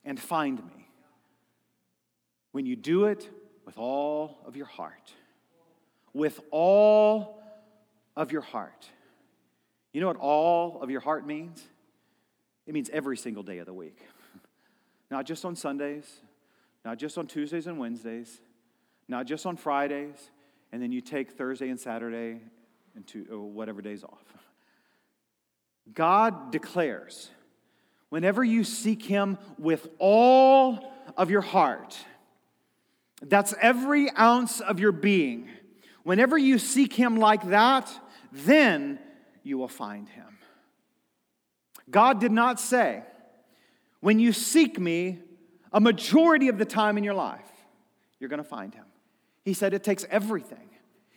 and 0.05 0.21
find 0.21 0.59
me 0.59 0.89
when 2.53 2.67
you 2.67 2.77
do 2.77 3.07
it 3.07 3.29
with 3.65 3.79
all 3.79 4.39
of 4.45 4.57
your 4.57 4.67
heart. 4.67 5.13
With 6.13 6.41
all 6.51 7.43
of 8.17 8.33
your 8.33 8.43
heart. 8.43 8.89
You 9.93 10.01
know 10.01 10.09
what 10.09 10.17
all 10.17 10.83
of 10.83 10.91
your 10.91 11.01
heart 11.01 11.27
means? 11.27 11.63
It 12.67 12.75
means 12.75 12.91
every 12.91 13.17
single 13.17 13.43
day 13.43 13.59
of 13.59 13.67
the 13.67 13.73
week. 13.73 13.99
Not 15.11 15.27
just 15.27 15.45
on 15.45 15.57
Sundays, 15.57 16.21
not 16.85 16.99
just 16.99 17.19
on 17.19 17.27
Tuesdays 17.27 17.67
and 17.67 17.79
Wednesdays, 17.79 18.41
not 19.09 19.27
just 19.27 19.47
on 19.47 19.57
Fridays, 19.57 20.31
and 20.73 20.83
then 20.83 20.93
you 20.93 21.01
take 21.01 21.33
Thursday 21.33 21.71
and 21.71 21.81
Saturday 21.81 22.41
and 22.95 23.07
two, 23.07 23.27
or 23.31 23.37
uh, 23.37 23.41
whatever 23.41 23.81
days 23.81 24.05
off. 24.05 24.25
God 25.95 26.53
declares, 26.53 27.31
whenever 28.11 28.45
you 28.45 28.65
seek 28.65 29.03
Him 29.03 29.39
with 29.59 29.89
all 29.99 30.93
of 31.17 31.31
your 31.31 31.41
heart, 31.41 31.97
that's 33.23 33.55
every 33.61 34.11
ounce 34.11 34.61
of 34.61 34.79
your 34.79 34.93
being. 34.93 35.49
Whenever 36.03 36.37
you 36.37 36.59
seek 36.59 36.93
Him 36.93 37.17
like 37.17 37.49
that, 37.49 37.91
then 38.31 38.99
you 39.43 39.57
will 39.59 39.69
find 39.69 40.09
Him. 40.09 40.39
God 41.91 42.21
did 42.21 42.33
not 42.33 42.61
say, 42.61 43.03
when 44.01 44.19
you 44.19 44.33
seek 44.33 44.79
me 44.79 45.19
a 45.73 45.81
majority 45.81 46.49
of 46.49 46.59
the 46.59 46.65
time 46.65 46.99
in 46.99 47.05
your 47.05 47.15
life, 47.15 47.41
you're 48.19 48.31
going 48.31 48.43
to 48.43 48.49
find 48.49 48.75
Him. 48.75 48.85
He 49.45 49.55
said 49.55 49.75
it 49.75 49.85
takes 49.85 50.05
everything, 50.11 50.71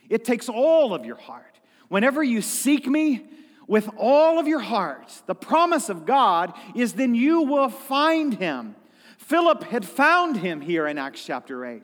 it 0.08 0.24
takes 0.24 0.48
all 0.48 0.94
of 0.94 1.04
your 1.04 1.16
heart. 1.16 1.60
Whenever 1.88 2.22
you 2.22 2.40
seek 2.40 2.86
me 2.86 3.26
with 3.66 3.88
all 3.98 4.38
of 4.38 4.48
your 4.48 4.60
heart, 4.60 5.12
the 5.26 5.34
promise 5.34 5.88
of 5.88 6.06
God 6.06 6.54
is 6.74 6.94
then 6.94 7.14
you 7.14 7.42
will 7.42 7.68
find 7.68 8.34
him. 8.34 8.74
Philip 9.18 9.64
had 9.64 9.84
found 9.84 10.38
him 10.38 10.62
here 10.62 10.86
in 10.86 10.98
Acts 10.98 11.24
chapter 11.24 11.64
8 11.64 11.82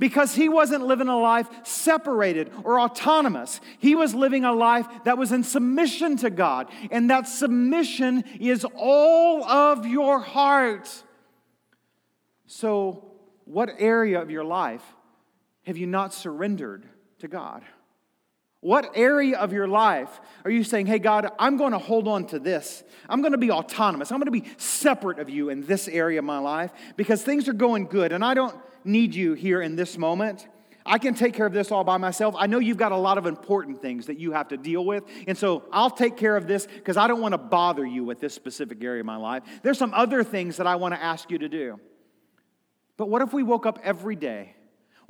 because 0.00 0.34
he 0.34 0.48
wasn't 0.48 0.84
living 0.84 1.06
a 1.06 1.16
life 1.16 1.48
separated 1.62 2.50
or 2.64 2.80
autonomous. 2.80 3.60
He 3.78 3.94
was 3.94 4.14
living 4.14 4.44
a 4.44 4.52
life 4.52 4.88
that 5.04 5.18
was 5.18 5.30
in 5.30 5.44
submission 5.44 6.16
to 6.16 6.30
God, 6.30 6.68
and 6.90 7.10
that 7.10 7.28
submission 7.28 8.24
is 8.40 8.66
all 8.74 9.44
of 9.44 9.86
your 9.86 10.18
heart. 10.18 11.04
So, 12.46 13.12
what 13.44 13.70
area 13.78 14.20
of 14.20 14.30
your 14.30 14.44
life 14.44 14.82
have 15.66 15.76
you 15.76 15.86
not 15.86 16.14
surrendered 16.14 16.86
to 17.18 17.28
God? 17.28 17.62
What 18.60 18.90
area 18.94 19.38
of 19.38 19.52
your 19.52 19.66
life 19.66 20.20
are 20.44 20.50
you 20.50 20.64
saying, 20.64 20.86
hey, 20.86 20.98
God, 20.98 21.30
I'm 21.38 21.56
going 21.56 21.72
to 21.72 21.78
hold 21.78 22.06
on 22.08 22.26
to 22.26 22.38
this? 22.38 22.84
I'm 23.08 23.22
going 23.22 23.32
to 23.32 23.38
be 23.38 23.50
autonomous. 23.50 24.12
I'm 24.12 24.18
going 24.18 24.26
to 24.26 24.30
be 24.30 24.50
separate 24.58 25.18
of 25.18 25.30
you 25.30 25.48
in 25.48 25.64
this 25.64 25.88
area 25.88 26.18
of 26.18 26.26
my 26.26 26.38
life 26.38 26.70
because 26.96 27.22
things 27.22 27.48
are 27.48 27.54
going 27.54 27.86
good 27.86 28.12
and 28.12 28.22
I 28.22 28.34
don't 28.34 28.54
need 28.84 29.14
you 29.14 29.34
here 29.34 29.60
in 29.62 29.76
this 29.76 29.98
moment. 29.98 30.48
I 30.86 30.98
can 30.98 31.14
take 31.14 31.34
care 31.34 31.46
of 31.46 31.52
this 31.52 31.70
all 31.70 31.84
by 31.84 31.98
myself. 31.98 32.34
I 32.38 32.46
know 32.46 32.58
you've 32.58 32.78
got 32.78 32.92
a 32.92 32.96
lot 32.96 33.18
of 33.18 33.26
important 33.26 33.82
things 33.82 34.06
that 34.06 34.18
you 34.18 34.32
have 34.32 34.48
to 34.48 34.56
deal 34.56 34.84
with. 34.84 35.04
And 35.28 35.36
so 35.36 35.64
I'll 35.70 35.90
take 35.90 36.16
care 36.16 36.36
of 36.36 36.46
this 36.46 36.66
because 36.66 36.96
I 36.96 37.06
don't 37.06 37.20
want 37.20 37.32
to 37.32 37.38
bother 37.38 37.84
you 37.84 38.04
with 38.04 38.18
this 38.20 38.34
specific 38.34 38.82
area 38.82 39.00
of 39.00 39.06
my 39.06 39.16
life. 39.16 39.42
There's 39.62 39.78
some 39.78 39.92
other 39.94 40.24
things 40.24 40.56
that 40.56 40.66
I 40.66 40.76
want 40.76 40.94
to 40.94 41.02
ask 41.02 41.30
you 41.30 41.38
to 41.38 41.48
do. 41.48 41.78
But 42.96 43.08
what 43.08 43.22
if 43.22 43.32
we 43.32 43.42
woke 43.42 43.66
up 43.66 43.78
every 43.82 44.16
day 44.16 44.56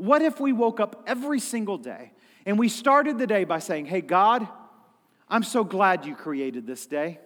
what 0.01 0.23
if 0.23 0.41
we 0.41 0.55
woke 0.55 0.81
up 0.81 1.05
every 1.07 1.39
single 1.41 1.77
day 1.77 2.13
and 2.47 2.59
we 2.59 2.71
started 2.71 3.19
the 3.19 3.27
day 3.27 3.45
by 3.45 3.59
saying, 3.59 3.85
Hey, 3.85 4.01
God, 4.01 4.49
I'm 5.29 5.43
so 5.43 5.63
glad 5.63 6.07
you 6.07 6.17
created 6.17 6.67
this 6.67 6.87
day. 6.87 7.21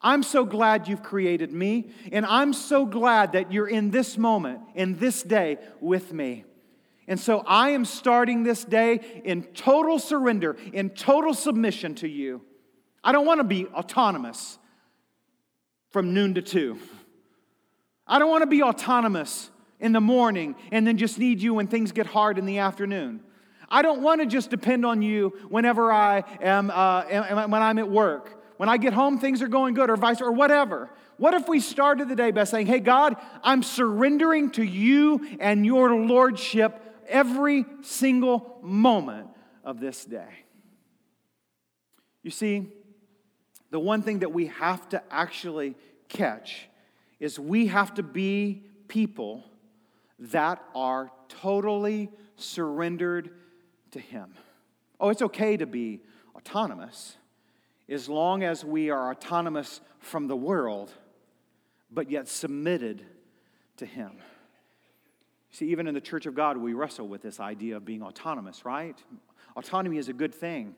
I'm 0.00 0.22
so 0.22 0.44
glad 0.44 0.88
you've 0.88 1.02
created 1.02 1.52
me, 1.52 1.90
and 2.12 2.26
I'm 2.26 2.52
so 2.52 2.84
glad 2.84 3.32
that 3.32 3.52
you're 3.52 3.68
in 3.68 3.90
this 3.90 4.18
moment, 4.18 4.60
in 4.74 4.98
this 4.98 5.22
day 5.22 5.58
with 5.80 6.12
me. 6.12 6.44
And 7.08 7.18
so 7.18 7.42
I 7.46 7.70
am 7.70 7.84
starting 7.84 8.42
this 8.42 8.64
day 8.64 9.22
in 9.24 9.44
total 9.44 9.98
surrender, 9.98 10.56
in 10.72 10.90
total 10.90 11.34
submission 11.34 11.94
to 11.96 12.08
you. 12.08 12.42
I 13.02 13.12
don't 13.12 13.26
want 13.26 13.38
to 13.38 13.44
be 13.44 13.66
autonomous 13.66 14.58
from 15.90 16.12
noon 16.12 16.34
to 16.34 16.42
two. 16.42 16.78
I 18.06 18.18
don't 18.18 18.30
want 18.30 18.42
to 18.42 18.48
be 18.48 18.62
autonomous 18.62 19.50
in 19.78 19.92
the 19.92 20.00
morning 20.00 20.56
and 20.72 20.86
then 20.86 20.96
just 20.96 21.18
need 21.18 21.40
you 21.40 21.54
when 21.54 21.68
things 21.68 21.92
get 21.92 22.06
hard 22.06 22.38
in 22.38 22.46
the 22.46 22.58
afternoon. 22.58 23.20
I 23.68 23.82
don't 23.82 24.02
want 24.02 24.20
to 24.20 24.26
just 24.26 24.50
depend 24.50 24.86
on 24.86 25.02
you 25.02 25.32
whenever 25.48 25.92
I 25.92 26.24
am, 26.40 26.70
uh, 26.70 27.46
when 27.46 27.62
I'm 27.62 27.78
at 27.78 27.88
work. 27.88 28.35
When 28.56 28.68
I 28.68 28.76
get 28.76 28.92
home, 28.92 29.18
things 29.18 29.42
are 29.42 29.48
going 29.48 29.74
good, 29.74 29.90
or 29.90 29.96
vice 29.96 30.20
or 30.20 30.32
whatever. 30.32 30.90
What 31.18 31.34
if 31.34 31.48
we 31.48 31.60
started 31.60 32.08
the 32.08 32.16
day 32.16 32.30
by 32.30 32.44
saying, 32.44 32.66
"Hey 32.66 32.80
God, 32.80 33.16
I'm 33.42 33.62
surrendering 33.62 34.50
to 34.52 34.62
you 34.62 35.36
and 35.40 35.64
your 35.64 35.94
lordship 35.94 36.82
every 37.08 37.64
single 37.82 38.58
moment 38.62 39.28
of 39.64 39.80
this 39.80 40.04
day." 40.04 40.44
You 42.22 42.30
see, 42.30 42.68
the 43.70 43.80
one 43.80 44.02
thing 44.02 44.20
that 44.20 44.32
we 44.32 44.46
have 44.46 44.88
to 44.90 45.02
actually 45.10 45.76
catch 46.08 46.68
is 47.20 47.38
we 47.38 47.68
have 47.68 47.94
to 47.94 48.02
be 48.02 48.64
people 48.88 49.44
that 50.18 50.62
are 50.74 51.10
totally 51.28 52.10
surrendered 52.36 53.30
to 53.90 54.00
Him. 54.00 54.34
Oh, 54.98 55.10
it's 55.10 55.22
okay 55.22 55.56
to 55.56 55.66
be 55.66 56.02
autonomous 56.34 57.16
as 57.88 58.08
long 58.08 58.42
as 58.42 58.64
we 58.64 58.90
are 58.90 59.10
autonomous 59.10 59.80
from 59.98 60.26
the 60.26 60.36
world, 60.36 60.92
but 61.90 62.10
yet 62.10 62.28
submitted 62.28 63.04
to 63.76 63.86
Him. 63.86 64.12
See, 65.50 65.70
even 65.70 65.86
in 65.86 65.94
the 65.94 66.00
church 66.00 66.26
of 66.26 66.34
God, 66.34 66.58
we 66.58 66.74
wrestle 66.74 67.08
with 67.08 67.22
this 67.22 67.40
idea 67.40 67.76
of 67.76 67.84
being 67.84 68.02
autonomous, 68.02 68.64
right? 68.64 68.96
Autonomy 69.56 69.98
is 69.98 70.08
a 70.08 70.12
good 70.12 70.34
thing. 70.34 70.74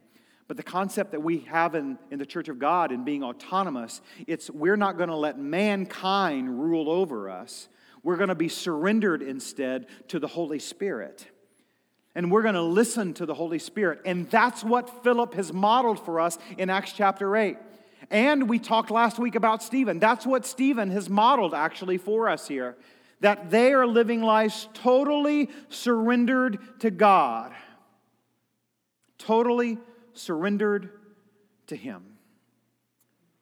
But 0.47 0.57
the 0.57 0.63
concept 0.63 1.13
that 1.13 1.21
we 1.21 1.41
have 1.41 1.75
in, 1.75 1.99
in 2.11 2.19
the 2.19 2.27
church 2.27 2.49
of 2.49 2.59
God 2.59 2.91
in 2.91 3.05
being 3.05 3.23
autonomous, 3.23 4.01
it's 4.27 4.49
we're 4.51 4.77
not 4.77 4.97
going 4.97 5.11
to 5.11 5.17
let 5.17 5.39
mankind 5.39 6.63
rule 6.63 6.91
over 6.91 7.29
us. 7.29 7.69
We're 8.03 8.17
going 8.17 8.31
to 8.31 8.35
be 8.35 8.49
surrendered 8.49 9.23
instead 9.23 9.87
to 10.09 10.19
the 10.19 10.27
Holy 10.27 10.59
Spirit. 10.59 11.27
And 12.19 12.33
we're 12.33 12.43
going 12.43 12.57
to 12.57 12.63
listen 12.63 13.15
to 13.15 13.27
the 13.27 13.35
Holy 13.35 13.61
Spirit. 13.61 14.01
And 14.05 14.29
that's 14.29 14.65
what 14.65 15.05
Philip 15.05 15.35
has 15.35 15.53
modeled 15.53 16.05
for 16.05 16.19
us 16.19 16.37
in 16.59 16.69
Acts 16.69 16.93
chapter 16.93 17.37
8. 17.37 17.57
And 18.11 18.49
we 18.49 18.59
talked 18.59 18.91
last 18.91 19.21
week 19.21 19.37
about 19.37 19.63
Stephen. 19.63 20.01
That's 20.01 20.27
what 20.27 20.45
Stephen 20.45 20.91
has 20.91 21.09
modeled 21.09 21.55
actually 21.55 21.97
for 21.97 22.29
us 22.29 22.49
here 22.49 22.77
that 23.21 23.53
they 23.53 23.73
are 23.73 23.87
living 23.87 24.21
lives 24.21 24.69
totally 24.75 25.49
surrendered 25.69 26.59
to 26.81 26.91
God, 26.91 27.53
totally 29.19 29.79
surrendered 30.13 30.91
to 31.69 31.77
Him. 31.77 32.03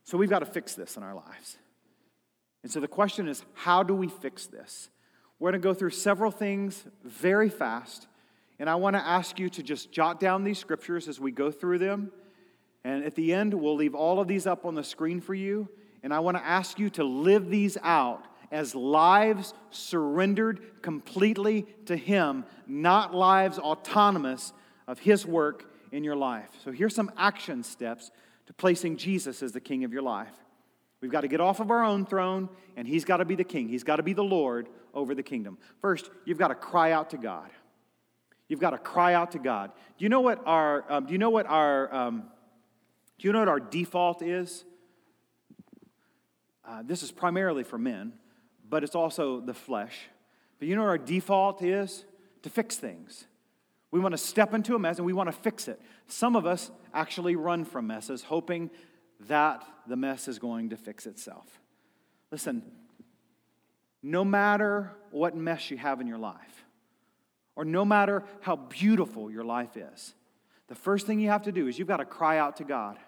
So 0.05 0.19
we've 0.19 0.29
got 0.29 0.41
to 0.41 0.47
fix 0.47 0.75
this 0.75 0.99
in 0.99 1.03
our 1.03 1.15
lives. 1.15 1.57
And 2.63 2.71
so 2.71 2.81
the 2.81 2.89
question 2.89 3.27
is 3.27 3.43
how 3.55 3.83
do 3.83 3.95
we 3.95 4.09
fix 4.09 4.47
this? 4.47 4.91
We're 5.39 5.53
going 5.53 5.63
to 5.63 5.67
go 5.67 5.73
through 5.73 5.91
several 5.91 6.31
things 6.31 6.85
very 7.03 7.49
fast. 7.49 8.07
And 8.59 8.71
I 8.71 8.77
want 8.77 8.97
to 8.97 9.07
ask 9.07 9.39
you 9.39 9.49
to 9.51 9.63
just 9.63 9.93
jot 9.93 10.19
down 10.19 10.45
these 10.45 10.59
scriptures 10.59 11.09
as 11.09 11.21
we 11.21 11.31
go 11.31 11.51
through 11.51 11.79
them. 11.79 12.11
And 12.85 13.05
at 13.05 13.15
the 13.15 13.33
end, 13.33 13.53
we'll 13.53 13.77
leave 13.77 13.95
all 13.95 14.21
of 14.21 14.29
these 14.29 14.47
up 14.47 14.65
on 14.65 14.75
the 14.75 14.85
screen 14.85 15.21
for 15.21 15.35
you. 15.35 15.69
And 16.03 16.15
I 16.15 16.21
want 16.21 16.37
to 16.37 16.45
ask 16.45 16.79
you 16.79 16.89
to 16.91 17.05
live 17.05 17.51
these 17.51 17.77
out 17.83 18.25
as 18.51 18.75
lives 18.75 19.55
surrendered 19.71 20.83
completely 20.83 21.67
to 21.87 21.97
Him, 21.97 22.45
not 22.67 23.15
lives 23.15 23.59
autonomous 23.59 24.53
of 24.87 24.99
His 25.01 25.27
work 25.27 25.71
in 25.93 26.05
your 26.05 26.17
life. 26.17 26.49
So 26.65 26.71
here's 26.71 26.95
some 26.95 27.11
action 27.17 27.63
steps 27.63 28.11
to 28.47 28.55
placing 28.55 28.97
Jesus 28.97 29.43
as 29.43 29.53
the 29.53 29.61
King 29.61 29.85
of 29.85 29.93
your 29.93 30.03
life. 30.03 30.33
We've 31.01 31.11
got 31.11 31.23
to 31.23 31.29
get 31.29 31.41
off 31.41 31.61
of 31.61 31.71
our 31.71 31.85
own 31.85 32.07
throne, 32.07 32.49
and 32.77 32.87
He's 32.87 33.05
got 33.05 33.19
to 33.19 33.25
be 33.25 33.35
the 33.35 33.45
king. 33.45 33.69
He's 33.69 33.85
got 33.85 33.97
to 33.97 34.03
be 34.03 34.13
the 34.13 34.25
Lord 34.25 34.69
over 34.95 35.15
the 35.15 35.23
kingdom. 35.23 35.59
First, 35.81 36.11
you've 36.25 36.39
got 36.39 36.49
to 36.49 36.55
cry 36.55 36.93
out 36.93 37.11
to 37.11 37.19
God. 37.19 37.51
You've 38.49 38.61
got 38.61 38.71
to 38.71 38.79
cry 38.79 39.15
out 39.15 39.33
to 39.33 39.39
God. 39.39 39.73
Do 39.99 40.05
you 40.05 40.09
know 40.09 40.21
what 40.21 40.41
our, 40.47 40.85
um, 40.91 41.07
do 41.07 41.13
you 41.13 41.19
know 41.19 41.31
what 41.31 41.47
our 41.47 41.93
um, 41.95 42.25
Do 43.19 43.27
you 43.27 43.33
know 43.33 43.41
what 43.41 43.49
our 43.49 43.61
default 43.61 44.23
is? 44.23 44.65
Uh, 46.65 46.83
this 46.85 47.03
is 47.03 47.13
primarily 47.13 47.63
for 47.63 47.79
men, 47.79 48.13
but 48.69 48.85
it's 48.85 48.95
also 48.95 49.41
the 49.41 49.55
flesh. 49.55 49.97
But 50.59 50.69
you 50.69 50.77
know 50.77 50.83
what 50.83 50.89
our 50.89 50.99
default 50.99 51.63
is? 51.63 52.05
To 52.43 52.51
fix 52.51 52.77
things. 52.77 53.27
We 53.91 54.01
want 54.01 54.13
to 54.13 54.19
step 54.19 54.53
into 54.53 54.75
a 54.75 54.79
mess 54.79 54.99
and 54.99 55.07
we 55.07 55.13
want 55.13 55.29
to 55.29 55.33
fix 55.33 55.69
it. 55.69 55.81
Some 56.07 56.37
of 56.37 56.45
us 56.45 56.71
actually 56.93 57.37
run 57.37 57.65
from 57.65 57.87
messes, 57.87 58.23
hoping 58.23 58.71
that 59.29 59.65
the 59.87 59.97
mess 59.97 60.29
is 60.29 60.39
going 60.39 60.71
to 60.71 60.77
fix 60.77 61.07
itself. 61.07 61.61
Listen, 62.31 62.63
no 64.03 64.25
matter 64.25 64.93
what 65.11 65.35
mess 65.35 65.71
you 65.71 65.79
have 65.79 66.01
in 66.01 66.07
your 66.07 66.19
life, 66.19 66.56
or 67.57 67.65
no 67.65 67.85
matter 67.85 68.23
how 68.41 68.57
beautiful 68.57 69.31
your 69.31 69.45
life 69.45 69.77
is, 69.77 70.15
the 70.69 70.75
first 70.75 71.07
thing 71.07 71.19
you 71.19 71.31
have 71.31 71.43
to 71.43 71.53
do 71.53 71.67
is 71.67 71.79
you've 71.79 71.89
got 71.89 71.99
to 71.99 72.05
cry 72.05 72.39
out 72.39 72.57
to 72.57 72.65
God. 72.65 72.99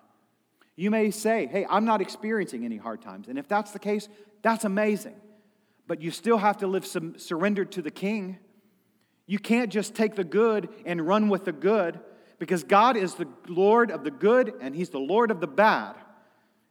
You 0.75 0.91
may 0.91 1.11
say, 1.11 1.47
Hey, 1.47 1.67
I'm 1.69 1.85
not 1.85 2.01
experiencing 2.01 2.65
any 2.65 2.77
hard 2.77 3.03
times. 3.03 3.29
And 3.29 3.39
if 3.39 3.49
that's 3.49 3.73
the 3.73 3.79
case, 3.79 4.09
that's 4.43 4.65
amazing. 4.65 5.17
But 5.87 6.01
you 6.01 6.11
still 6.11 6.39
have 6.39 6.59
to 6.59 6.67
live 6.67 6.87
some, 6.87 7.19
surrendered 7.19 7.73
to 7.73 7.83
the 7.83 7.91
King. 7.91 8.39
You 9.27 9.39
can't 9.39 9.73
just 9.73 9.95
take 9.95 10.15
the 10.15 10.25
good 10.25 10.69
and 10.87 11.07
run 11.07 11.29
with 11.29 11.45
the 11.45 11.53
good 11.53 12.01
because 12.39 12.63
God 12.63 12.97
is 12.97 13.15
the 13.15 13.27
Lord 13.49 13.91
of 13.91 14.05
the 14.05 14.11
good 14.11 14.55
and 14.61 14.75
He's 14.75 14.91
the 14.91 15.01
Lord 15.01 15.31
of 15.31 15.41
the 15.41 15.47
bad. 15.47 15.97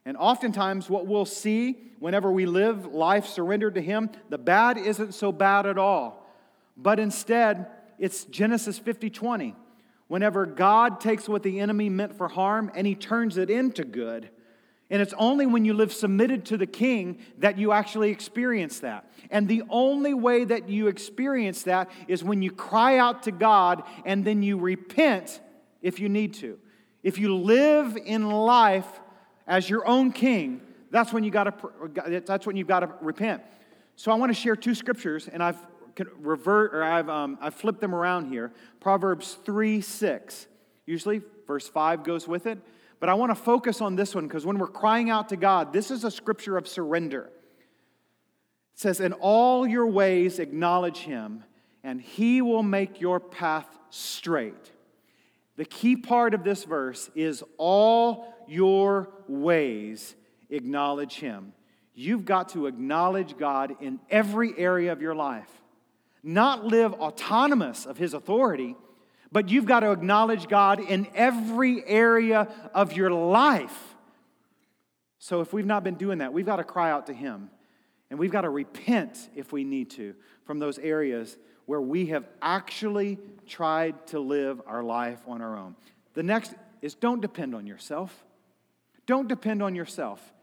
And 0.05 0.15
oftentimes, 0.15 0.89
what 0.89 1.05
we'll 1.05 1.25
see 1.25 1.77
whenever 1.99 2.31
we 2.31 2.45
live 2.45 2.85
life 2.85 3.25
surrendered 3.25 3.75
to 3.75 3.81
Him, 3.81 4.09
the 4.29 4.37
bad 4.37 4.77
isn't 4.77 5.13
so 5.13 5.31
bad 5.31 5.65
at 5.65 5.77
all. 5.77 6.26
But 6.77 6.99
instead, 6.99 7.67
it's 7.97 8.25
Genesis 8.25 8.77
50 8.77 9.09
20. 9.09 9.55
Whenever 10.07 10.45
God 10.45 11.01
takes 11.01 11.27
what 11.27 11.43
the 11.43 11.59
enemy 11.59 11.89
meant 11.89 12.15
for 12.15 12.29
harm 12.29 12.71
and 12.75 12.87
He 12.87 12.95
turns 12.95 13.37
it 13.37 13.49
into 13.49 13.83
good. 13.83 14.29
And 14.89 15.01
it's 15.01 15.13
only 15.17 15.45
when 15.45 15.65
you 15.65 15.73
live 15.73 15.91
submitted 15.91 16.45
to 16.45 16.57
the 16.57 16.65
king 16.65 17.17
that 17.39 17.57
you 17.57 17.73
actually 17.73 18.09
experience 18.09 18.79
that. 18.79 19.11
And 19.29 19.47
the 19.47 19.63
only 19.69 20.13
way 20.13 20.45
that 20.45 20.69
you 20.69 20.87
experience 20.87 21.63
that 21.63 21.91
is 22.07 22.23
when 22.23 22.41
you 22.41 22.51
cry 22.51 22.97
out 22.97 23.23
to 23.23 23.31
God 23.33 23.83
and 24.05 24.23
then 24.23 24.43
you 24.43 24.57
repent 24.57 25.41
if 25.81 25.99
you 25.99 26.07
need 26.07 26.35
to. 26.35 26.57
If 27.03 27.17
you 27.17 27.35
live 27.35 27.97
in 27.97 28.29
life 28.29 28.87
as 29.45 29.69
your 29.69 29.85
own 29.85 30.13
king, 30.13 30.61
that's 30.89 31.11
when 31.11 31.25
you 31.25 31.31
got 31.31 31.59
to 31.59 32.21
that's 32.25 32.45
when 32.45 32.55
you've 32.55 32.67
got 32.67 32.79
to 32.79 32.89
repent. 33.01 33.41
So 33.97 34.11
I 34.11 34.15
want 34.15 34.29
to 34.29 34.39
share 34.39 34.55
two 34.55 34.75
scriptures, 34.75 35.27
and 35.27 35.43
I've 35.43 35.59
revert 36.19 36.73
or 36.73 36.83
I've 36.83 37.09
um, 37.09 37.37
I've 37.41 37.55
flipped 37.55 37.81
them 37.81 37.93
around 37.95 38.29
here. 38.29 38.51
Proverbs 38.79 39.37
three 39.45 39.81
six. 39.81 40.47
Usually, 40.85 41.21
verse 41.45 41.67
five 41.67 42.03
goes 42.03 42.27
with 42.27 42.47
it, 42.47 42.59
but 42.99 43.09
I 43.09 43.13
want 43.13 43.31
to 43.31 43.35
focus 43.35 43.81
on 43.81 43.95
this 43.95 44.15
one 44.15 44.27
because 44.27 44.45
when 44.45 44.57
we're 44.57 44.67
crying 44.67 45.09
out 45.09 45.29
to 45.29 45.37
God, 45.37 45.73
this 45.73 45.91
is 45.91 46.03
a 46.03 46.11
scripture 46.11 46.57
of 46.57 46.67
surrender. 46.67 47.29
It 48.73 48.79
says, 48.79 48.99
"In 48.99 49.13
all 49.13 49.67
your 49.67 49.87
ways 49.87 50.39
acknowledge 50.39 50.99
Him, 50.99 51.43
and 51.83 52.01
He 52.01 52.41
will 52.41 52.63
make 52.63 53.01
your 53.01 53.19
path 53.19 53.67
straight." 53.89 54.71
The 55.55 55.65
key 55.65 55.95
part 55.95 56.33
of 56.33 56.43
this 56.43 56.63
verse 56.63 57.09
is 57.15 57.43
all 57.57 58.33
your 58.47 59.09
ways 59.27 60.15
acknowledge 60.49 61.15
Him. 61.15 61.53
You've 61.95 62.25
got 62.25 62.49
to 62.49 62.67
acknowledge 62.67 63.37
God 63.37 63.75
in 63.81 63.99
every 64.11 64.53
area 64.55 64.91
of 64.91 65.01
your 65.01 65.15
life. 65.15 65.49
Not 66.23 66.65
live 66.65 66.93
autonomous 66.93 67.85
of 67.85 67.97
His 67.97 68.13
authority, 68.13 68.75
but 69.31 69.49
you've 69.49 69.65
got 69.65 69.81
to 69.81 69.91
acknowledge 69.91 70.47
God 70.47 70.79
in 70.79 71.07
every 71.13 71.85
area 71.87 72.47
of 72.73 72.93
your 72.93 73.11
life. 73.11 73.95
So 75.19 75.41
if 75.41 75.53
we've 75.53 75.65
not 75.65 75.83
been 75.83 75.95
doing 75.95 76.19
that, 76.19 76.33
we've 76.33 76.45
got 76.45 76.57
to 76.57 76.63
cry 76.63 76.91
out 76.91 77.07
to 77.07 77.13
Him. 77.13 77.49
And 78.09 78.17
we've 78.17 78.31
got 78.31 78.41
to 78.41 78.49
repent 78.49 79.29
if 79.35 79.51
we 79.51 79.63
need 79.63 79.89
to 79.91 80.15
from 80.45 80.59
those 80.59 80.79
areas 80.79 81.37
where 81.65 81.81
we 81.81 82.07
have 82.07 82.25
actually 82.41 83.19
tried 83.45 84.07
to 84.07 84.19
live 84.19 84.61
our 84.65 84.81
life 84.81 85.19
on 85.27 85.41
our 85.41 85.57
own. 85.57 85.75
The 86.13 86.23
next 86.23 86.53
is 86.81 86.95
don't 86.95 87.21
depend 87.21 87.53
on 87.53 87.67
yourself. 87.67 88.23
Don't 89.05 89.27
depend 89.27 89.61
on 89.61 89.75
yourself. 89.75 90.33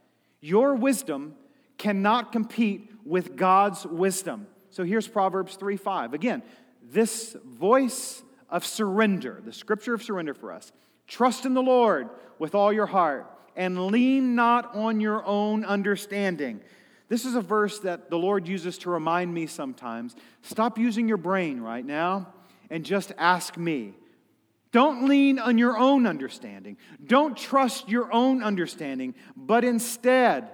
Your 0.40 0.74
wisdom 0.74 1.34
cannot 1.78 2.32
compete 2.32 2.90
with 3.04 3.36
God's 3.36 3.86
wisdom. 3.86 4.46
So 4.74 4.82
here's 4.82 5.06
Proverbs 5.06 5.54
3 5.54 5.76
5. 5.76 6.14
Again, 6.14 6.42
this 6.82 7.36
voice 7.44 8.24
of 8.50 8.66
surrender, 8.66 9.40
the 9.44 9.52
scripture 9.52 9.94
of 9.94 10.02
surrender 10.02 10.34
for 10.34 10.50
us. 10.50 10.72
Trust 11.06 11.46
in 11.46 11.54
the 11.54 11.62
Lord 11.62 12.08
with 12.40 12.56
all 12.56 12.72
your 12.72 12.86
heart 12.86 13.30
and 13.54 13.86
lean 13.86 14.34
not 14.34 14.74
on 14.74 14.98
your 14.98 15.24
own 15.24 15.64
understanding. 15.64 16.60
This 17.08 17.24
is 17.24 17.36
a 17.36 17.40
verse 17.40 17.78
that 17.80 18.10
the 18.10 18.18
Lord 18.18 18.48
uses 18.48 18.76
to 18.78 18.90
remind 18.90 19.32
me 19.32 19.46
sometimes. 19.46 20.16
Stop 20.42 20.76
using 20.76 21.06
your 21.06 21.18
brain 21.18 21.60
right 21.60 21.86
now 21.86 22.34
and 22.68 22.84
just 22.84 23.12
ask 23.16 23.56
me. 23.56 23.94
Don't 24.72 25.08
lean 25.08 25.38
on 25.38 25.56
your 25.56 25.78
own 25.78 26.04
understanding. 26.04 26.78
Don't 27.06 27.36
trust 27.36 27.88
your 27.88 28.12
own 28.12 28.42
understanding, 28.42 29.14
but 29.36 29.62
instead 29.62 30.48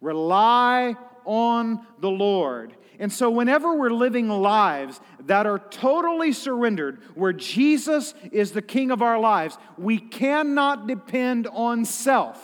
rely 0.00 0.96
on 1.24 1.86
the 2.00 2.10
Lord. 2.10 2.74
And 2.98 3.12
so, 3.12 3.30
whenever 3.30 3.74
we're 3.74 3.90
living 3.90 4.28
lives 4.28 5.00
that 5.26 5.46
are 5.46 5.58
totally 5.58 6.32
surrendered, 6.32 7.00
where 7.14 7.32
Jesus 7.32 8.14
is 8.30 8.52
the 8.52 8.62
king 8.62 8.90
of 8.90 9.02
our 9.02 9.18
lives, 9.18 9.58
we 9.76 9.98
cannot 9.98 10.86
depend 10.86 11.46
on 11.48 11.84
self. 11.84 12.40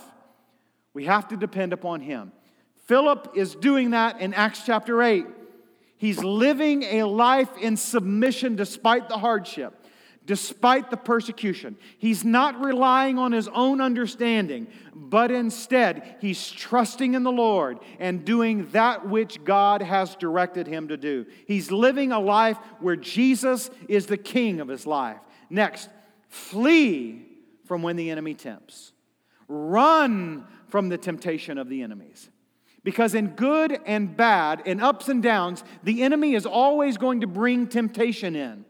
We 0.93 1.05
have 1.05 1.29
to 1.29 1.37
depend 1.37 1.73
upon 1.73 2.01
Him. 2.01 2.33
Philip 2.87 3.33
is 3.37 3.55
doing 3.55 3.91
that 3.91 4.21
in 4.21 4.35
Acts 4.35 4.63
chapter 4.67 5.03
8. 5.03 5.27
He's 5.97 6.25
living 6.25 6.83
a 6.83 7.05
life 7.05 7.57
in 7.59 7.77
submission 7.77 8.57
despite 8.57 9.09
the 9.09 9.19
hardship, 9.19 9.80
despite 10.31 10.91
the 10.91 10.97
persecution. 10.97 11.77
He's 11.99 12.25
not 12.25 12.65
relying 12.65 13.19
on 13.19 13.33
his 13.33 13.49
own 13.49 13.81
understanding, 13.81 14.69
but 14.95 15.33
instead, 15.33 16.19
he's 16.21 16.53
trusting 16.53 17.15
in 17.15 17.25
the 17.25 17.33
Lord 17.33 17.81
and 17.99 18.25
doing 18.25 18.71
that 18.71 19.09
which 19.09 19.43
God 19.43 19.83
has 19.83 20.15
directed 20.15 20.69
him 20.69 20.87
to 20.87 20.97
do. 20.97 21.27
He's 21.49 21.73
living 21.73 22.13
a 22.13 22.21
life 22.21 22.59
where 22.79 22.95
Jesus 22.95 23.71
is 23.89 24.07
the 24.07 24.17
king 24.17 24.61
of 24.61 24.69
his 24.69 24.87
life. 24.87 25.19
Next, 25.51 25.89
flee 26.29 27.27
from 27.65 27.83
when 27.83 27.97
the 27.97 28.09
enemy 28.09 28.35
tempts, 28.35 28.93
run 29.49 30.47
from 30.69 30.91
the 30.91 30.99
temptation 30.99 31.59
of 31.59 31.69
the 31.69 31.83
enemies. 31.83 32.31
Because 32.85 33.17
in 33.17 33.31
good 33.31 33.81
and 33.85 34.17
bad, 34.17 34.63
in 34.65 34.79
ups 34.79 35.09
and 35.09 35.25
downs, 35.25 35.65
the 35.83 36.05
enemy 36.05 36.37
is 36.37 36.47
always 36.47 36.99
going 36.99 37.23
to 37.23 37.27
bring 37.27 37.67
temptation 37.67 38.37
in. 38.37 38.65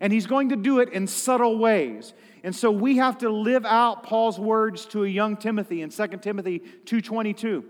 And 0.00 0.12
he's 0.12 0.26
going 0.26 0.48
to 0.48 0.56
do 0.56 0.80
it 0.80 0.90
in 0.90 1.06
subtle 1.06 1.58
ways. 1.58 2.14
And 2.42 2.56
so 2.56 2.70
we 2.70 2.96
have 2.96 3.18
to 3.18 3.30
live 3.30 3.66
out 3.66 4.02
Paul's 4.02 4.38
words 4.38 4.86
to 4.86 5.04
a 5.04 5.08
young 5.08 5.36
Timothy 5.36 5.82
in 5.82 5.90
2 5.90 6.22
Timothy 6.22 6.60
2:22. 6.84 7.64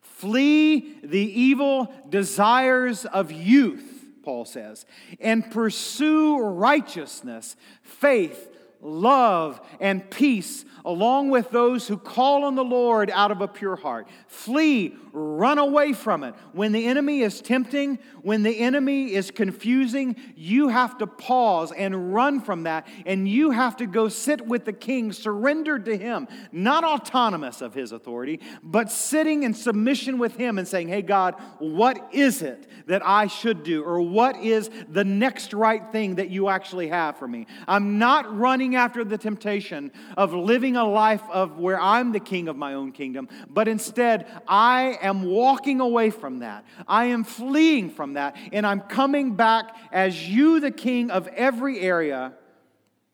Flee 0.00 0.96
the 1.02 1.40
evil 1.40 1.92
desires 2.08 3.04
of 3.04 3.30
youth, 3.30 4.04
Paul 4.22 4.46
says, 4.46 4.86
and 5.20 5.50
pursue 5.50 6.38
righteousness, 6.38 7.54
faith, 7.82 8.48
love, 8.80 9.60
and 9.78 10.08
peace 10.10 10.64
along 10.86 11.30
with 11.30 11.50
those 11.50 11.88
who 11.88 11.98
call 11.98 12.44
on 12.44 12.54
the 12.54 12.64
Lord 12.64 13.10
out 13.10 13.32
of 13.32 13.40
a 13.40 13.48
pure 13.48 13.74
heart. 13.74 14.08
Flee, 14.28 14.96
run 15.12 15.58
away 15.58 15.92
from 15.92 16.22
it. 16.22 16.34
When 16.52 16.70
the 16.70 16.86
enemy 16.86 17.22
is 17.22 17.40
tempting, 17.40 17.98
when 18.22 18.44
the 18.44 18.60
enemy 18.60 19.12
is 19.12 19.32
confusing, 19.32 20.14
you 20.36 20.68
have 20.68 20.96
to 20.98 21.06
pause 21.08 21.72
and 21.72 22.14
run 22.14 22.40
from 22.40 22.62
that, 22.62 22.86
and 23.04 23.28
you 23.28 23.50
have 23.50 23.76
to 23.78 23.86
go 23.86 24.08
sit 24.08 24.46
with 24.46 24.64
the 24.64 24.72
king, 24.72 25.12
surrendered 25.12 25.86
to 25.86 25.98
him, 25.98 26.28
not 26.52 26.84
autonomous 26.84 27.62
of 27.62 27.74
his 27.74 27.90
authority, 27.90 28.40
but 28.62 28.90
sitting 28.90 29.42
in 29.42 29.54
submission 29.54 30.18
with 30.18 30.36
him 30.36 30.56
and 30.56 30.68
saying, 30.68 30.88
Hey, 30.88 31.02
God, 31.02 31.34
what 31.58 32.10
is 32.12 32.42
it 32.42 32.68
that 32.86 33.04
I 33.04 33.26
should 33.26 33.64
do? 33.64 33.82
Or 33.82 34.00
what 34.00 34.36
is 34.36 34.70
the 34.88 35.04
next 35.04 35.52
right 35.52 35.82
thing 35.90 36.14
that 36.16 36.30
you 36.30 36.48
actually 36.48 36.88
have 36.88 37.18
for 37.18 37.26
me? 37.26 37.48
I'm 37.66 37.98
not 37.98 38.36
running 38.36 38.76
after 38.76 39.02
the 39.02 39.18
temptation 39.18 39.90
of 40.16 40.32
living 40.32 40.75
a 40.76 40.84
life 40.84 41.22
of 41.30 41.58
where 41.58 41.80
I'm 41.80 42.12
the 42.12 42.20
king 42.20 42.48
of 42.48 42.56
my 42.56 42.74
own 42.74 42.92
kingdom, 42.92 43.28
but 43.48 43.68
instead 43.68 44.26
I 44.46 44.98
am 45.00 45.24
walking 45.24 45.80
away 45.80 46.10
from 46.10 46.40
that. 46.40 46.64
I 46.86 47.06
am 47.06 47.24
fleeing 47.24 47.90
from 47.90 48.14
that, 48.14 48.36
and 48.52 48.66
I'm 48.66 48.80
coming 48.80 49.34
back 49.34 49.76
as 49.92 50.28
you, 50.28 50.60
the 50.60 50.70
king 50.70 51.10
of 51.10 51.26
every 51.28 51.80
area 51.80 52.34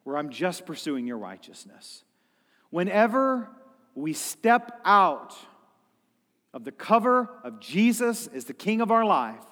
where 0.05 0.17
I'm 0.17 0.31
just 0.31 0.67
pursuing 0.67 1.07
your 1.07 1.19
righteousness. 1.19 2.05
Whenever 2.71 3.49
we 3.95 4.13
step 4.13 4.81
out 4.85 5.35
of 6.55 6.65
the 6.65 6.73
cover 6.73 7.31
of 7.45 7.61
Jesus 7.61 8.27
as 8.29 8.45
the 8.45 8.55
king 8.55 8.81
of 8.81 8.91
our 8.91 9.05
life, 9.05 9.45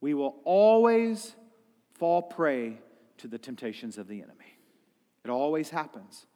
we 0.00 0.14
will 0.14 0.36
always 0.44 1.34
fall 1.94 2.22
prey 2.22 2.78
to 3.18 3.28
the 3.28 3.38
temptations 3.38 3.98
of 3.98 4.08
the 4.08 4.22
enemy. 4.22 4.56
It 5.24 5.30
always 5.30 5.70
happens. 5.70 6.26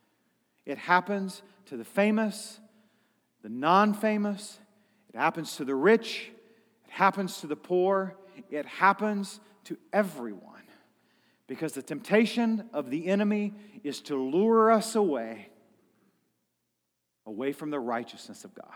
It 0.67 0.79
happens 0.79 1.43
to 1.67 1.77
the 1.77 1.85
famous, 1.85 2.59
the 3.43 3.49
non 3.49 3.95
famous, 3.95 4.59
it 5.13 5.17
happens 5.17 5.57
to 5.57 5.65
the 5.65 5.75
rich, 5.75 6.31
it 6.85 6.91
happens 6.91 7.41
to 7.41 7.47
the 7.47 7.57
poor, 7.57 8.17
it 8.51 8.67
happens 8.67 9.41
to 9.65 9.77
everyone. 9.93 10.51
Because 11.47 11.75
the 11.75 11.83
temptation 11.83 12.71
of 12.73 12.89
the 12.91 13.07
enemy 13.07 13.53
is 13.83 14.01
to 14.03 14.17
lure 14.17 14.71
us 14.71 14.95
away, 14.95 15.51
away 17.27 17.53
from 17.53 17.71
the 17.71 17.79
righteousness 17.79 18.45
of 18.45 18.55
God. 18.55 18.67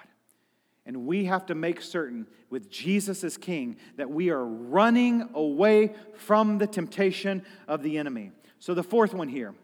And 0.84 1.06
we 1.06 1.26
have 1.26 1.46
to 1.46 1.54
make 1.54 1.80
certain, 1.80 2.26
with 2.50 2.70
Jesus 2.70 3.24
as 3.24 3.36
King, 3.36 3.76
that 3.96 4.10
we 4.10 4.30
are 4.30 4.44
running 4.44 5.28
away 5.34 5.94
from 6.14 6.58
the 6.58 6.66
temptation 6.66 7.42
of 7.66 7.82
the 7.82 7.98
enemy. 7.98 8.32
So, 8.58 8.74
the 8.74 8.82
fourth 8.82 9.14
one 9.14 9.28
here 9.28 9.54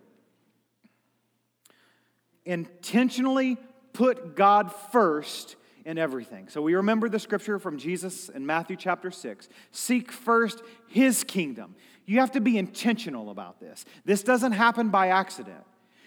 intentionally 2.45 3.57
put 3.93 4.37
God 4.37 4.73
first 4.93 5.57
in 5.85 5.99
everything. 5.99 6.49
So 6.49 6.63
we 6.63 6.75
remember 6.75 7.09
the 7.09 7.19
scripture 7.19 7.59
from 7.59 7.79
Jesus 7.79 8.29
in 8.29 8.45
Matthew 8.47 8.77
chapter 8.77 9.11
6 9.11 9.49
seek 9.71 10.11
first 10.11 10.63
his 10.89 11.25
kingdom. 11.25 11.75
You 12.07 12.21
have 12.21 12.33
to 12.33 12.41
be 12.41 12.59
intentional 12.59 13.31
about 13.31 13.61
this. 13.61 13.85
This 14.05 14.23
doesn't 14.23 14.53
happen 14.53 14.89
by 14.89 15.09
accident. 15.09 15.65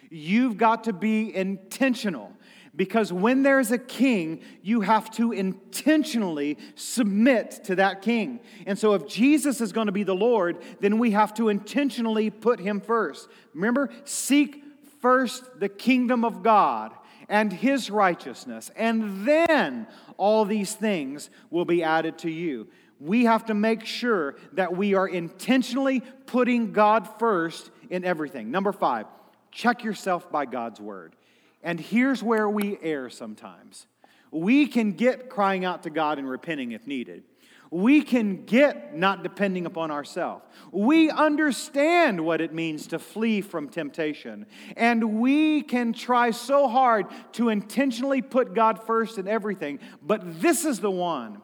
You've 0.10 0.58
got 0.58 0.86
to 0.86 0.94
be 0.94 1.36
intentional 1.36 2.32
because 2.76 3.12
when 3.12 3.42
there's 3.42 3.72
a 3.72 3.78
king, 3.78 4.42
you 4.62 4.82
have 4.82 5.10
to 5.12 5.32
intentionally 5.32 6.58
submit 6.76 7.64
to 7.66 7.76
that 7.76 8.04
king. 8.04 8.40
And 8.68 8.78
so, 8.78 8.94
if 8.94 9.08
Jesus 9.08 9.60
is 9.60 9.74
going 9.74 9.88
to 9.88 9.92
be 9.92 10.04
the 10.04 10.16
Lord, 10.16 10.64
then 10.80 11.00
we 11.00 11.12
have 11.12 11.34
to 11.36 11.50
intentionally 11.50 12.30
put 12.30 12.60
him 12.60 12.80
first. 12.80 13.28
Remember, 13.56 13.90
seek 14.06 14.64
first 15.08 15.58
the 15.62 15.70
kingdom 15.70 16.26
of 16.26 16.44
God 16.44 16.92
and 17.30 17.54
his 17.54 17.90
righteousness, 17.90 18.70
and 18.76 19.26
then 19.26 19.88
all 20.18 20.44
these 20.44 20.76
things 20.76 21.30
will 21.50 21.64
be 21.64 21.82
added 21.82 22.18
to 22.18 22.30
you. 22.30 22.68
We 23.00 23.24
have 23.24 23.46
to 23.46 23.54
make 23.54 23.86
sure 23.86 24.36
that 24.52 24.76
we 24.76 24.96
are 24.96 25.08
intentionally 25.08 26.02
putting 26.26 26.74
God 26.74 27.08
first 27.20 27.72
in 27.90 28.04
everything. 28.04 28.52
Number 28.52 28.74
five, 28.74 29.06
check 29.50 29.82
yourself 29.82 30.30
by 30.30 30.46
God's 30.46 30.82
word. 30.82 31.16
And 31.64 31.80
here's 31.80 32.22
where 32.22 32.50
we 32.50 32.78
err 32.82 33.10
sometimes. 33.10 33.88
We 34.30 34.68
can 34.68 34.92
get 34.92 35.30
crying 35.30 35.64
out 35.64 35.84
to 35.84 35.90
God 35.90 36.20
and 36.20 36.30
repenting 36.30 36.74
if 36.74 36.86
needed 36.86 37.24
we 37.72 38.02
can 38.02 38.46
get 38.46 38.96
not 38.96 39.24
depending 39.24 39.66
upon 39.66 39.92
ourselves. 39.92 40.46
We 40.72 41.10
understand 41.10 42.24
what 42.24 42.42
it 42.42 42.54
means 42.54 42.88
to 42.88 43.00
flee 43.00 43.42
from 43.42 43.70
temptation. 43.70 44.46
And 44.76 45.20
we 45.20 45.62
can 45.62 45.94
try 45.94 46.32
so 46.32 46.68
hard 46.68 47.08
to 47.34 47.50
intentionally 47.50 48.22
put 48.22 48.54
God 48.54 48.86
first 48.86 49.18
in 49.18 49.28
everything. 49.28 49.80
But 50.02 50.42
this 50.42 50.66
is 50.66 50.80
the 50.80 50.92
one 50.92 51.42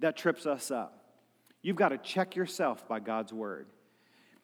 that 0.00 0.16
trips 0.16 0.46
us 0.46 0.70
up. 0.70 0.96
You've 1.62 1.76
got 1.76 1.90
to 1.90 1.98
check 1.98 2.36
yourself 2.36 2.88
by 2.88 3.00
God's 3.00 3.32
word. 3.32 3.66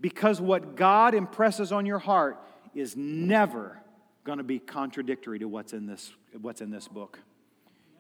Because 0.01 0.41
what 0.41 0.77
God 0.77 1.15
impresses 1.15 1.73
on 1.73 1.87
your 1.87 1.99
heart 1.99 2.39
is 2.75 2.95
never 2.97 3.81
going 4.25 4.39
to 4.39 4.45
be 4.45 4.59
contradictory 4.59 5.39
to 5.39 5.47
what's 5.49 5.73
in 5.73 5.87
this, 5.87 6.13
what's 6.41 6.61
in 6.61 6.71
this 6.71 6.87
book. 6.89 7.19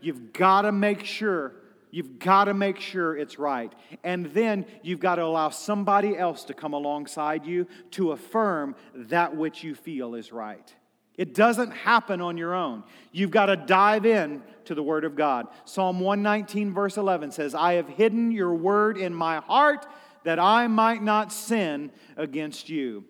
You've 0.01 0.33
got 0.33 0.62
to 0.62 0.72
make 0.72 1.05
sure 1.05 1.55
You've 1.97 2.18
got 2.18 2.44
to 2.44 2.53
make 2.53 2.78
sure 2.78 3.16
it's 3.16 3.38
right. 3.38 3.72
And 4.05 4.26
then 4.26 4.66
you've 4.82 5.01
got 5.01 5.14
to 5.14 5.24
allow 5.24 5.49
somebody 5.49 6.14
else 6.14 6.44
to 6.44 6.53
come 6.53 6.74
alongside 6.74 7.47
you 7.47 7.66
to 7.92 8.12
affirm 8.12 8.76
that 8.94 9.34
which 9.34 9.64
you 9.64 9.74
feel 9.74 10.14
is 10.14 10.30
right. 10.30 10.74
It 11.16 11.32
doesn't 11.32 11.70
happen 11.70 12.20
on 12.20 12.36
your 12.36 12.55
own. 12.55 12.84
You've 13.12 13.30
got 13.30 13.47
to 13.47 13.57
dive 13.57 14.05
in 14.05 14.42
to 14.66 14.74
the 14.74 14.82
Word 14.82 15.07
of 15.07 15.16
God. 15.16 15.47
Psalm 15.64 15.99
119, 16.01 16.74
verse 16.74 16.99
11 16.99 17.30
says, 17.30 17.55
I 17.55 17.72
have 17.76 17.88
hidden 17.88 18.30
your 18.30 18.55
word 18.55 18.99
in 18.99 19.14
my 19.14 19.38
heart 19.38 19.86
that 20.24 20.38
I 20.38 20.66
might 20.66 21.03
not 21.03 21.32
sin 21.32 21.90
against 22.18 22.68
you. 22.68 23.05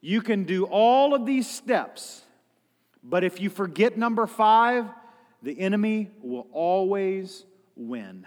You 0.00 0.22
can 0.22 0.44
do 0.44 0.64
all 0.64 1.14
of 1.14 1.26
these 1.26 1.46
steps, 1.46 2.22
but 3.04 3.24
if 3.24 3.42
you 3.42 3.50
forget 3.50 3.98
number 3.98 4.26
five, 4.26 4.86
the 5.42 5.60
enemy 5.60 6.10
will 6.22 6.46
always 6.50 7.44
win. 7.88 8.26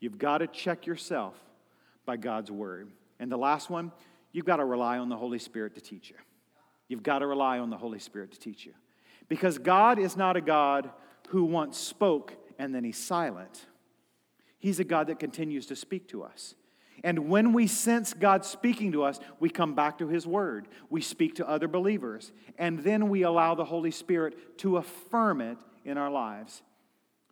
You've 0.00 0.18
got 0.18 0.38
to 0.38 0.46
check 0.46 0.86
yourself 0.86 1.34
by 2.06 2.16
God's 2.16 2.50
word. 2.50 2.90
And 3.18 3.30
the 3.30 3.36
last 3.36 3.70
one, 3.70 3.92
you've 4.32 4.46
got 4.46 4.56
to 4.56 4.64
rely 4.64 4.98
on 4.98 5.08
the 5.08 5.16
Holy 5.16 5.38
Spirit 5.38 5.74
to 5.74 5.80
teach 5.80 6.10
you. 6.10 6.16
You've 6.88 7.02
got 7.02 7.20
to 7.20 7.26
rely 7.26 7.58
on 7.58 7.70
the 7.70 7.76
Holy 7.76 7.98
Spirit 7.98 8.32
to 8.32 8.38
teach 8.38 8.66
you. 8.66 8.72
Because 9.28 9.58
God 9.58 9.98
is 9.98 10.16
not 10.16 10.36
a 10.36 10.40
God 10.40 10.90
who 11.28 11.44
once 11.44 11.78
spoke 11.78 12.34
and 12.58 12.74
then 12.74 12.82
he's 12.82 12.98
silent. 12.98 13.66
He's 14.58 14.80
a 14.80 14.84
God 14.84 15.06
that 15.06 15.18
continues 15.18 15.66
to 15.66 15.76
speak 15.76 16.08
to 16.08 16.22
us. 16.22 16.54
And 17.02 17.30
when 17.30 17.52
we 17.52 17.66
sense 17.66 18.12
God 18.12 18.44
speaking 18.44 18.92
to 18.92 19.04
us, 19.04 19.18
we 19.38 19.48
come 19.48 19.74
back 19.74 19.98
to 19.98 20.08
His 20.08 20.26
Word. 20.26 20.68
We 20.90 21.00
speak 21.00 21.36
to 21.36 21.48
other 21.48 21.66
believers. 21.66 22.30
And 22.58 22.80
then 22.80 23.08
we 23.08 23.22
allow 23.22 23.54
the 23.54 23.64
Holy 23.64 23.90
Spirit 23.90 24.58
to 24.58 24.76
affirm 24.76 25.40
it 25.40 25.58
in 25.84 25.96
our 25.96 26.10
lives. 26.10 26.62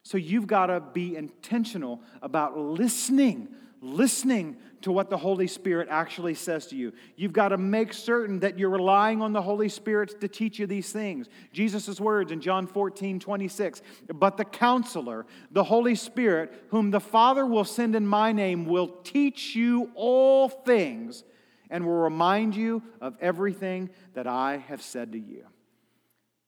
So 0.03 0.17
you've 0.17 0.47
got 0.47 0.67
to 0.67 0.81
be 0.81 1.17
intentional 1.17 2.01
about 2.23 2.57
listening, 2.57 3.49
listening 3.81 4.57
to 4.83 4.93
what 4.93 5.11
the 5.11 5.17
Holy 5.17 5.47
Spirit 5.47 5.89
actually 5.91 6.35
says 6.35 6.67
to 6.69 6.77
you. 6.77 6.93
You've 7.17 7.33
got 7.33 7.49
to 7.49 7.59
make 7.59 7.93
certain 7.93 8.41
that 8.41 8.59
you're 8.59 8.71
relying 8.71 9.21
on 9.21 9.33
the 9.33 9.43
Holy 9.43 9.69
Spirit 9.69 10.21
to 10.21 10.29
teach 10.29 10.59
you 10.59 10.67
these 10.67 10.93
things. 10.93 11.29
Jesus' 11.53 12.01
words 12.01 12.31
in 12.31 12.41
John 12.41 12.67
14, 12.67 13.19
26. 13.19 13.83
But 14.15 14.37
the 14.37 14.45
counselor, 14.45 15.27
the 15.51 15.65
Holy 15.65 15.95
Spirit, 15.95 16.67
whom 16.71 16.91
the 16.91 17.01
Father 17.01 17.45
will 17.45 17.65
send 17.65 17.97
in 17.97 18.07
my 18.07 18.33
name, 18.33 18.67
will 18.67 18.89
teach 18.89 19.57
you 19.57 19.91
all 19.95 20.49
things 20.49 21.25
and 21.71 21.85
will 21.85 21.93
remind 21.93 22.55
you 22.55 22.83
of 23.01 23.17
everything 23.21 23.91
that 24.15 24.27
I 24.27 24.59
have 24.69 24.81
said 24.81 25.13
to 25.13 25.19
you. 25.19 25.45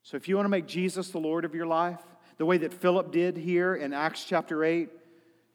So 0.02 0.16
if 0.16 0.28
you 0.28 0.36
want 0.36 0.46
to 0.46 0.50
make 0.50 0.66
Jesus 0.66 1.10
the 1.10 1.18
Lord 1.18 1.44
of 1.44 1.54
your 1.54 1.66
life, 1.66 2.00
the 2.40 2.46
way 2.46 2.56
that 2.56 2.72
Philip 2.72 3.12
did 3.12 3.36
here 3.36 3.74
in 3.74 3.92
Acts 3.92 4.24
chapter 4.24 4.64
8. 4.64 4.88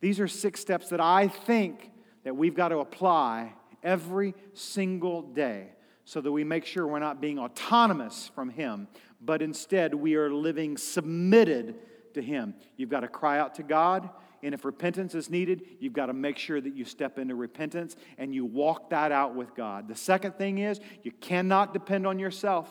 These 0.02 0.20
are 0.20 0.28
six 0.28 0.60
steps 0.60 0.90
that 0.90 1.02
I 1.02 1.28
think 1.28 1.90
that 2.24 2.36
we've 2.36 2.54
got 2.54 2.68
to 2.68 2.78
apply 2.78 3.54
every 3.82 4.36
single 4.54 5.24
day 5.24 5.70
so 6.04 6.22
that 6.22 6.32
we 6.32 6.44
make 6.44 6.64
sure 6.64 6.86
we're 6.86 7.00
not 7.00 7.20
being 7.20 7.40
autonomous 7.40 8.30
from 8.36 8.50
him, 8.52 8.88
but 9.20 9.42
instead 9.42 9.96
we 9.96 10.14
are 10.14 10.32
living 10.32 10.78
submitted 10.78 11.74
to 12.14 12.22
him. 12.22 12.54
You've 12.78 12.92
got 12.92 13.00
to 13.00 13.08
cry 13.08 13.40
out 13.40 13.56
to 13.56 13.64
God, 13.64 14.08
and 14.44 14.54
if 14.54 14.64
repentance 14.64 15.16
is 15.16 15.28
needed, 15.28 15.64
you've 15.80 15.92
got 15.92 16.06
to 16.06 16.14
make 16.14 16.38
sure 16.38 16.62
that 16.62 16.76
you 16.76 16.86
step 16.86 17.18
into 17.18 17.34
repentance 17.34 17.96
and 18.20 18.32
you 18.32 18.46
walk 18.46 18.92
that 18.92 19.12
out 19.12 19.34
with 19.34 19.56
God. 19.56 19.88
The 19.88 19.96
second 19.96 20.36
thing 20.36 20.60
is 20.60 20.80
you 21.02 21.14
cannot 21.14 21.74
depend 21.74 22.06
on 22.06 22.20
yourself. 22.20 22.70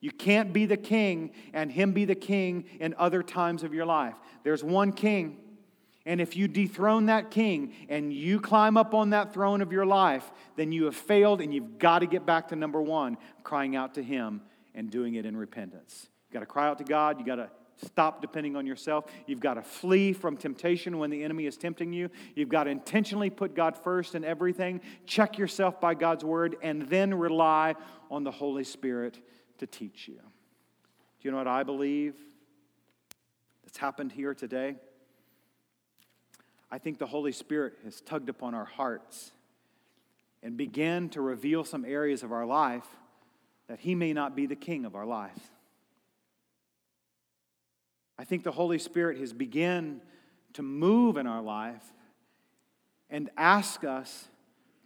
You 0.00 0.10
can't 0.10 0.52
be 0.52 0.66
the 0.66 0.76
king 0.76 1.32
and 1.52 1.70
him 1.70 1.92
be 1.92 2.04
the 2.04 2.14
king 2.14 2.64
in 2.80 2.94
other 2.98 3.22
times 3.22 3.62
of 3.62 3.72
your 3.72 3.86
life. 3.86 4.14
There's 4.44 4.62
one 4.62 4.92
king. 4.92 5.38
And 6.04 6.20
if 6.20 6.36
you 6.36 6.46
dethrone 6.46 7.06
that 7.06 7.32
king 7.32 7.72
and 7.88 8.12
you 8.12 8.40
climb 8.40 8.76
up 8.76 8.94
on 8.94 9.10
that 9.10 9.34
throne 9.34 9.60
of 9.60 9.72
your 9.72 9.86
life, 9.86 10.30
then 10.54 10.70
you 10.70 10.84
have 10.84 10.94
failed 10.94 11.40
and 11.40 11.52
you've 11.52 11.78
got 11.78 11.98
to 11.98 12.06
get 12.06 12.24
back 12.24 12.48
to 12.48 12.56
number 12.56 12.80
one, 12.80 13.18
crying 13.42 13.74
out 13.74 13.94
to 13.94 14.02
him 14.02 14.42
and 14.74 14.90
doing 14.90 15.14
it 15.14 15.26
in 15.26 15.36
repentance. 15.36 16.08
You've 16.28 16.34
got 16.34 16.40
to 16.40 16.46
cry 16.46 16.68
out 16.68 16.78
to 16.78 16.84
God. 16.84 17.18
You've 17.18 17.26
got 17.26 17.36
to 17.36 17.50
stop 17.84 18.20
depending 18.20 18.54
on 18.54 18.66
yourself. 18.66 19.06
You've 19.26 19.40
got 19.40 19.54
to 19.54 19.62
flee 19.62 20.12
from 20.12 20.36
temptation 20.36 20.98
when 20.98 21.10
the 21.10 21.24
enemy 21.24 21.46
is 21.46 21.56
tempting 21.56 21.92
you. 21.92 22.10
You've 22.36 22.48
got 22.48 22.64
to 22.64 22.70
intentionally 22.70 23.30
put 23.30 23.56
God 23.56 23.76
first 23.76 24.14
in 24.14 24.24
everything. 24.24 24.80
Check 25.06 25.38
yourself 25.38 25.80
by 25.80 25.94
God's 25.94 26.24
word 26.24 26.56
and 26.62 26.82
then 26.82 27.12
rely 27.14 27.74
on 28.10 28.22
the 28.22 28.30
Holy 28.30 28.64
Spirit 28.64 29.18
to 29.58 29.66
teach 29.66 30.08
you. 30.08 30.14
Do 30.14 31.28
you 31.28 31.30
know 31.30 31.38
what 31.38 31.48
I 31.48 31.62
believe 31.62 32.14
that's 33.64 33.78
happened 33.78 34.12
here 34.12 34.34
today? 34.34 34.76
I 36.70 36.78
think 36.78 36.98
the 36.98 37.06
Holy 37.06 37.32
Spirit 37.32 37.74
has 37.84 38.00
tugged 38.00 38.28
upon 38.28 38.54
our 38.54 38.64
hearts 38.64 39.32
and 40.42 40.56
began 40.56 41.08
to 41.10 41.20
reveal 41.20 41.64
some 41.64 41.84
areas 41.84 42.22
of 42.22 42.32
our 42.32 42.44
life 42.44 42.86
that 43.68 43.80
He 43.80 43.94
may 43.94 44.12
not 44.12 44.36
be 44.36 44.46
the 44.46 44.56
king 44.56 44.84
of 44.84 44.94
our 44.94 45.06
life. 45.06 45.50
I 48.18 48.24
think 48.24 48.44
the 48.44 48.52
Holy 48.52 48.78
Spirit 48.78 49.18
has 49.18 49.32
begun 49.32 50.00
to 50.54 50.62
move 50.62 51.16
in 51.16 51.26
our 51.26 51.42
life 51.42 51.82
and 53.10 53.30
ask 53.36 53.84
us 53.84 54.28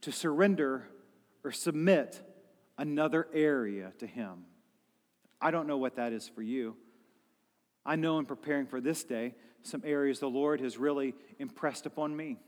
to 0.02 0.12
surrender 0.12 0.88
or 1.44 1.52
submit 1.52 2.20
another 2.76 3.28
area 3.32 3.92
to 3.98 4.06
Him. 4.06 4.46
I 5.40 5.50
don't 5.50 5.66
know 5.66 5.78
what 5.78 5.96
that 5.96 6.12
is 6.12 6.28
for 6.28 6.42
you. 6.42 6.76
I 7.84 7.96
know 7.96 8.18
in 8.18 8.26
preparing 8.26 8.66
for 8.66 8.80
this 8.80 9.04
day, 9.04 9.34
some 9.62 9.82
areas 9.84 10.20
the 10.20 10.28
Lord 10.28 10.60
has 10.60 10.78
really 10.78 11.14
impressed 11.38 11.86
upon 11.86 12.16
me. 12.16 12.38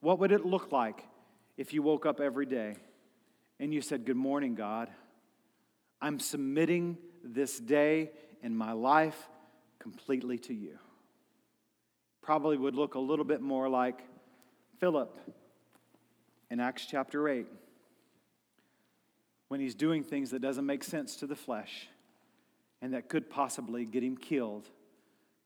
What 0.00 0.18
would 0.18 0.32
it 0.32 0.44
look 0.44 0.72
like 0.72 1.04
if 1.56 1.72
you 1.72 1.82
woke 1.82 2.06
up 2.06 2.20
every 2.20 2.46
day 2.46 2.76
and 3.58 3.72
you 3.72 3.80
said, 3.80 4.04
Good 4.04 4.16
morning, 4.16 4.54
God. 4.54 4.88
I'm 6.00 6.18
submitting 6.18 6.96
this 7.22 7.58
day 7.58 8.10
in 8.42 8.56
my 8.56 8.72
life 8.72 9.28
completely 9.78 10.38
to 10.38 10.54
you. 10.54 10.78
Probably 12.22 12.56
would 12.56 12.74
look 12.74 12.94
a 12.94 13.00
little 13.00 13.24
bit 13.24 13.42
more 13.42 13.68
like 13.68 14.00
Philip 14.78 15.18
in 16.50 16.60
Acts 16.60 16.86
chapter 16.86 17.28
8 17.28 17.46
when 19.50 19.58
he's 19.58 19.74
doing 19.74 20.04
things 20.04 20.30
that 20.30 20.40
doesn't 20.40 20.64
make 20.64 20.84
sense 20.84 21.16
to 21.16 21.26
the 21.26 21.34
flesh 21.34 21.88
and 22.80 22.94
that 22.94 23.08
could 23.08 23.28
possibly 23.28 23.84
get 23.84 24.00
him 24.00 24.16
killed 24.16 24.68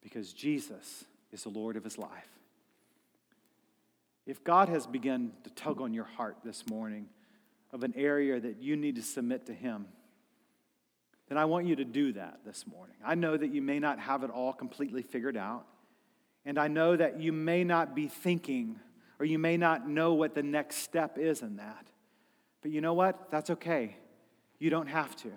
because 0.02 0.34
Jesus 0.34 1.04
is 1.32 1.44
the 1.44 1.48
Lord 1.48 1.74
of 1.74 1.84
his 1.84 1.96
life. 1.96 2.28
If 4.26 4.44
God 4.44 4.68
has 4.68 4.86
begun 4.86 5.32
to 5.44 5.50
tug 5.54 5.80
on 5.80 5.94
your 5.94 6.04
heart 6.04 6.36
this 6.44 6.68
morning 6.68 7.06
of 7.72 7.82
an 7.82 7.94
area 7.96 8.38
that 8.38 8.60
you 8.60 8.76
need 8.76 8.96
to 8.96 9.02
submit 9.02 9.46
to 9.46 9.54
him, 9.54 9.86
then 11.30 11.38
I 11.38 11.46
want 11.46 11.66
you 11.66 11.76
to 11.76 11.84
do 11.86 12.12
that 12.12 12.40
this 12.44 12.66
morning. 12.66 12.96
I 13.02 13.14
know 13.14 13.34
that 13.34 13.54
you 13.54 13.62
may 13.62 13.78
not 13.78 13.98
have 13.98 14.22
it 14.22 14.28
all 14.28 14.52
completely 14.52 15.00
figured 15.00 15.38
out, 15.38 15.64
and 16.44 16.58
I 16.58 16.68
know 16.68 16.94
that 16.94 17.22
you 17.22 17.32
may 17.32 17.64
not 17.64 17.94
be 17.94 18.08
thinking 18.08 18.78
or 19.18 19.24
you 19.24 19.38
may 19.38 19.56
not 19.56 19.88
know 19.88 20.12
what 20.12 20.34
the 20.34 20.42
next 20.42 20.76
step 20.76 21.16
is 21.16 21.40
in 21.40 21.56
that. 21.56 21.86
But 22.64 22.70
you 22.72 22.80
know 22.80 22.94
what? 22.94 23.30
That's 23.30 23.50
okay. 23.50 23.94
You 24.58 24.70
don't 24.70 24.86
have 24.86 25.14
to 25.16 25.30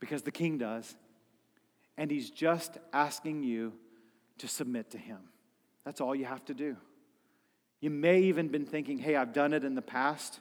because 0.00 0.20
the 0.20 0.30
king 0.30 0.58
does. 0.58 0.94
And 1.96 2.10
he's 2.10 2.28
just 2.28 2.76
asking 2.92 3.42
you 3.42 3.72
to 4.38 4.46
submit 4.46 4.90
to 4.90 4.98
him. 4.98 5.16
That's 5.86 6.02
all 6.02 6.14
you 6.14 6.26
have 6.26 6.44
to 6.44 6.54
do. 6.54 6.76
You 7.80 7.88
may 7.88 8.20
even 8.20 8.48
been 8.48 8.66
thinking, 8.66 8.98
"Hey, 8.98 9.16
I've 9.16 9.32
done 9.32 9.54
it 9.54 9.64
in 9.64 9.74
the 9.74 9.80
past 9.80 10.40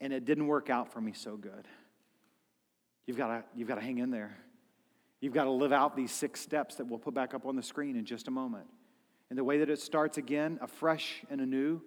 and 0.00 0.14
it 0.14 0.24
didn't 0.24 0.46
work 0.46 0.70
out 0.70 0.90
for 0.90 1.02
me 1.02 1.12
so 1.12 1.36
good." 1.36 1.68
You've 3.04 3.18
got 3.18 3.26
to 3.26 3.44
you've 3.54 3.68
got 3.68 3.74
to 3.74 3.82
hang 3.82 3.98
in 3.98 4.10
there. 4.10 4.34
You've 5.20 5.34
got 5.34 5.44
to 5.44 5.50
live 5.50 5.72
out 5.72 5.94
these 5.94 6.10
six 6.10 6.40
steps 6.40 6.76
that 6.76 6.86
we'll 6.86 6.98
put 6.98 7.12
back 7.12 7.34
up 7.34 7.44
on 7.44 7.54
the 7.54 7.62
screen 7.62 7.96
in 7.96 8.06
just 8.06 8.28
a 8.28 8.30
moment. 8.30 8.66
And 9.28 9.38
the 9.38 9.44
way 9.44 9.58
that 9.58 9.68
it 9.68 9.78
starts 9.78 10.16
again, 10.16 10.58
afresh 10.62 11.22
and 11.28 11.42
anew, 11.42 11.82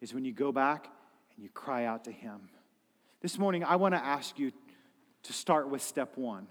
is 0.00 0.14
when 0.14 0.24
you 0.24 0.32
go 0.32 0.52
back 0.52 0.88
and 1.34 1.44
you 1.44 1.50
cry 1.50 1.84
out 1.84 2.04
to 2.04 2.12
Him. 2.12 2.48
This 3.22 3.38
morning, 3.38 3.62
I 3.62 3.76
want 3.76 3.94
to 3.94 4.04
ask 4.04 4.36
you 4.36 4.50
to 5.22 5.32
start 5.32 5.68
with 5.68 5.80
step 5.80 6.18
one. 6.18 6.48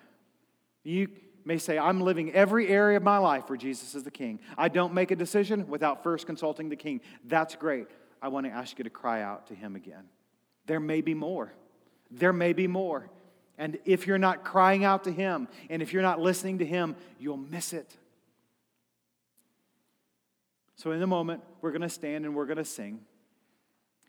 You 0.83 1.09
may 1.43 1.57
say, 1.57 1.77
I'm 1.77 1.99
living 1.99 2.31
every 2.31 2.69
area 2.69 2.95
of 2.95 3.03
my 3.03 3.17
life 3.17 3.49
where 3.49 3.57
Jesus 3.57 3.93
is 3.93 4.03
the 4.03 4.11
King. 4.11 4.39
I 4.57 4.69
don't 4.69 4.93
make 4.93 5.11
a 5.11 5.17
decision 5.17 5.67
without 5.67 6.01
first 6.01 6.25
consulting 6.25 6.69
the 6.69 6.77
King. 6.77 7.01
That's 7.25 7.55
great. 7.55 7.87
I 8.21 8.29
want 8.29 8.45
to 8.45 8.53
ask 8.53 8.77
you 8.77 8.85
to 8.85 8.89
cry 8.89 9.21
out 9.21 9.47
to 9.47 9.53
Him 9.53 9.75
again. 9.75 10.05
There 10.65 10.79
may 10.79 11.01
be 11.01 11.13
more. 11.13 11.51
There 12.09 12.31
may 12.31 12.53
be 12.53 12.67
more. 12.67 13.09
And 13.57 13.77
if 13.83 14.07
you're 14.07 14.17
not 14.17 14.45
crying 14.45 14.85
out 14.85 15.03
to 15.03 15.11
Him 15.11 15.49
and 15.69 15.81
if 15.81 15.91
you're 15.91 16.01
not 16.01 16.21
listening 16.21 16.59
to 16.59 16.65
Him, 16.65 16.95
you'll 17.19 17.35
miss 17.35 17.73
it. 17.73 17.97
So, 20.77 20.91
in 20.91 21.01
a 21.01 21.07
moment, 21.07 21.43
we're 21.61 21.71
going 21.71 21.81
to 21.81 21.89
stand 21.89 22.23
and 22.23 22.33
we're 22.33 22.45
going 22.45 22.57
to 22.57 22.65
sing. 22.65 23.01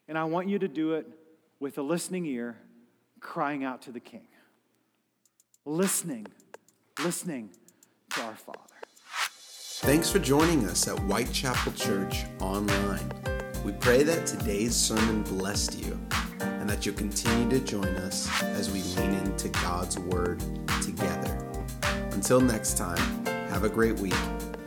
And 0.07 0.17
I 0.17 0.25
want 0.25 0.49
you 0.49 0.61
to 0.61 0.69
do 0.69 0.93
it 0.93 1.07
with 1.63 1.79
a 1.79 1.83
listening 1.83 2.27
ear, 2.27 2.57
crying 3.21 3.63
out 3.63 3.81
to 3.81 3.93
the 3.93 4.01
King. 4.01 4.27
Listening, 5.65 6.27
listening 7.05 7.51
to 8.11 8.21
our 8.23 8.35
Father. 8.35 8.59
Thanks 9.85 10.11
for 10.11 10.19
joining 10.19 10.67
us 10.67 10.89
at 10.89 10.99
Whitechapel 10.99 11.73
Church 11.75 12.25
online. 12.41 13.13
We 13.65 13.71
pray 13.75 14.03
that 14.03 14.27
today's 14.27 14.75
sermon 14.75 15.23
blessed 15.23 15.79
you 15.79 15.97
and 16.41 16.69
that 16.69 16.85
you'll 16.85 16.97
continue 16.97 17.49
to 17.51 17.65
join 17.65 17.95
us 17.95 18.29
as 18.43 18.73
we 18.73 18.83
lean 19.01 19.15
into 19.15 19.49
God's 19.49 20.01
Word 20.01 20.43
together. 20.83 21.49
Until 22.11 22.41
next 22.41 22.77
time, 22.77 23.25
have 23.27 23.63
a 23.63 23.69
great 23.69 24.01
week 24.01 24.17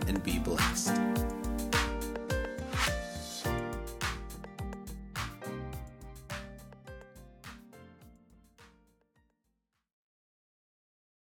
and 0.07 0.23
be 0.23 0.39
blessed. 0.39 0.95